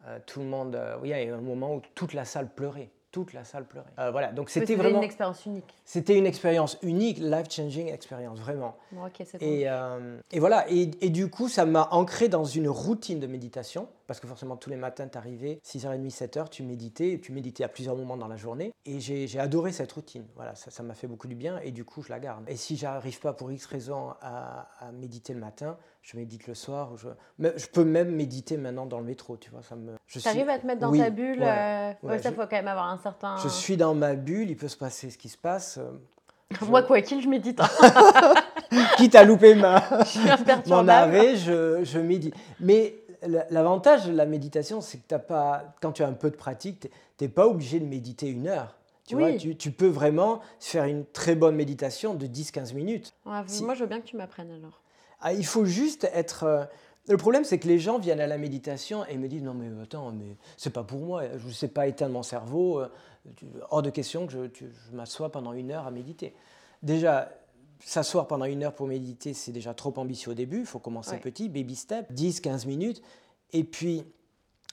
Euh, 0.06 0.18
tout 0.26 0.40
le 0.40 0.46
monde... 0.46 0.74
Euh, 0.74 0.98
il 1.04 1.10
y 1.10 1.12
a 1.12 1.22
eu 1.22 1.30
un 1.30 1.40
moment 1.40 1.76
où 1.76 1.82
toute 1.94 2.12
la 2.12 2.24
salle 2.24 2.52
pleurait 2.52 2.90
toute 3.12 3.34
la 3.34 3.44
salle 3.44 3.66
pleurait. 3.66 3.92
Euh, 3.98 4.10
voilà, 4.10 4.32
donc 4.32 4.48
c'était 4.50 4.74
vraiment 4.74 4.98
une 4.98 5.04
expérience 5.04 5.44
unique. 5.46 5.74
C'était 5.84 6.16
une 6.16 6.26
expérience 6.26 6.78
unique, 6.82 7.18
life-changing 7.18 7.88
expérience, 7.88 8.40
vraiment. 8.40 8.74
Bon, 8.90 9.04
ok, 9.04 9.22
c'est 9.24 9.40
et, 9.42 9.68
euh, 9.68 10.18
et, 10.32 10.40
voilà, 10.40 10.64
et, 10.70 10.90
et, 11.02 11.10
du 11.10 11.28
coup, 11.28 11.48
ça 11.48 11.66
m'a 11.66 11.88
ancré 11.92 12.28
dans 12.28 12.44
une 12.44 12.68
routine 12.68 13.20
de 13.20 13.26
méditation, 13.26 13.86
parce 14.06 14.18
que 14.18 14.26
forcément, 14.26 14.56
tous 14.56 14.70
les 14.70 14.76
matins, 14.76 15.06
tu 15.06 15.18
arrivais, 15.18 15.60
6h30, 15.62 16.10
7h, 16.10 16.48
tu 16.48 16.62
méditais, 16.62 17.20
tu 17.22 17.32
méditais 17.32 17.64
à 17.64 17.68
plusieurs 17.68 17.96
moments 17.96 18.16
dans 18.16 18.28
la 18.28 18.36
journée, 18.36 18.72
et 18.86 18.98
j'ai 18.98 19.38
adoré 19.38 19.72
cette 19.72 19.92
routine. 19.92 20.24
Voilà, 20.34 20.54
ça 20.54 20.82
m'a 20.82 20.94
fait 20.94 21.06
beaucoup 21.06 21.28
du 21.28 21.34
bien, 21.36 21.58
et 21.58 21.70
du 21.70 21.84
coup, 21.84 22.02
je 22.02 22.08
la 22.08 22.18
garde. 22.18 22.48
Et 22.48 22.56
si 22.56 22.76
j'arrive 22.76 23.20
pas 23.20 23.34
pour 23.34 23.52
X 23.52 23.66
raison 23.66 24.14
à, 24.22 24.68
à 24.80 24.90
méditer 24.90 25.34
le 25.34 25.40
matin, 25.40 25.76
je 26.02 26.16
médite 26.16 26.46
le 26.48 26.54
soir. 26.54 26.96
Je, 26.96 27.08
je 27.56 27.66
peux 27.68 27.84
même 27.84 28.10
méditer 28.14 28.56
maintenant 28.56 28.86
dans 28.86 28.98
le 28.98 29.04
métro, 29.04 29.36
tu 29.36 29.50
vois. 29.50 29.62
Ça 29.62 29.76
me. 29.76 29.94
Tu 30.08 30.20
arrives 30.26 30.48
à 30.48 30.58
te 30.58 30.66
mettre 30.66 30.80
dans 30.80 30.92
ta 30.92 31.10
bulle. 31.10 31.40
Ouais, 31.40 31.96
euh, 32.04 32.18
ça, 32.18 32.32
faut 32.32 32.42
quand 32.42 32.50
même 32.52 32.68
avoir 32.68 32.88
un 32.88 32.98
certain. 33.02 33.36
Je 33.38 33.48
suis 33.48 33.76
dans 33.76 33.94
ma 33.94 34.14
bulle. 34.14 34.50
Il 34.50 34.56
peut 34.56 34.68
se 34.68 34.76
passer 34.76 35.10
ce 35.10 35.18
qui 35.18 35.28
se 35.28 35.38
passe. 35.38 35.78
Moi, 36.68 36.82
quoi 36.82 37.00
qu'il, 37.00 37.20
je 37.20 37.28
médite. 37.28 37.60
Quitte 38.96 39.14
à 39.14 39.24
louper 39.24 39.54
ma 39.54 39.82
mon 40.66 40.88
arrêt, 40.88 41.36
je, 41.36 41.84
je 41.84 41.98
médite. 41.98 42.34
Mais 42.60 42.96
l'avantage 43.50 44.06
de 44.06 44.12
la 44.12 44.26
méditation, 44.26 44.80
c'est 44.80 44.98
que 44.98 45.14
as 45.14 45.18
pas, 45.18 45.74
quand 45.80 45.92
tu 45.92 46.02
as 46.02 46.06
un 46.06 46.12
peu 46.12 46.30
de 46.30 46.36
pratique, 46.36 46.88
tu 47.18 47.24
n'es 47.24 47.28
pas 47.28 47.46
obligé 47.46 47.80
de 47.80 47.84
méditer 47.84 48.28
une 48.28 48.48
heure. 48.48 48.76
Tu, 49.06 49.16
vois, 49.16 49.32
tu, 49.32 49.56
tu, 49.56 49.72
peux 49.72 49.88
vraiment 49.88 50.40
faire 50.60 50.84
une 50.84 51.04
très 51.04 51.34
bonne 51.34 51.56
méditation 51.56 52.14
de 52.14 52.26
10-15 52.26 52.72
minutes. 52.74 53.12
Moi, 53.24 53.44
je 53.48 53.80
veux 53.80 53.86
bien 53.86 54.00
que 54.00 54.06
tu 54.06 54.16
m'apprennes 54.16 54.52
alors. 54.52 54.80
Ah, 55.20 55.32
il 55.32 55.44
faut 55.44 55.64
juste 55.64 56.08
être. 56.14 56.68
Le 57.08 57.16
problème, 57.16 57.44
c'est 57.44 57.58
que 57.58 57.66
les 57.66 57.78
gens 57.78 57.98
viennent 57.98 58.20
à 58.20 58.26
la 58.26 58.38
méditation 58.38 59.04
et 59.06 59.18
me 59.18 59.26
disent 59.28 59.42
non 59.42 59.54
mais 59.54 59.68
attends, 59.82 60.12
mais 60.12 60.36
c'est 60.56 60.72
pas 60.72 60.84
pour 60.84 61.00
moi. 61.00 61.22
Je 61.36 61.46
ne 61.46 61.52
sais 61.52 61.68
pas 61.68 61.86
éteindre 61.88 62.12
mon 62.12 62.22
cerveau. 62.22 62.80
Euh, 62.80 62.88
hors 63.70 63.82
de 63.82 63.90
question 63.90 64.26
que 64.26 64.32
je, 64.32 64.38
je 64.54 64.96
m'assois 64.96 65.30
pendant 65.30 65.52
une 65.52 65.72
heure 65.72 65.86
à 65.86 65.90
méditer. 65.90 66.34
Déjà, 66.82 67.28
s'asseoir 67.84 68.26
pendant 68.26 68.44
une 68.44 68.62
heure 68.62 68.74
pour 68.74 68.86
méditer, 68.86 69.34
c'est 69.34 69.52
déjà 69.52 69.74
trop 69.74 69.92
ambitieux 69.96 70.32
au 70.32 70.34
début. 70.34 70.60
Il 70.60 70.66
faut 70.66 70.78
commencer 70.78 71.16
petit, 71.18 71.48
baby 71.48 71.76
step, 71.76 72.10
10-15 72.12 72.66
minutes. 72.66 73.02
Et 73.52 73.64
puis, 73.64 74.04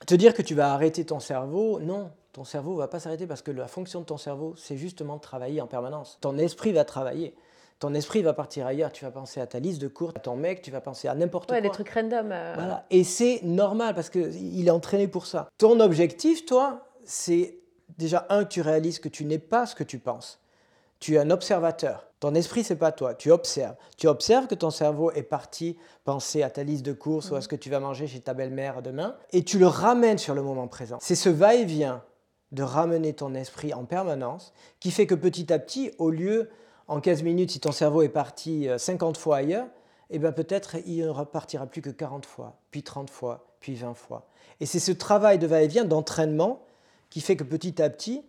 te 0.05 0.15
dire 0.15 0.33
que 0.33 0.41
tu 0.41 0.55
vas 0.55 0.73
arrêter 0.73 1.05
ton 1.05 1.19
cerveau, 1.19 1.79
non, 1.79 2.11
ton 2.31 2.43
cerveau 2.43 2.73
ne 2.73 2.77
va 2.77 2.87
pas 2.87 2.99
s'arrêter 2.99 3.27
parce 3.27 3.41
que 3.41 3.51
la 3.51 3.67
fonction 3.67 4.01
de 4.01 4.05
ton 4.05 4.17
cerveau, 4.17 4.53
c'est 4.57 4.77
justement 4.77 5.17
de 5.17 5.21
travailler 5.21 5.61
en 5.61 5.67
permanence. 5.67 6.17
Ton 6.21 6.37
esprit 6.37 6.71
va 6.71 6.85
travailler 6.85 7.33
ton 7.79 7.93
esprit 7.93 8.21
va 8.21 8.33
partir 8.33 8.67
ailleurs. 8.67 8.91
Tu 8.91 9.05
vas 9.05 9.11
penser 9.11 9.39
à 9.39 9.47
ta 9.47 9.59
liste 9.59 9.81
de 9.81 9.87
cours, 9.87 10.11
à 10.15 10.19
ton 10.19 10.35
mec, 10.35 10.61
tu 10.61 10.69
vas 10.69 10.81
penser 10.81 11.07
à 11.07 11.15
n'importe 11.15 11.49
ouais, 11.51 11.61
quoi. 11.61 11.69
des 11.69 11.73
trucs 11.73 11.89
random. 11.89 12.29
Euh. 12.31 12.53
Voilà. 12.55 12.85
Et 12.91 13.03
c'est 13.03 13.41
normal 13.43 13.95
parce 13.95 14.09
qu'il 14.09 14.67
est 14.67 14.71
entraîné 14.71 15.07
pour 15.07 15.25
ça. 15.25 15.49
Ton 15.57 15.79
objectif, 15.79 16.45
toi, 16.45 16.87
c'est 17.05 17.57
déjà 17.97 18.27
un, 18.29 18.43
tu 18.43 18.61
réalises 18.61 18.99
que 18.99 19.09
tu 19.09 19.25
n'es 19.25 19.39
pas 19.39 19.65
ce 19.65 19.75
que 19.75 19.83
tu 19.83 19.97
penses. 19.97 20.39
Tu 20.99 21.15
es 21.15 21.17
un 21.17 21.29
observateur. 21.29 22.07
Ton 22.19 22.35
esprit, 22.35 22.65
c'est 22.65 22.75
pas 22.75 22.91
toi. 22.91 23.13
Tu 23.15 23.31
observes. 23.31 23.75
Tu 23.97 24.07
observes 24.07 24.47
que 24.47 24.55
ton 24.55 24.69
cerveau 24.69 25.11
est 25.11 25.23
parti 25.23 25.77
penser 26.03 26.43
à 26.43 26.49
ta 26.49 26.63
liste 26.63 26.85
de 26.85 26.91
courses 26.91 27.31
ou 27.31 27.35
à 27.35 27.41
ce 27.41 27.47
que 27.47 27.55
tu 27.55 27.69
vas 27.69 27.79
manger 27.79 28.07
chez 28.07 28.19
ta 28.19 28.33
belle-mère 28.33 28.81
demain, 28.81 29.15
et 29.31 29.45
tu 29.45 29.57
le 29.57 29.67
ramènes 29.67 30.17
sur 30.17 30.35
le 30.35 30.41
moment 30.41 30.67
présent. 30.67 30.97
C'est 30.99 31.15
ce 31.15 31.29
va-et-vient 31.29 32.03
de 32.51 32.63
ramener 32.63 33.13
ton 33.13 33.33
esprit 33.35 33.73
en 33.73 33.85
permanence 33.85 34.53
qui 34.81 34.91
fait 34.91 35.07
que 35.07 35.15
petit 35.15 35.53
à 35.53 35.59
petit, 35.59 35.91
au 35.97 36.09
lieu 36.09 36.49
en 36.89 36.99
15 36.99 37.23
minutes, 37.23 37.51
si 37.51 37.59
ton 37.59 37.71
cerveau 37.71 38.01
est 38.01 38.09
parti 38.09 38.67
50 38.77 39.15
euh, 39.15 39.19
fois 39.19 39.37
ailleurs, 39.37 39.67
eh 40.09 40.17
bien 40.17 40.31
peut-être 40.31 40.77
il 40.87 41.03
ne 41.03 41.09
repartira 41.09 41.67
plus 41.67 41.81
que 41.81 41.91
40 41.91 42.25
fois, 42.25 42.57
puis 42.71 42.83
30 42.83 43.09
fois, 43.09 43.45
puis 43.59 43.75
20 43.75 43.93
fois. 43.93 44.27
Et 44.59 44.65
c'est 44.65 44.79
ce 44.79 44.91
travail 44.91 45.37
de 45.37 45.47
va-et-vient, 45.47 45.85
d'entraînement, 45.85 46.63
qui 47.09 47.21
fait 47.21 47.35
que 47.35 47.43
petit 47.43 47.81
à 47.81 47.89
petit, 47.89 48.25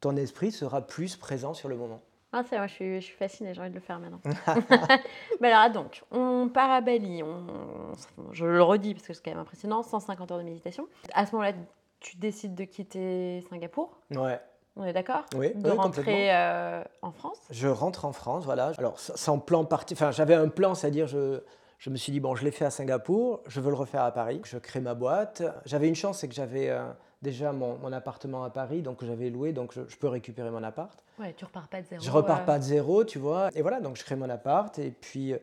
ton 0.00 0.16
esprit 0.16 0.52
sera 0.52 0.80
plus 0.80 1.16
présent 1.16 1.52
sur 1.52 1.68
le 1.68 1.76
moment. 1.76 2.00
Ah, 2.32 2.42
c'est 2.48 2.56
moi, 2.56 2.66
je 2.66 2.74
suis, 2.74 3.00
je 3.00 3.06
suis 3.06 3.16
fascinée, 3.16 3.54
j'ai 3.54 3.60
envie 3.60 3.70
de 3.70 3.74
le 3.74 3.80
faire 3.80 3.98
maintenant. 3.98 4.20
Mais 5.40 5.52
alors, 5.52 5.72
donc, 5.72 6.02
on 6.10 6.50
part 6.52 6.70
à 6.70 6.80
Bali, 6.80 7.22
on, 7.22 7.92
je 8.32 8.46
le 8.46 8.62
redis 8.62 8.94
parce 8.94 9.06
que 9.06 9.14
c'est 9.14 9.22
quand 9.22 9.30
même 9.30 9.40
impressionnant, 9.40 9.82
150 9.82 10.30
heures 10.32 10.38
de 10.38 10.44
méditation. 10.44 10.88
À 11.12 11.26
ce 11.26 11.32
moment-là, 11.32 11.52
tu 12.00 12.16
décides 12.16 12.54
de 12.54 12.64
quitter 12.64 13.44
Singapour. 13.50 13.98
Ouais. 14.10 14.40
On 14.78 14.84
est 14.84 14.92
d'accord 14.92 15.24
Oui. 15.34 15.52
De 15.54 15.70
rentrer 15.70 16.34
euh, 16.34 16.82
en 17.02 17.10
France? 17.10 17.38
Je 17.50 17.66
rentre 17.66 18.04
en 18.04 18.12
France, 18.12 18.44
voilà. 18.44 18.72
Alors, 18.78 18.98
sans 18.98 19.40
plan 19.40 19.64
parti. 19.64 19.94
Enfin, 19.94 20.12
j'avais 20.12 20.34
un 20.34 20.48
plan, 20.48 20.74
c'est-à-dire, 20.74 21.08
je, 21.08 21.40
je 21.78 21.90
me 21.90 21.96
suis 21.96 22.12
dit, 22.12 22.20
bon, 22.20 22.36
je 22.36 22.44
l'ai 22.44 22.52
fait 22.52 22.64
à 22.64 22.70
Singapour, 22.70 23.40
je 23.48 23.60
veux 23.60 23.70
le 23.70 23.76
refaire 23.76 24.04
à 24.04 24.12
Paris. 24.12 24.40
Je 24.44 24.56
crée 24.56 24.80
ma 24.80 24.94
boîte. 24.94 25.42
J'avais 25.66 25.88
une 25.88 25.96
chance, 25.96 26.20
c'est 26.20 26.28
que 26.28 26.34
j'avais 26.34 26.70
euh, 26.70 26.84
déjà 27.22 27.50
mon, 27.52 27.92
appartement 27.92 28.44
à 28.44 28.50
Paris, 28.50 28.82
donc 28.82 29.04
j'avais 29.04 29.30
loué, 29.30 29.52
donc 29.52 29.72
je, 29.74 29.96
peux 29.96 30.08
récupérer 30.08 30.50
mon 30.50 30.62
appart. 30.62 31.02
Ouais, 31.18 31.34
tu 31.36 31.44
repars 31.44 31.66
pas 31.66 31.82
de 31.82 31.86
zéro. 31.86 32.02
Je 32.02 32.10
repars 32.12 32.44
pas 32.44 32.58
de 32.60 32.64
zéro, 32.64 33.02
tu 33.02 33.18
vois. 33.18 33.50
Et 33.56 33.62
voilà, 33.62 33.80
donc 33.80 33.96
je 33.96 34.04
crée 34.04 34.14
mon 34.16 34.30
appart 34.30 34.78
et 34.78 34.92
puis 34.92 35.34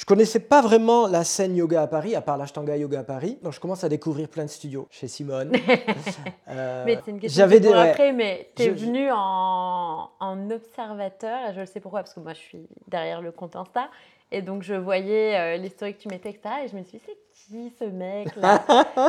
Je 0.00 0.06
connaissais 0.06 0.40
pas 0.40 0.62
vraiment 0.62 1.06
la 1.06 1.24
scène 1.24 1.54
yoga 1.54 1.82
à 1.82 1.86
Paris, 1.86 2.14
à 2.14 2.22
part 2.22 2.38
l'Ashtanga 2.38 2.74
Yoga 2.74 3.00
à 3.00 3.02
Paris. 3.02 3.38
Donc 3.42 3.52
je 3.52 3.60
commence 3.60 3.84
à 3.84 3.90
découvrir 3.90 4.30
plein 4.30 4.46
de 4.46 4.48
studios 4.48 4.88
chez 4.90 5.08
Simone. 5.08 5.52
euh, 6.48 6.84
mais 6.86 6.98
c'est 7.04 7.10
une 7.10 7.20
question 7.20 7.36
j'avais 7.36 7.60
des, 7.60 7.70
après, 7.70 8.14
mais 8.14 8.50
tu 8.56 8.62
es 8.62 8.70
venu 8.70 9.10
en, 9.12 10.08
en, 10.18 10.50
observateur, 10.50 11.50
et 11.50 11.54
je 11.54 11.60
le 11.60 11.66
sais 11.66 11.80
pourquoi, 11.80 12.00
parce 12.00 12.14
que 12.14 12.20
moi 12.20 12.32
je 12.32 12.38
suis 12.38 12.66
derrière 12.88 13.20
le 13.20 13.30
compte 13.30 13.56
Insta. 13.56 13.90
Et 14.32 14.40
donc 14.40 14.62
je 14.62 14.72
voyais 14.72 15.36
euh, 15.36 15.56
l'historique 15.58 15.98
que 15.98 16.02
tu 16.04 16.08
mettais, 16.08 16.30
etc. 16.30 16.48
Et 16.64 16.68
je 16.68 16.76
me 16.76 16.82
suis 16.82 16.96
dit, 16.96 17.04
c'est 17.04 17.18
qui 17.34 17.70
ce 17.78 17.84
mec-là 17.84 18.64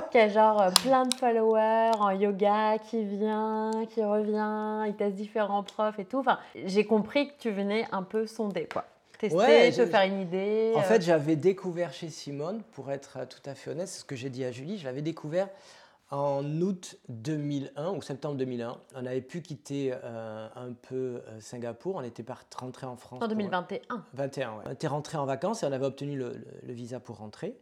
Qui 0.12 0.18
a 0.18 0.28
genre 0.28 0.62
euh, 0.62 0.72
plein 0.84 1.06
de 1.06 1.14
followers 1.14 1.92
en 2.02 2.12
yoga, 2.12 2.80
qui 2.80 3.06
vient, 3.06 3.72
qui 3.92 4.04
revient, 4.04 4.90
il 4.90 4.96
teste 4.98 5.16
différents 5.16 5.64
profs 5.64 6.00
et 6.00 6.06
tout. 6.06 6.18
Enfin, 6.18 6.38
j'ai 6.66 6.84
compris 6.84 7.30
que 7.30 7.34
tu 7.40 7.50
venais 7.50 7.88
un 7.94 8.04
peu 8.04 8.28
sonder, 8.28 8.68
quoi 8.70 8.84
tester, 9.22 9.38
ouais, 9.38 9.72
te 9.72 9.86
faire 9.86 10.02
une 10.02 10.22
idée 10.22 10.74
En 10.76 10.80
euh. 10.80 10.84
fait, 10.84 11.02
j'avais 11.02 11.36
découvert 11.36 11.94
chez 11.94 12.10
Simone, 12.10 12.62
pour 12.72 12.92
être 12.92 13.18
euh, 13.18 13.26
tout 13.26 13.50
à 13.50 13.56
fait 13.56 13.72
honnête, 13.72 13.88
c'est 13.88 14.00
ce 14.00 14.06
que 14.06 14.16
j'ai 14.16 14.30
dit 14.30 14.44
à 14.44 14.52
Julie, 14.52 14.78
je 14.78 14.86
l'avais 14.86 15.02
découvert 15.02 15.48
en 16.10 16.44
août 16.60 16.98
2001 17.08 17.92
ou 17.92 18.02
septembre 18.02 18.36
2001. 18.36 18.78
On 18.96 19.06
avait 19.06 19.22
pu 19.22 19.42
quitter 19.42 19.94
euh, 19.94 20.48
un 20.56 20.74
peu 20.74 21.22
Singapour, 21.40 21.96
on 21.96 22.02
était 22.02 22.26
rentré 22.60 22.86
en 22.86 22.98
France. 22.98 23.22
En 23.24 23.28
2021 23.28 23.80
21, 24.14 24.50
ouais. 24.50 24.64
On 24.66 24.72
était 24.72 24.88
rentré 24.88 25.18
en 25.18 25.26
vacances 25.26 25.64
et 25.64 25.66
on 25.68 25.72
avait 25.72 25.86
obtenu 25.86 26.18
le 26.18 26.34
visa 26.74 27.00
pour 27.00 27.18
rentrer. 27.18 27.56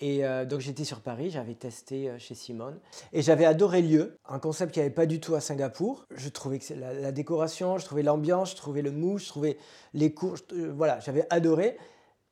Et 0.00 0.24
euh, 0.24 0.46
donc 0.46 0.60
j'étais 0.60 0.84
sur 0.84 1.00
Paris, 1.00 1.30
j'avais 1.30 1.54
testé 1.54 2.08
euh, 2.08 2.18
chez 2.18 2.34
Simone 2.34 2.78
et 3.12 3.20
j'avais 3.20 3.44
adoré 3.44 3.82
le 3.82 3.88
lieu, 3.88 4.16
un 4.26 4.38
concept 4.38 4.72
qu'il 4.72 4.80
n'y 4.80 4.86
avait 4.86 4.94
pas 4.94 5.04
du 5.04 5.20
tout 5.20 5.34
à 5.34 5.40
Singapour. 5.40 6.06
Je 6.10 6.30
trouvais 6.30 6.58
que 6.58 6.72
la, 6.72 6.94
la 6.94 7.12
décoration, 7.12 7.76
je 7.76 7.84
trouvais 7.84 8.02
l'ambiance, 8.02 8.52
je 8.52 8.56
trouvais 8.56 8.80
le 8.80 8.92
mouche, 8.92 9.24
je 9.24 9.28
trouvais 9.28 9.58
les 9.92 10.14
cours, 10.14 10.36
euh, 10.52 10.72
voilà, 10.74 11.00
j'avais 11.00 11.26
adoré. 11.28 11.76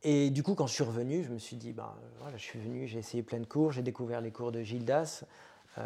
Et 0.02 0.30
du 0.30 0.42
coup, 0.42 0.54
quand 0.54 0.66
je 0.66 0.72
suis 0.72 0.84
revenu, 0.84 1.22
je 1.24 1.28
me 1.28 1.38
suis 1.38 1.56
dit, 1.56 1.72
ben, 1.72 1.94
voilà, 2.20 2.38
je 2.38 2.42
suis 2.42 2.58
venu, 2.58 2.86
j'ai 2.86 3.00
essayé 3.00 3.22
plein 3.22 3.40
de 3.40 3.46
cours, 3.46 3.72
j'ai 3.72 3.82
découvert 3.82 4.22
les 4.22 4.30
cours 4.30 4.52
de 4.52 4.62
Gildas, 4.62 5.24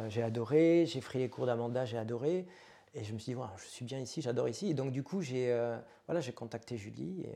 j'ai 0.09 0.23
adoré, 0.23 0.85
j'ai 0.87 1.01
pris 1.01 1.19
les 1.19 1.31
cours 1.31 1.47
d'Amanda, 1.47 1.87
j'ai 1.87 1.97
adoré. 1.97 2.47
Et 2.95 3.05
je 3.05 3.15
me 3.15 3.19
suis 3.19 3.33
dit, 3.33 3.35
voilà, 3.35 3.55
je 3.57 3.65
suis 3.65 3.87
bien 3.87 3.99
ici, 3.99 4.21
j'adore 4.21 4.51
ici. 4.51 4.69
Et 4.69 4.75
donc 4.75 4.93
du 4.93 5.03
coup, 5.03 5.23
j'ai 5.23 5.59
voilà, 6.07 6.21
contacté 6.33 6.77
Julie. 6.77 7.23
Et, 7.23 7.35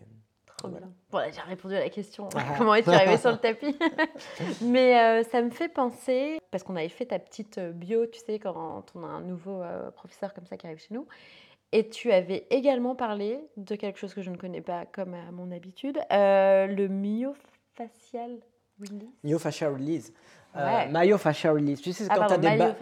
Bon, 0.63 1.21
j'ai 1.33 1.41
répondu 1.43 1.75
à 1.75 1.81
la 1.81 1.91
question. 1.91 2.29
Ah. 2.35 2.55
Comment 2.59 2.75
es-tu 2.75 2.91
arrivé 2.91 3.17
sur 3.17 3.31
le 3.31 3.37
tapis 3.37 3.77
Mais 4.63 4.99
euh, 4.99 5.23
ça 5.25 5.43
me 5.43 5.51
fait 5.51 5.69
penser, 5.69 6.39
parce 6.51 6.63
qu'on 6.63 6.77
avait 6.77 6.89
fait 6.89 7.07
ta 7.07 7.19
petite 7.19 7.59
euh, 7.59 7.73
bio, 7.73 8.07
tu 8.07 8.21
sais, 8.21 8.39
quand 8.39 8.85
on 8.95 9.05
a 9.05 9.09
un 9.09 9.21
nouveau 9.21 9.63
euh, 9.63 9.91
professeur 9.91 10.33
comme 10.35 10.47
ça 10.47 10.57
qui 10.57 10.67
arrive 10.67 10.79
chez 10.79 10.95
nous. 10.95 11.07
Et 11.73 11.89
tu 11.89 12.13
avais 12.13 12.47
également 12.51 12.95
parlé 12.95 13.41
de 13.57 13.75
quelque 13.75 13.99
chose 13.99 14.15
que 14.15 14.23
je 14.23 14.31
ne 14.31 14.37
connais 14.37 14.61
pas 14.61 14.87
comme 14.87 15.15
à 15.15 15.31
mon 15.33 15.51
habitude, 15.51 15.99
le 16.11 16.87
myofascial 16.87 18.39
release. 18.81 19.11
Myofascial 19.25 19.73
release. 19.73 20.13
Euh, 20.57 20.87
myofascial 20.91 21.55
release. 21.55 21.81
Tu 21.81 21.93
sais, 21.93 22.05
ah, 22.09 22.15
quand, 22.17 22.33
as 22.33 22.39
des 22.39 22.73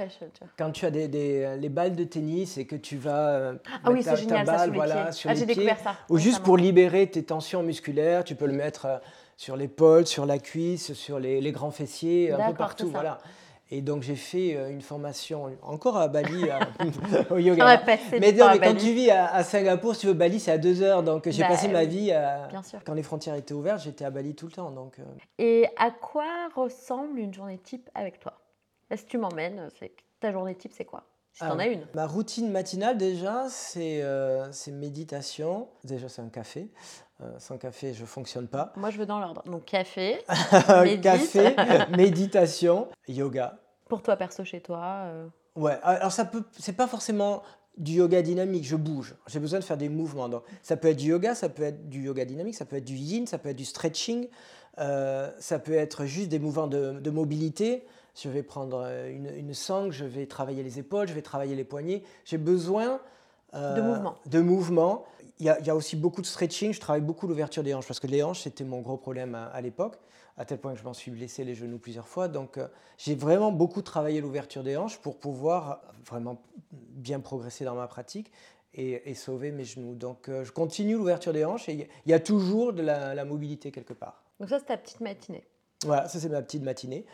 quand 0.57 0.71
tu 0.71 0.87
as 0.87 0.91
des, 0.91 1.09
des, 1.09 1.57
les 1.59 1.69
balles 1.69 1.97
de 1.97 2.05
tennis 2.05 2.57
et 2.57 2.67
que 2.67 2.77
tu 2.77 2.97
vas 2.97 3.29
euh, 3.31 3.55
ah 3.85 3.91
oui, 3.91 4.05
ta, 4.05 4.15
génial, 4.15 4.47
balle 4.47 4.61
sur 4.61 4.75
voilà, 4.75 5.13
sur 5.13 5.31
ah, 5.31 5.35
les 5.35 5.47
pieds. 5.47 5.69
Ça, 5.83 5.97
ou 6.09 6.19
juste 6.19 6.43
pour 6.43 6.57
libérer 6.57 7.07
tes 7.07 7.23
tensions 7.23 7.63
musculaires, 7.63 8.25
tu 8.25 8.35
peux 8.35 8.47
le 8.47 8.53
mettre 8.53 8.87
euh, 8.87 8.99
sur 9.37 9.57
l'épaule, 9.57 10.07
sur 10.07 10.27
la 10.27 10.39
cuisse, 10.39 10.93
sur 10.93 11.19
les, 11.19 11.41
les 11.41 11.53
grands 11.53 11.71
fessiers, 11.73 12.33
un 12.33 12.51
peu 12.51 12.55
partout. 12.55 12.89
Voilà. 12.89 13.19
Et 13.71 13.81
donc 13.81 14.03
j'ai 14.03 14.17
fait 14.17 14.57
euh, 14.57 14.71
une 14.71 14.83
formation 14.83 15.57
encore 15.63 15.97
à 15.97 16.09
Bali 16.09 16.45
au 17.31 17.39
yoga. 17.39 17.83
mais, 18.21 18.35
quand 18.37 18.75
tu 18.77 18.93
vis 18.93 19.11
à, 19.11 19.43
Singapour, 19.43 19.95
si 19.95 20.03
tu 20.03 20.07
veux, 20.09 20.13
Bali 20.13 20.39
c'est 20.39 20.53
à 20.53 20.59
deux 20.59 20.83
heures. 20.83 21.03
Donc 21.03 21.29
j'ai 21.29 21.43
bah 21.43 21.49
passé 21.49 21.69
ma 21.69 21.85
vie, 21.85 22.13
quand 22.85 22.95
les 22.95 23.03
frontières 23.03 23.35
étaient 23.35 23.55
ouvertes, 23.55 23.81
j'étais 23.81 24.05
à 24.05 24.11
Bali 24.11 24.35
tout 24.35 24.47
le 24.47 24.53
temps. 24.53 24.71
Donc, 24.71 24.99
euh. 24.99 25.05
Et 25.39 25.67
à 25.77 25.91
quoi 25.91 26.49
ressemble 26.55 27.19
une 27.19 27.33
journée 27.33 27.59
type 27.59 27.89
avec 27.95 28.21
toi? 28.21 28.35
Est-ce 28.91 29.05
que 29.05 29.11
tu 29.11 29.19
m'emmènes? 29.19 29.69
Ta 30.21 30.33
journée 30.33 30.55
type, 30.55 30.73
c'est 30.75 30.85
quoi? 30.85 31.05
Si 31.35 31.41
tu 31.41 31.45
en 31.45 31.59
as 31.59 31.67
une. 31.67 31.87
Ma 31.95 32.07
routine 32.07 32.51
matinale, 32.51 32.97
déjà, 32.97 33.47
c'est 33.51 34.01
euh, 34.03 34.47
méditation. 34.73 35.69
Déjà, 35.85 36.09
c'est 36.09 36.23
un 36.23 36.31
café. 36.31 36.71
sans 37.39 37.59
café, 37.59 37.93
je 37.93 38.05
fonctionne 38.05 38.49
pas. 38.49 38.73
Moi, 38.77 38.91
je 38.91 38.99
veux 38.99 39.07
dans 39.07 39.21
l'ordre. 39.21 39.43
Donc, 39.45 39.67
café, 39.67 40.25
café, 41.03 41.55
méditation, 41.97 42.89
yoga. 43.09 43.59
Pour 43.89 44.03
toi, 44.03 44.17
perso, 44.17 44.45
chez 44.45 44.61
toi 44.61 45.03
euh... 45.05 45.29
Ouais, 45.57 45.79
alors 45.83 46.11
ça 46.11 46.25
peut, 46.25 46.43
c'est 46.59 46.73
pas 46.73 46.89
forcément 46.89 47.43
du 47.77 47.93
yoga 47.95 48.23
dynamique, 48.23 48.65
je 48.65 48.77
bouge. 48.77 49.15
J'ai 49.27 49.41
besoin 49.41 49.59
de 49.59 49.65
faire 49.65 49.77
des 49.77 49.89
mouvements. 49.89 50.29
Donc, 50.29 50.45
ça 50.63 50.77
peut 50.77 50.89
être 50.89 50.97
du 50.97 51.09
yoga, 51.09 51.35
ça 51.35 51.49
peut 51.49 51.63
être 51.63 51.89
du 51.89 52.03
yoga 52.03 52.25
dynamique, 52.25 52.55
ça 52.55 52.65
peut 52.65 52.77
être 52.77 52.85
du 52.85 52.95
yin, 52.95 53.27
ça 53.27 53.39
peut 53.39 53.49
être 53.49 53.57
du 53.57 53.65
stretching, 53.65 54.29
euh, 54.79 55.31
ça 55.39 55.59
peut 55.59 55.75
être 55.75 56.05
juste 56.05 56.29
des 56.29 56.39
mouvements 56.39 56.67
de, 56.67 57.11
mobilité. 57.11 57.87
Je 58.15 58.29
vais 58.29 58.43
prendre 58.43 58.83
euh, 58.85 59.11
une, 59.11 59.29
une, 59.37 59.55
sangle, 59.55 59.93
je 59.93 60.05
vais 60.05 60.27
travailler 60.27 60.63
les 60.63 60.79
épaules, 60.79 61.09
je 61.09 61.15
vais 61.15 61.23
travailler 61.23 61.57
les 61.57 61.65
poignets. 61.65 62.03
J'ai 62.25 62.39
besoin 62.39 63.01
euh, 63.55 63.75
de 63.75 63.83
mouvement. 63.83 64.17
De 64.27 64.41
mouvement. 64.41 65.05
Il 65.41 65.47
y, 65.47 65.49
a, 65.49 65.59
il 65.59 65.67
y, 65.67 65.71
a, 65.71 65.75
aussi 65.75 65.97
beaucoup 65.97 66.21
de 66.21 66.27
stretching. 66.27 66.73
Je 66.73 66.81
travaille 66.81 67.03
beaucoup 67.03 67.27
l'ouverture 67.27 67.63
des 67.63 67.75
hanches 67.75 67.87
parce 67.87 68.01
que 68.01 68.07
les 68.07 68.23
hanches, 68.23 68.43
c'était 68.43 68.65
mon 68.65 68.81
gros 68.81 68.97
problème 68.97 69.35
à 69.35 69.61
l'époque 69.61 69.99
à 70.37 70.45
tel 70.45 70.59
point 70.59 70.73
que 70.73 70.79
je 70.79 70.85
m'en 70.85 70.95
suis 70.95 71.11
blessé 71.11 71.45
les 71.45 71.55
genoux 71.55 71.79
plusieurs 71.79 72.09
fois. 72.09 72.29
Donc 72.29 72.59
euh, 72.59 72.69
j'ai 72.99 73.15
vraiment 73.15 73.53
beaucoup 73.53 73.83
travaillé 73.83 74.21
l'ouverture 74.21 74.63
des 74.63 74.77
hanches 74.77 74.99
pour 74.99 75.19
pouvoir 75.19 75.81
vraiment 76.07 76.43
bien 76.71 77.21
progresser 77.21 77.65
dans 77.65 77.75
ma 77.75 77.87
pratique 77.87 78.31
et, 78.75 79.15
sauver 79.15 79.53
mes 79.53 79.65
genoux. 79.65 79.95
Donc 79.95 80.29
euh, 80.29 80.45
je 80.45 80.51
continue 80.51 80.95
l'ouverture 80.95 81.33
des 81.33 81.45
hanches 81.45 81.69
et 81.69 81.89
il 82.05 82.11
y, 82.11 82.15
a 82.15 82.21
toujours 82.21 82.73
de 82.73 82.83
la, 82.83 83.25
mobilité 83.25 83.71
quelque 83.71 83.93
part. 83.93 84.25
Donc 84.41 84.49
ça 84.49 84.59
c'est 84.59 84.67
ta 84.67 84.77
petite 84.77 85.01
matinée. 85.01 85.47
Voilà, 85.85 86.09
ça 86.09 86.19
c'est 86.19 86.29
ma 86.29 86.43
petite 86.43 86.63
matinée. 86.63 87.05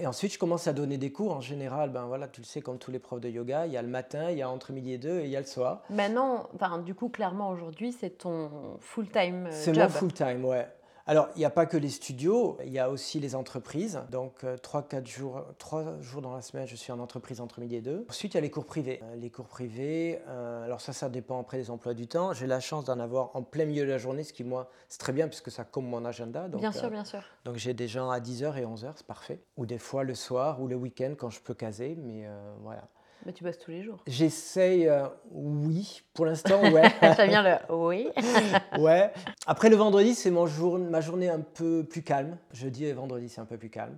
Et 0.00 0.06
ensuite, 0.08 0.32
je 0.32 0.38
commence 0.38 0.66
à 0.66 0.72
donner 0.72 0.98
des 0.98 1.12
cours. 1.12 1.32
En 1.32 1.40
général, 1.40 1.90
ben 1.90 2.06
voilà, 2.06 2.26
tu 2.26 2.40
le 2.40 2.46
sais, 2.46 2.60
comme 2.60 2.78
tous 2.78 2.90
les 2.90 2.98
profs 2.98 3.20
de 3.20 3.28
yoga, 3.28 3.66
il 3.66 3.72
y 3.72 3.76
a 3.76 3.82
le 3.82 3.88
matin, 3.88 4.30
il 4.30 4.38
y 4.38 4.42
a 4.42 4.50
entre 4.50 4.72
midi 4.72 4.92
et 4.92 4.98
deux, 4.98 5.20
et 5.20 5.24
il 5.24 5.30
y 5.30 5.36
a 5.36 5.40
le 5.40 5.46
soir. 5.46 5.82
Maintenant, 5.88 6.48
enfin, 6.54 6.78
du 6.78 6.94
coup, 6.94 7.08
clairement, 7.08 7.50
aujourd'hui, 7.50 7.92
c'est 7.92 8.18
ton 8.18 8.50
full-time 8.80 9.46
euh, 9.46 9.50
job. 9.50 9.74
C'est 9.74 9.76
mon 9.76 9.88
full-time, 9.88 10.44
ouais. 10.44 10.66
Alors, 11.06 11.28
il 11.36 11.40
n'y 11.40 11.44
a 11.44 11.50
pas 11.50 11.66
que 11.66 11.76
les 11.76 11.90
studios, 11.90 12.56
il 12.64 12.72
y 12.72 12.78
a 12.78 12.88
aussi 12.88 13.20
les 13.20 13.34
entreprises. 13.34 14.00
Donc, 14.10 14.42
3-4 14.42 14.94
euh, 14.94 15.04
jours, 15.04 15.44
3 15.58 16.00
jours 16.00 16.22
dans 16.22 16.34
la 16.34 16.40
semaine, 16.40 16.66
je 16.66 16.76
suis 16.76 16.92
en 16.92 16.98
entreprise 16.98 17.42
entre 17.42 17.60
midi 17.60 17.76
et 17.76 17.82
deux. 17.82 18.06
Ensuite, 18.08 18.32
il 18.32 18.36
y 18.36 18.38
a 18.38 18.40
les 18.40 18.50
cours 18.50 18.64
privés. 18.64 19.00
Euh, 19.02 19.16
les 19.16 19.28
cours 19.28 19.46
privés, 19.46 20.22
euh, 20.28 20.64
alors 20.64 20.80
ça, 20.80 20.94
ça 20.94 21.10
dépend 21.10 21.38
après 21.38 21.58
des 21.58 21.70
emplois 21.70 21.92
du 21.92 22.06
temps. 22.06 22.32
J'ai 22.32 22.46
la 22.46 22.60
chance 22.60 22.84
d'en 22.86 22.98
avoir 22.98 23.36
en 23.36 23.42
plein 23.42 23.66
milieu 23.66 23.84
de 23.84 23.90
la 23.90 23.98
journée, 23.98 24.24
ce 24.24 24.32
qui, 24.32 24.44
moi, 24.44 24.70
c'est 24.88 24.98
très 24.98 25.12
bien 25.12 25.28
puisque 25.28 25.50
ça 25.50 25.64
comme 25.64 25.84
mon 25.84 26.06
agenda. 26.06 26.48
bien 26.48 26.72
sûr, 26.72 26.90
bien 26.90 27.04
sûr. 27.04 27.22
Donc, 27.44 27.56
j'ai 27.56 27.74
des 27.74 27.88
gens 27.88 28.08
à 28.08 28.18
10h 28.18 28.56
et 28.56 28.64
11h, 28.64 28.92
c'est 28.96 29.06
parfait. 29.06 29.40
Ou 29.58 29.66
des 29.66 29.78
fois 29.78 30.04
le 30.04 30.14
soir 30.14 30.62
ou 30.62 30.68
le 30.68 30.76
week-end 30.76 31.14
quand 31.18 31.28
je 31.28 31.40
peux 31.40 31.54
caser, 31.54 31.96
mais 31.98 32.26
voilà. 32.62 32.88
Mais 33.26 33.32
tu 33.32 33.44
bosses 33.44 33.58
tous 33.58 33.70
les 33.70 33.82
jours. 33.82 34.02
J'essaye, 34.06 34.86
euh, 34.86 35.06
oui, 35.30 36.02
pour 36.12 36.26
l'instant, 36.26 36.60
ouais. 36.72 36.90
Ça 37.00 37.26
vient 37.26 37.42
le 37.42 37.74
oui. 37.74 38.08
ouais. 38.78 39.12
Après 39.46 39.70
le 39.70 39.76
vendredi, 39.76 40.14
c'est 40.14 40.32
jour, 40.46 40.78
ma 40.78 41.00
journée 41.00 41.28
un 41.28 41.40
peu 41.40 41.84
plus 41.84 42.02
calme. 42.02 42.36
Jeudi 42.52 42.84
et 42.84 42.92
vendredi, 42.92 43.28
c'est 43.28 43.40
un 43.40 43.46
peu 43.46 43.56
plus 43.56 43.70
calme. 43.70 43.96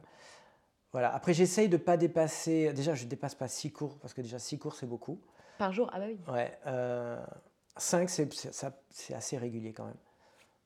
Voilà. 0.92 1.14
Après, 1.14 1.34
j'essaye 1.34 1.68
de 1.68 1.76
ne 1.76 1.82
pas 1.82 1.96
dépasser. 1.96 2.72
Déjà, 2.72 2.94
je 2.94 3.04
ne 3.04 3.08
dépasse 3.10 3.34
pas 3.34 3.48
6 3.48 3.72
cours, 3.72 3.98
parce 3.98 4.14
que 4.14 4.20
déjà 4.20 4.38
6 4.38 4.58
cours, 4.58 4.74
c'est 4.74 4.86
beaucoup. 4.86 5.20
Par 5.58 5.72
jour? 5.72 5.90
Ah 5.92 5.98
bah 5.98 6.06
oui. 6.08 6.18
Ouais. 6.32 6.56
Euh, 6.66 7.18
5, 7.76 8.08
c'est 8.08 9.14
assez 9.14 9.36
régulier 9.36 9.72
quand 9.72 9.86
même. 9.86 9.96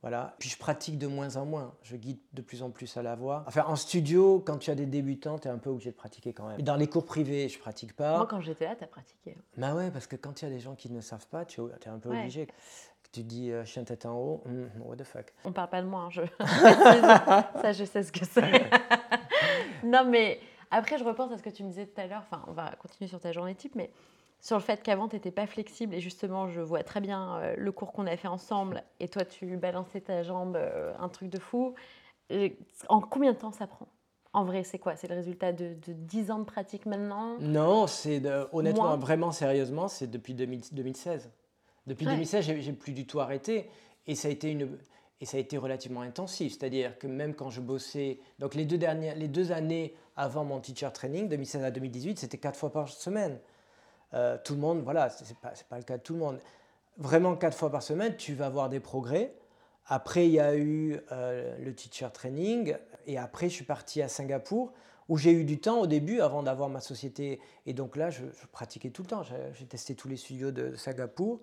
Voilà. 0.02 0.34
Puis 0.38 0.48
je 0.48 0.56
pratique 0.58 0.98
de 0.98 1.06
moins 1.06 1.36
en 1.36 1.44
moins. 1.44 1.74
Je 1.82 1.96
guide 1.96 2.18
de 2.32 2.40
plus 2.40 2.62
en 2.62 2.70
plus 2.70 2.96
à 2.96 3.02
la 3.02 3.14
voix. 3.14 3.44
Enfin, 3.46 3.64
en 3.66 3.76
studio, 3.76 4.42
quand 4.44 4.58
tu 4.58 4.70
as 4.70 4.74
des 4.74 4.86
débutants, 4.86 5.38
tu 5.38 5.48
es 5.48 5.50
un 5.50 5.58
peu 5.58 5.70
obligé 5.70 5.90
de 5.90 5.96
pratiquer 5.96 6.32
quand 6.32 6.48
même. 6.48 6.60
Dans 6.62 6.76
les 6.76 6.86
cours 6.86 7.04
privés, 7.04 7.48
je 7.48 7.58
pratique 7.58 7.94
pas. 7.94 8.16
Moi, 8.16 8.26
quand 8.26 8.40
j'étais 8.40 8.64
là, 8.64 8.76
tu 8.76 8.84
as 8.84 8.86
pratiqué. 8.86 9.36
Bah 9.56 9.74
ouais, 9.74 9.90
parce 9.90 10.06
que 10.06 10.16
quand 10.16 10.40
il 10.40 10.46
y 10.46 10.48
a 10.48 10.50
des 10.50 10.60
gens 10.60 10.74
qui 10.74 10.90
ne 10.90 11.00
savent 11.00 11.26
pas, 11.26 11.44
tu 11.44 11.60
es 11.60 11.88
un 11.88 11.98
peu 11.98 12.08
obligé. 12.08 12.48
Tu 13.12 13.24
dis 13.24 13.50
euh, 13.50 13.64
chien 13.64 13.82
tête 13.82 14.06
en 14.06 14.14
haut, 14.14 14.42
hmm, 14.46 14.82
what 14.82 14.96
the 14.96 15.02
fuck. 15.02 15.34
On 15.44 15.50
parle 15.50 15.68
pas 15.68 15.82
de 15.82 15.86
moi, 15.88 16.02
hein, 16.02 16.10
je... 16.10 16.22
ça 17.60 17.72
je 17.72 17.84
sais 17.84 18.04
ce 18.04 18.12
que 18.12 18.24
c'est. 18.24 18.70
non 19.84 20.04
mais 20.04 20.38
après 20.70 20.96
je 20.96 21.02
repense 21.02 21.32
à 21.32 21.38
ce 21.38 21.42
que 21.42 21.50
tu 21.50 21.64
me 21.64 21.70
disais 21.70 21.86
tout 21.86 22.00
à 22.00 22.06
l'heure, 22.06 22.22
enfin 22.30 22.44
on 22.46 22.52
va 22.52 22.70
continuer 22.76 23.08
sur 23.08 23.18
ta 23.18 23.32
journée 23.32 23.56
type, 23.56 23.74
mais 23.74 23.90
sur 24.40 24.56
le 24.56 24.62
fait 24.62 24.82
qu'avant, 24.82 25.08
tu 25.08 25.16
n'étais 25.16 25.30
pas 25.30 25.46
flexible. 25.46 25.94
Et 25.94 26.00
justement, 26.00 26.48
je 26.48 26.60
vois 26.60 26.82
très 26.82 27.00
bien 27.00 27.36
euh, 27.38 27.54
le 27.56 27.72
cours 27.72 27.92
qu'on 27.92 28.06
a 28.06 28.16
fait 28.16 28.28
ensemble. 28.28 28.82
Et 28.98 29.08
toi, 29.08 29.24
tu 29.24 29.56
balançais 29.56 30.00
ta 30.00 30.22
jambe, 30.22 30.56
euh, 30.56 30.92
un 30.98 31.08
truc 31.08 31.28
de 31.28 31.38
fou. 31.38 31.74
en 32.88 33.00
combien 33.00 33.32
de 33.32 33.38
temps 33.38 33.52
ça 33.52 33.66
prend? 33.66 33.88
En 34.32 34.44
vrai, 34.44 34.62
c'est 34.62 34.78
quoi? 34.78 34.94
C'est 34.94 35.08
le 35.08 35.16
résultat 35.16 35.52
de, 35.52 35.74
de, 35.86 35.92
10 35.92 36.30
ans 36.30 36.38
de 36.38 36.44
pratique 36.44 36.86
maintenant? 36.86 37.36
Non, 37.40 37.88
c'est 37.88 38.22
honnêtement, 38.52 38.96
vraiment 38.96 39.32
sérieusement, 39.32 39.88
c'est 39.88 40.06
depuis 40.06 40.34
2016. 40.34 41.30
Depuis 41.86 42.06
2016, 42.06 42.44
j'ai 42.44 42.72
plus 42.72 42.92
du 42.92 43.06
tout 43.06 43.18
arrêté. 43.18 43.68
Et 44.06 44.14
ça 44.14 44.28
a 44.28 44.30
été 44.30 44.50
une, 44.50 44.78
et 45.20 45.26
ça 45.26 45.36
a 45.36 45.40
été 45.40 45.58
relativement 45.58 46.00
intensif. 46.00 46.52
C'est-à-dire 46.52 46.98
que 46.98 47.06
même 47.06 47.34
quand 47.34 47.50
je 47.50 47.60
bossais, 47.60 48.20
donc 48.38 48.54
les 48.54 48.64
deux, 48.64 48.78
dernières, 48.78 49.16
les 49.16 49.28
deux 49.28 49.52
années 49.52 49.94
avant 50.16 50.44
mon 50.44 50.60
teacher 50.60 50.88
training, 50.92 51.28
2016 51.28 51.64
à 51.64 51.70
2018, 51.70 52.18
c'était 52.18 52.38
quatre 52.38 52.58
fois 52.58 52.72
par 52.72 52.88
semaine. 52.88 53.38
Euh, 54.14 54.36
tout 54.42 54.54
le 54.54 54.60
monde, 54.60 54.82
voilà, 54.82 55.10
ce 55.10 55.24
n'est 55.24 55.34
pas, 55.40 55.52
pas, 55.68 55.76
le 55.76 55.84
cas 55.84 55.98
de 55.98 56.02
tout 56.02 56.14
le 56.14 56.18
monde. 56.18 56.38
Vraiment, 56.98 57.36
quatre 57.36 57.56
fois 57.56 57.70
par 57.70 57.82
semaine, 57.82 58.16
tu 58.16 58.34
vas 58.34 58.46
avoir 58.46 58.68
des 58.68 58.80
progrès. 58.80 59.32
Après, 59.86 60.26
il 60.26 60.32
y 60.32 60.40
a 60.40 60.56
eu 60.56 61.00
euh, 61.12 61.56
le 61.58 61.74
teacher 61.74 62.08
training. 62.12 62.76
Et 63.06 63.18
après, 63.18 63.48
je 63.48 63.54
suis 63.54 63.64
parti 63.64 64.02
à 64.02 64.08
Singapour 64.08 64.72
où 65.08 65.16
j'ai 65.16 65.32
eu 65.32 65.44
du 65.44 65.58
temps 65.58 65.80
au 65.80 65.86
début 65.88 66.20
avant 66.20 66.44
d'avoir 66.44 66.68
ma 66.68 66.80
société. 66.80 67.40
Et 67.66 67.72
donc 67.72 67.96
là, 67.96 68.10
je, 68.10 68.22
pratiquais 68.52 68.90
tout 68.90 69.02
le 69.02 69.08
temps. 69.08 69.22
J'ai 69.24 69.66
testé 69.66 69.96
tous 69.96 70.08
les 70.08 70.16
studios 70.16 70.52
de 70.52 70.76
Singapour 70.76 71.40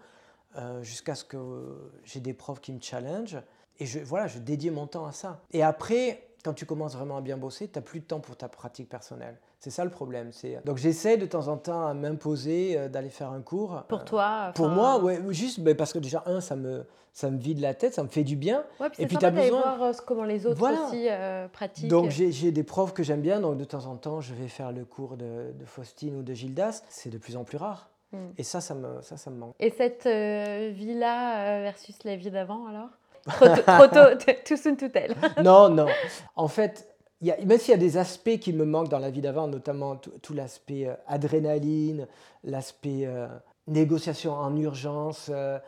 euh, 0.55 0.82
jusqu'à 0.84 1.15
ce 1.15 1.26
que 1.26 1.91
j'ai 2.05 2.22
des 2.22 2.34
profs 2.34 2.61
qui 2.61 2.72
me 2.72 2.80
challenge. 2.82 3.38
Et 3.80 3.86
je, 3.86 3.99
voilà, 3.99 4.28
je 4.28 4.39
dédiais 4.39 4.72
mon 4.72 4.88
temps 4.88 5.05
à 5.05 5.11
ça. 5.11 5.41
Et 5.51 5.63
après, 5.63 6.24
quand 6.43 6.53
tu 6.53 6.65
commences 6.65 6.95
vraiment 6.95 7.17
à 7.17 7.21
bien 7.21 7.38
bosser, 7.38 7.67
tu 7.67 7.77
n'as 7.77 7.83
plus 7.83 7.99
de 7.99 8.05
temps 8.05 8.19
pour 8.19 8.35
ta 8.35 8.47
pratique 8.47 8.89
personnelle. 8.89 9.38
C'est 9.59 9.69
ça 9.69 9.83
le 9.83 9.89
problème. 9.89 10.31
Donc 10.65 10.77
j'essaie 10.77 11.17
de 11.17 11.25
temps 11.25 11.47
en 11.47 11.57
temps 11.57 11.88
à 11.88 11.93
m'imposer 11.93 12.77
euh, 12.77 12.89
d'aller 12.89 13.09
faire 13.09 13.31
un 13.31 13.41
cours. 13.41 13.83
Pour 13.88 14.05
toi 14.05 14.51
Pour 14.55 14.69
moi, 14.69 14.99
ouais, 14.99 15.19
juste 15.29 15.59
ben, 15.59 15.75
parce 15.75 15.93
que 15.93 15.99
déjà, 15.99 16.23
un, 16.25 16.41
ça 16.41 16.55
me, 16.55 16.85
ça 17.11 17.31
me 17.31 17.38
vide 17.38 17.59
la 17.59 17.73
tête, 17.73 17.93
ça 17.93 18.03
me 18.03 18.07
fait 18.07 18.23
du 18.23 18.35
bien. 18.35 18.63
Ouais, 18.79 18.89
puis 18.89 19.03
et 19.03 19.07
puis 19.07 19.17
tu 19.17 19.25
as 19.25 19.31
besoin. 19.31 19.61
voir 19.61 19.83
euh, 19.83 19.91
comment 20.05 20.23
les 20.23 20.45
autres 20.45 20.61
aussi 20.61 21.07
euh, 21.09 21.47
pratiquent. 21.47 21.88
Donc 21.88 22.11
j'ai 22.11 22.51
des 22.51 22.63
profs 22.63 22.93
que 22.93 23.03
j'aime 23.03 23.21
bien, 23.21 23.39
donc 23.39 23.57
de 23.57 23.65
temps 23.65 23.85
en 23.85 23.95
temps, 23.95 24.21
je 24.21 24.33
vais 24.33 24.47
faire 24.47 24.71
le 24.71 24.85
cours 24.85 25.17
de, 25.17 25.51
de 25.53 25.65
Faustine 25.65 26.15
ou 26.17 26.23
de 26.23 26.33
Gildas. 26.33 26.83
C'est 26.89 27.09
de 27.09 27.17
plus 27.17 27.35
en 27.35 27.43
plus 27.43 27.57
rare. 27.57 27.89
Hmm. 28.13 28.29
Et 28.38 28.43
ça 28.43 28.61
ça, 28.61 28.73
me, 28.73 29.01
ça, 29.01 29.17
ça 29.17 29.31
me 29.31 29.38
manque. 29.38 29.55
Et 29.59 29.71
cette 29.71 30.05
vie-là 30.05 31.61
versus 31.61 32.03
la 32.03 32.15
vie 32.15 32.31
d'avant, 32.31 32.67
alors? 32.67 32.89
Trop, 33.28 33.45
trop 33.45 33.88
tôt, 33.93 34.34
too 34.45 34.57
soon 34.57 34.75
to 34.75 34.89
tell. 34.89 35.15
non, 35.43 35.69
non. 35.69 35.88
En 36.36 36.47
fait, 36.47 36.88
y 37.21 37.32
a, 37.32 37.38
même 37.45 37.57
s'il 37.59 37.71
y 37.71 37.73
a 37.73 37.78
des 37.78 37.97
aspects 37.97 38.38
qui 38.39 38.53
me 38.53 38.65
manquent 38.65 38.89
dans 38.89 38.99
la 38.99 39.09
vie 39.09 39.21
d'avant, 39.21 39.47
notamment 39.47 39.95
tout, 39.95 40.34
l'aspect 40.34 40.88
euh, 40.88 40.93
adrénaline, 41.07 42.07
l'aspect 42.43 43.05
euh, 43.05 43.28
négociation 43.67 44.34
en 44.34 44.55
urgence, 44.55 45.30
euh, 45.34 45.59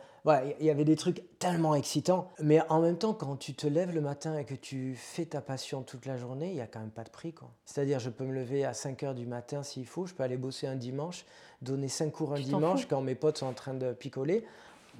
il 0.60 0.66
y 0.66 0.70
avait 0.70 0.84
des 0.84 0.96
trucs 0.96 1.22
tellement 1.38 1.74
excitants. 1.74 2.30
Mais 2.40 2.60
en 2.68 2.80
même 2.80 2.98
temps, 2.98 3.14
quand 3.14 3.36
tu 3.36 3.54
te 3.54 3.66
lèves 3.66 3.94
le 3.94 4.00
matin 4.00 4.36
et 4.36 4.44
que 4.44 4.54
tu 4.54 4.94
fais 4.94 5.24
ta 5.24 5.40
passion 5.40 5.82
toute 5.82 6.06
la 6.06 6.18
journée, 6.18 6.48
il 6.48 6.54
n'y 6.54 6.60
a 6.60 6.66
quand 6.66 6.80
même 6.80 6.90
pas 6.90 7.04
de 7.04 7.10
prix. 7.10 7.34
C'est-à-dire, 7.64 7.98
je 8.00 8.10
peux 8.10 8.24
me 8.24 8.34
lever 8.34 8.64
à 8.64 8.74
5 8.74 9.02
heures 9.02 9.14
du 9.14 9.26
matin 9.26 9.62
s'il 9.62 9.86
faut, 9.86 10.06
je 10.06 10.14
peux 10.14 10.22
aller 10.22 10.36
bosser 10.36 10.66
un 10.66 10.76
dimanche, 10.76 11.24
donner 11.62 11.88
5 11.88 12.10
cours 12.12 12.34
un 12.34 12.40
dimanche 12.40 12.86
quand 12.86 13.00
mes 13.00 13.14
potes 13.14 13.38
sont 13.38 13.46
en 13.46 13.52
train 13.52 13.74
de 13.74 13.92
picoler. 13.92 14.44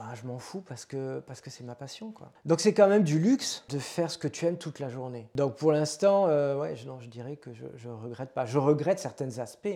Bah, 0.01 0.15
je 0.15 0.27
m'en 0.27 0.39
fous 0.39 0.63
parce 0.63 0.87
que 0.87 1.21
parce 1.21 1.43
que 1.43 1.51
c'est 1.51 1.63
ma 1.63 1.75
passion 1.75 2.11
quoi. 2.11 2.33
Donc 2.47 2.61
c'est 2.61 2.73
quand 2.73 2.89
même 2.89 3.05
du 3.05 3.19
luxe 3.19 3.67
de 3.69 3.79
faire 3.79 4.11
ce 4.11 4.17
que 4.17 4.29
tu 4.29 4.47
aimes 4.47 4.57
toute 4.57 4.79
la 4.79 4.89
journée. 4.89 5.29
Donc 5.35 5.57
pour 5.57 5.73
l'instant, 5.73 6.27
euh, 6.27 6.57
ouais, 6.57 6.75
je, 6.75 6.87
non, 6.87 7.01
je 7.01 7.09
dirais 7.09 7.37
que 7.37 7.53
je, 7.53 7.67
je 7.77 7.91
regrette 7.91 8.33
pas. 8.33 8.47
Je 8.47 8.57
regrette 8.57 8.99
certains 8.99 9.39
aspects 9.41 9.69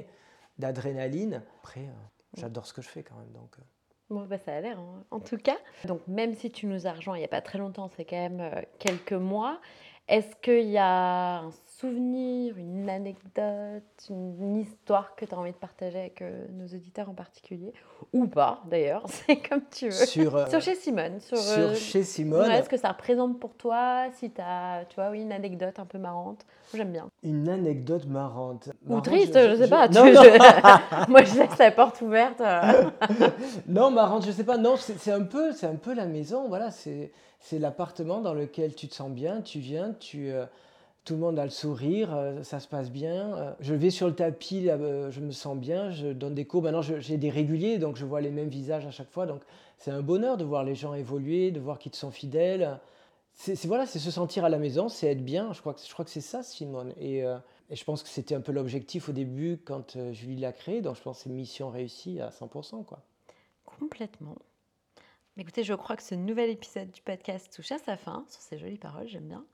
d'adrénaline. 0.56 1.42
Après, 1.60 1.82
euh, 1.82 2.38
j'adore 2.38 2.64
ce 2.64 2.72
que 2.72 2.80
je 2.80 2.88
fais 2.88 3.02
quand 3.02 3.16
même. 3.16 3.32
Donc. 3.32 3.54
Euh. 3.58 3.62
Bon, 4.08 4.24
bah, 4.24 4.38
ça 4.38 4.56
a 4.56 4.60
l'air, 4.62 4.78
hein. 4.78 5.04
en 5.10 5.20
tout 5.20 5.36
cas. 5.36 5.58
Donc, 5.84 6.00
même 6.08 6.34
si 6.34 6.50
tu 6.50 6.64
nous 6.64 6.86
as 6.86 6.92
rejoint 6.92 7.16
il 7.16 7.20
n'y 7.20 7.26
a 7.26 7.28
pas 7.28 7.42
très 7.42 7.58
longtemps, 7.58 7.90
c'est 7.94 8.06
quand 8.06 8.16
même 8.16 8.64
quelques 8.78 9.12
mois, 9.12 9.60
est-ce 10.08 10.34
qu'il 10.36 10.70
y 10.70 10.78
a 10.78 11.40
un 11.40 11.50
souvenir, 11.84 12.56
une 12.56 12.88
anecdote, 12.88 14.08
une 14.08 14.56
histoire 14.56 15.14
que 15.16 15.26
tu 15.26 15.34
as 15.34 15.38
envie 15.38 15.52
de 15.52 15.56
partager 15.56 15.98
avec 15.98 16.22
euh, 16.22 16.46
nos 16.52 16.64
auditeurs 16.64 17.10
en 17.10 17.14
particulier 17.14 17.74
Ou 18.14 18.26
pas, 18.26 18.62
d'ailleurs, 18.70 19.02
c'est 19.08 19.36
comme 19.36 19.60
tu 19.70 19.86
veux. 19.86 20.06
Sur, 20.06 20.34
euh, 20.34 20.60
chez 20.60 20.74
Simone. 20.76 21.20
Sur, 21.20 21.36
euh, 21.36 21.74
chez 21.74 22.02
Simone. 22.02 22.50
Est-ce 22.50 22.70
que 22.70 22.78
ça 22.78 22.88
représente 22.88 23.38
pour 23.38 23.54
toi 23.54 24.06
Si 24.14 24.30
tu 24.30 24.40
as, 24.40 24.86
tu 24.88 24.94
vois, 24.94 25.10
oui, 25.10 25.20
une 25.22 25.32
anecdote 25.32 25.78
un 25.78 25.84
peu 25.84 25.98
marrante 25.98 26.46
J'aime 26.74 26.90
bien. 26.90 27.10
Une 27.22 27.50
anecdote 27.50 28.06
marrante. 28.06 28.70
Ou 28.88 29.00
triste, 29.02 29.38
je, 29.38 29.50
ne 29.50 29.56
sais 29.56 29.68
pas. 29.68 29.88
Moi, 31.08 31.22
je 31.22 31.38
laisse 31.38 31.58
la 31.58 31.70
porte 31.70 32.00
ouverte. 32.00 32.42
non, 33.68 33.90
marrante, 33.90 34.24
je 34.24 34.30
sais 34.30 34.44
pas. 34.44 34.56
Non, 34.56 34.76
c'est 34.76 35.12
un, 35.12 35.22
peu, 35.22 35.50
un 35.62 35.76
peu 35.76 35.92
la 35.92 36.06
maison, 36.06 36.48
voilà, 36.48 36.70
c'est 36.70 37.12
l'appartement 37.52 38.22
dans 38.22 38.32
lequel 38.32 38.74
tu 38.74 38.88
te 38.88 38.94
sens 38.94 39.10
bien, 39.10 39.42
tu 39.42 39.58
viens, 39.58 39.92
tu 40.00 40.32
tout 41.04 41.14
le 41.14 41.20
monde 41.20 41.38
a 41.38 41.44
le 41.44 41.50
sourire, 41.50 42.14
euh, 42.14 42.42
ça 42.42 42.60
se 42.60 42.68
passe 42.68 42.90
bien. 42.90 43.36
Euh, 43.36 43.52
je 43.60 43.74
vais 43.74 43.90
sur 43.90 44.06
le 44.06 44.14
tapis, 44.14 44.70
euh, 44.70 45.10
je 45.10 45.20
me 45.20 45.32
sens 45.32 45.56
bien, 45.56 45.90
je 45.90 46.08
donne 46.08 46.34
des 46.34 46.46
cours. 46.46 46.62
Maintenant, 46.62 46.82
j'ai 46.82 47.18
des 47.18 47.30
réguliers, 47.30 47.78
donc 47.78 47.96
je 47.96 48.06
vois 48.06 48.20
les 48.20 48.30
mêmes 48.30 48.48
visages 48.48 48.86
à 48.86 48.90
chaque 48.90 49.10
fois. 49.10 49.26
Donc, 49.26 49.42
c'est 49.76 49.90
un 49.90 50.00
bonheur 50.00 50.36
de 50.38 50.44
voir 50.44 50.64
les 50.64 50.74
gens 50.74 50.94
évoluer, 50.94 51.50
de 51.50 51.60
voir 51.60 51.78
qu'ils 51.78 51.92
te 51.92 51.96
sont 51.96 52.10
fidèles. 52.10 52.80
C'est 53.34 53.66
voilà, 53.66 53.84
c'est 53.84 53.98
se 53.98 54.10
sentir 54.10 54.44
à 54.44 54.48
la 54.48 54.58
maison, 54.58 54.88
c'est 54.88 55.08
être 55.08 55.24
bien. 55.24 55.52
Je 55.52 55.60
crois 55.60 55.74
que, 55.74 55.80
que 55.80 56.10
c'est 56.10 56.20
ça, 56.20 56.42
Simone. 56.42 56.92
Et, 57.00 57.24
je 57.70 57.84
pense 57.84 58.02
que 58.02 58.08
c'était 58.08 58.36
un 58.36 58.40
peu 58.40 58.52
l'objectif 58.52 59.08
au 59.08 59.12
début 59.12 59.58
quand 59.64 59.98
Julie 60.12 60.36
l'a 60.36 60.52
créé. 60.52 60.80
Donc, 60.80 60.96
je 60.96 61.02
pense 61.02 61.18
que 61.18 61.24
c'est 61.24 61.30
mission 61.30 61.68
réussie 61.70 62.20
à 62.20 62.28
100%. 62.28 62.84
Quoi. 62.84 63.00
Complètement. 63.64 64.36
Écoutez, 65.36 65.64
je 65.64 65.74
crois 65.74 65.96
que 65.96 66.02
ce 66.04 66.14
nouvel 66.14 66.48
épisode 66.48 66.92
du 66.92 67.02
podcast 67.02 67.52
touche 67.52 67.72
à 67.72 67.78
sa 67.78 67.96
fin, 67.96 68.24
sur 68.28 68.40
ces 68.40 68.56
jolies 68.56 68.78
paroles, 68.78 69.08
j'aime 69.08 69.26
bien. 69.26 69.44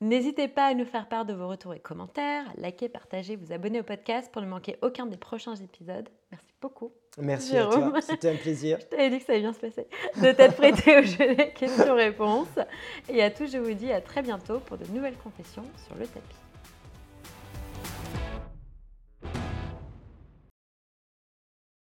N'hésitez 0.00 0.48
pas 0.48 0.68
à 0.68 0.72
nous 0.72 0.86
faire 0.86 1.10
part 1.10 1.26
de 1.26 1.34
vos 1.34 1.46
retours 1.46 1.74
et 1.74 1.78
commentaires, 1.78 2.46
liker, 2.56 2.88
partager, 2.88 3.36
vous 3.36 3.52
abonner 3.52 3.80
au 3.80 3.82
podcast 3.82 4.32
pour 4.32 4.40
ne 4.40 4.46
manquer 4.46 4.78
aucun 4.80 5.04
des 5.04 5.18
prochains 5.18 5.54
épisodes. 5.56 6.08
Merci 6.32 6.54
beaucoup. 6.62 6.90
Merci 7.18 7.52
Jérôme. 7.52 7.82
à 7.82 7.90
toi, 7.90 8.00
c'était 8.00 8.30
un 8.30 8.36
plaisir. 8.36 8.78
je 8.80 8.86
t'avais 8.86 9.10
dit 9.10 9.18
que 9.18 9.26
ça 9.26 9.32
allait 9.32 9.42
bien 9.42 9.52
se 9.52 9.60
passer. 9.60 9.86
De 10.16 10.32
t'être 10.32 10.56
prêté 10.56 10.98
au 10.98 11.02
jeu 11.02 11.34
des 11.34 11.50
questions-réponses. 11.50 12.58
Et 13.10 13.22
à 13.22 13.30
tous, 13.30 13.52
je 13.52 13.58
vous 13.58 13.74
dis 13.74 13.92
à 13.92 14.00
très 14.00 14.22
bientôt 14.22 14.60
pour 14.60 14.78
de 14.78 14.86
nouvelles 14.86 15.18
confessions 15.18 15.64
sur 15.86 15.96
le 15.96 16.06
tapis. 16.06 16.45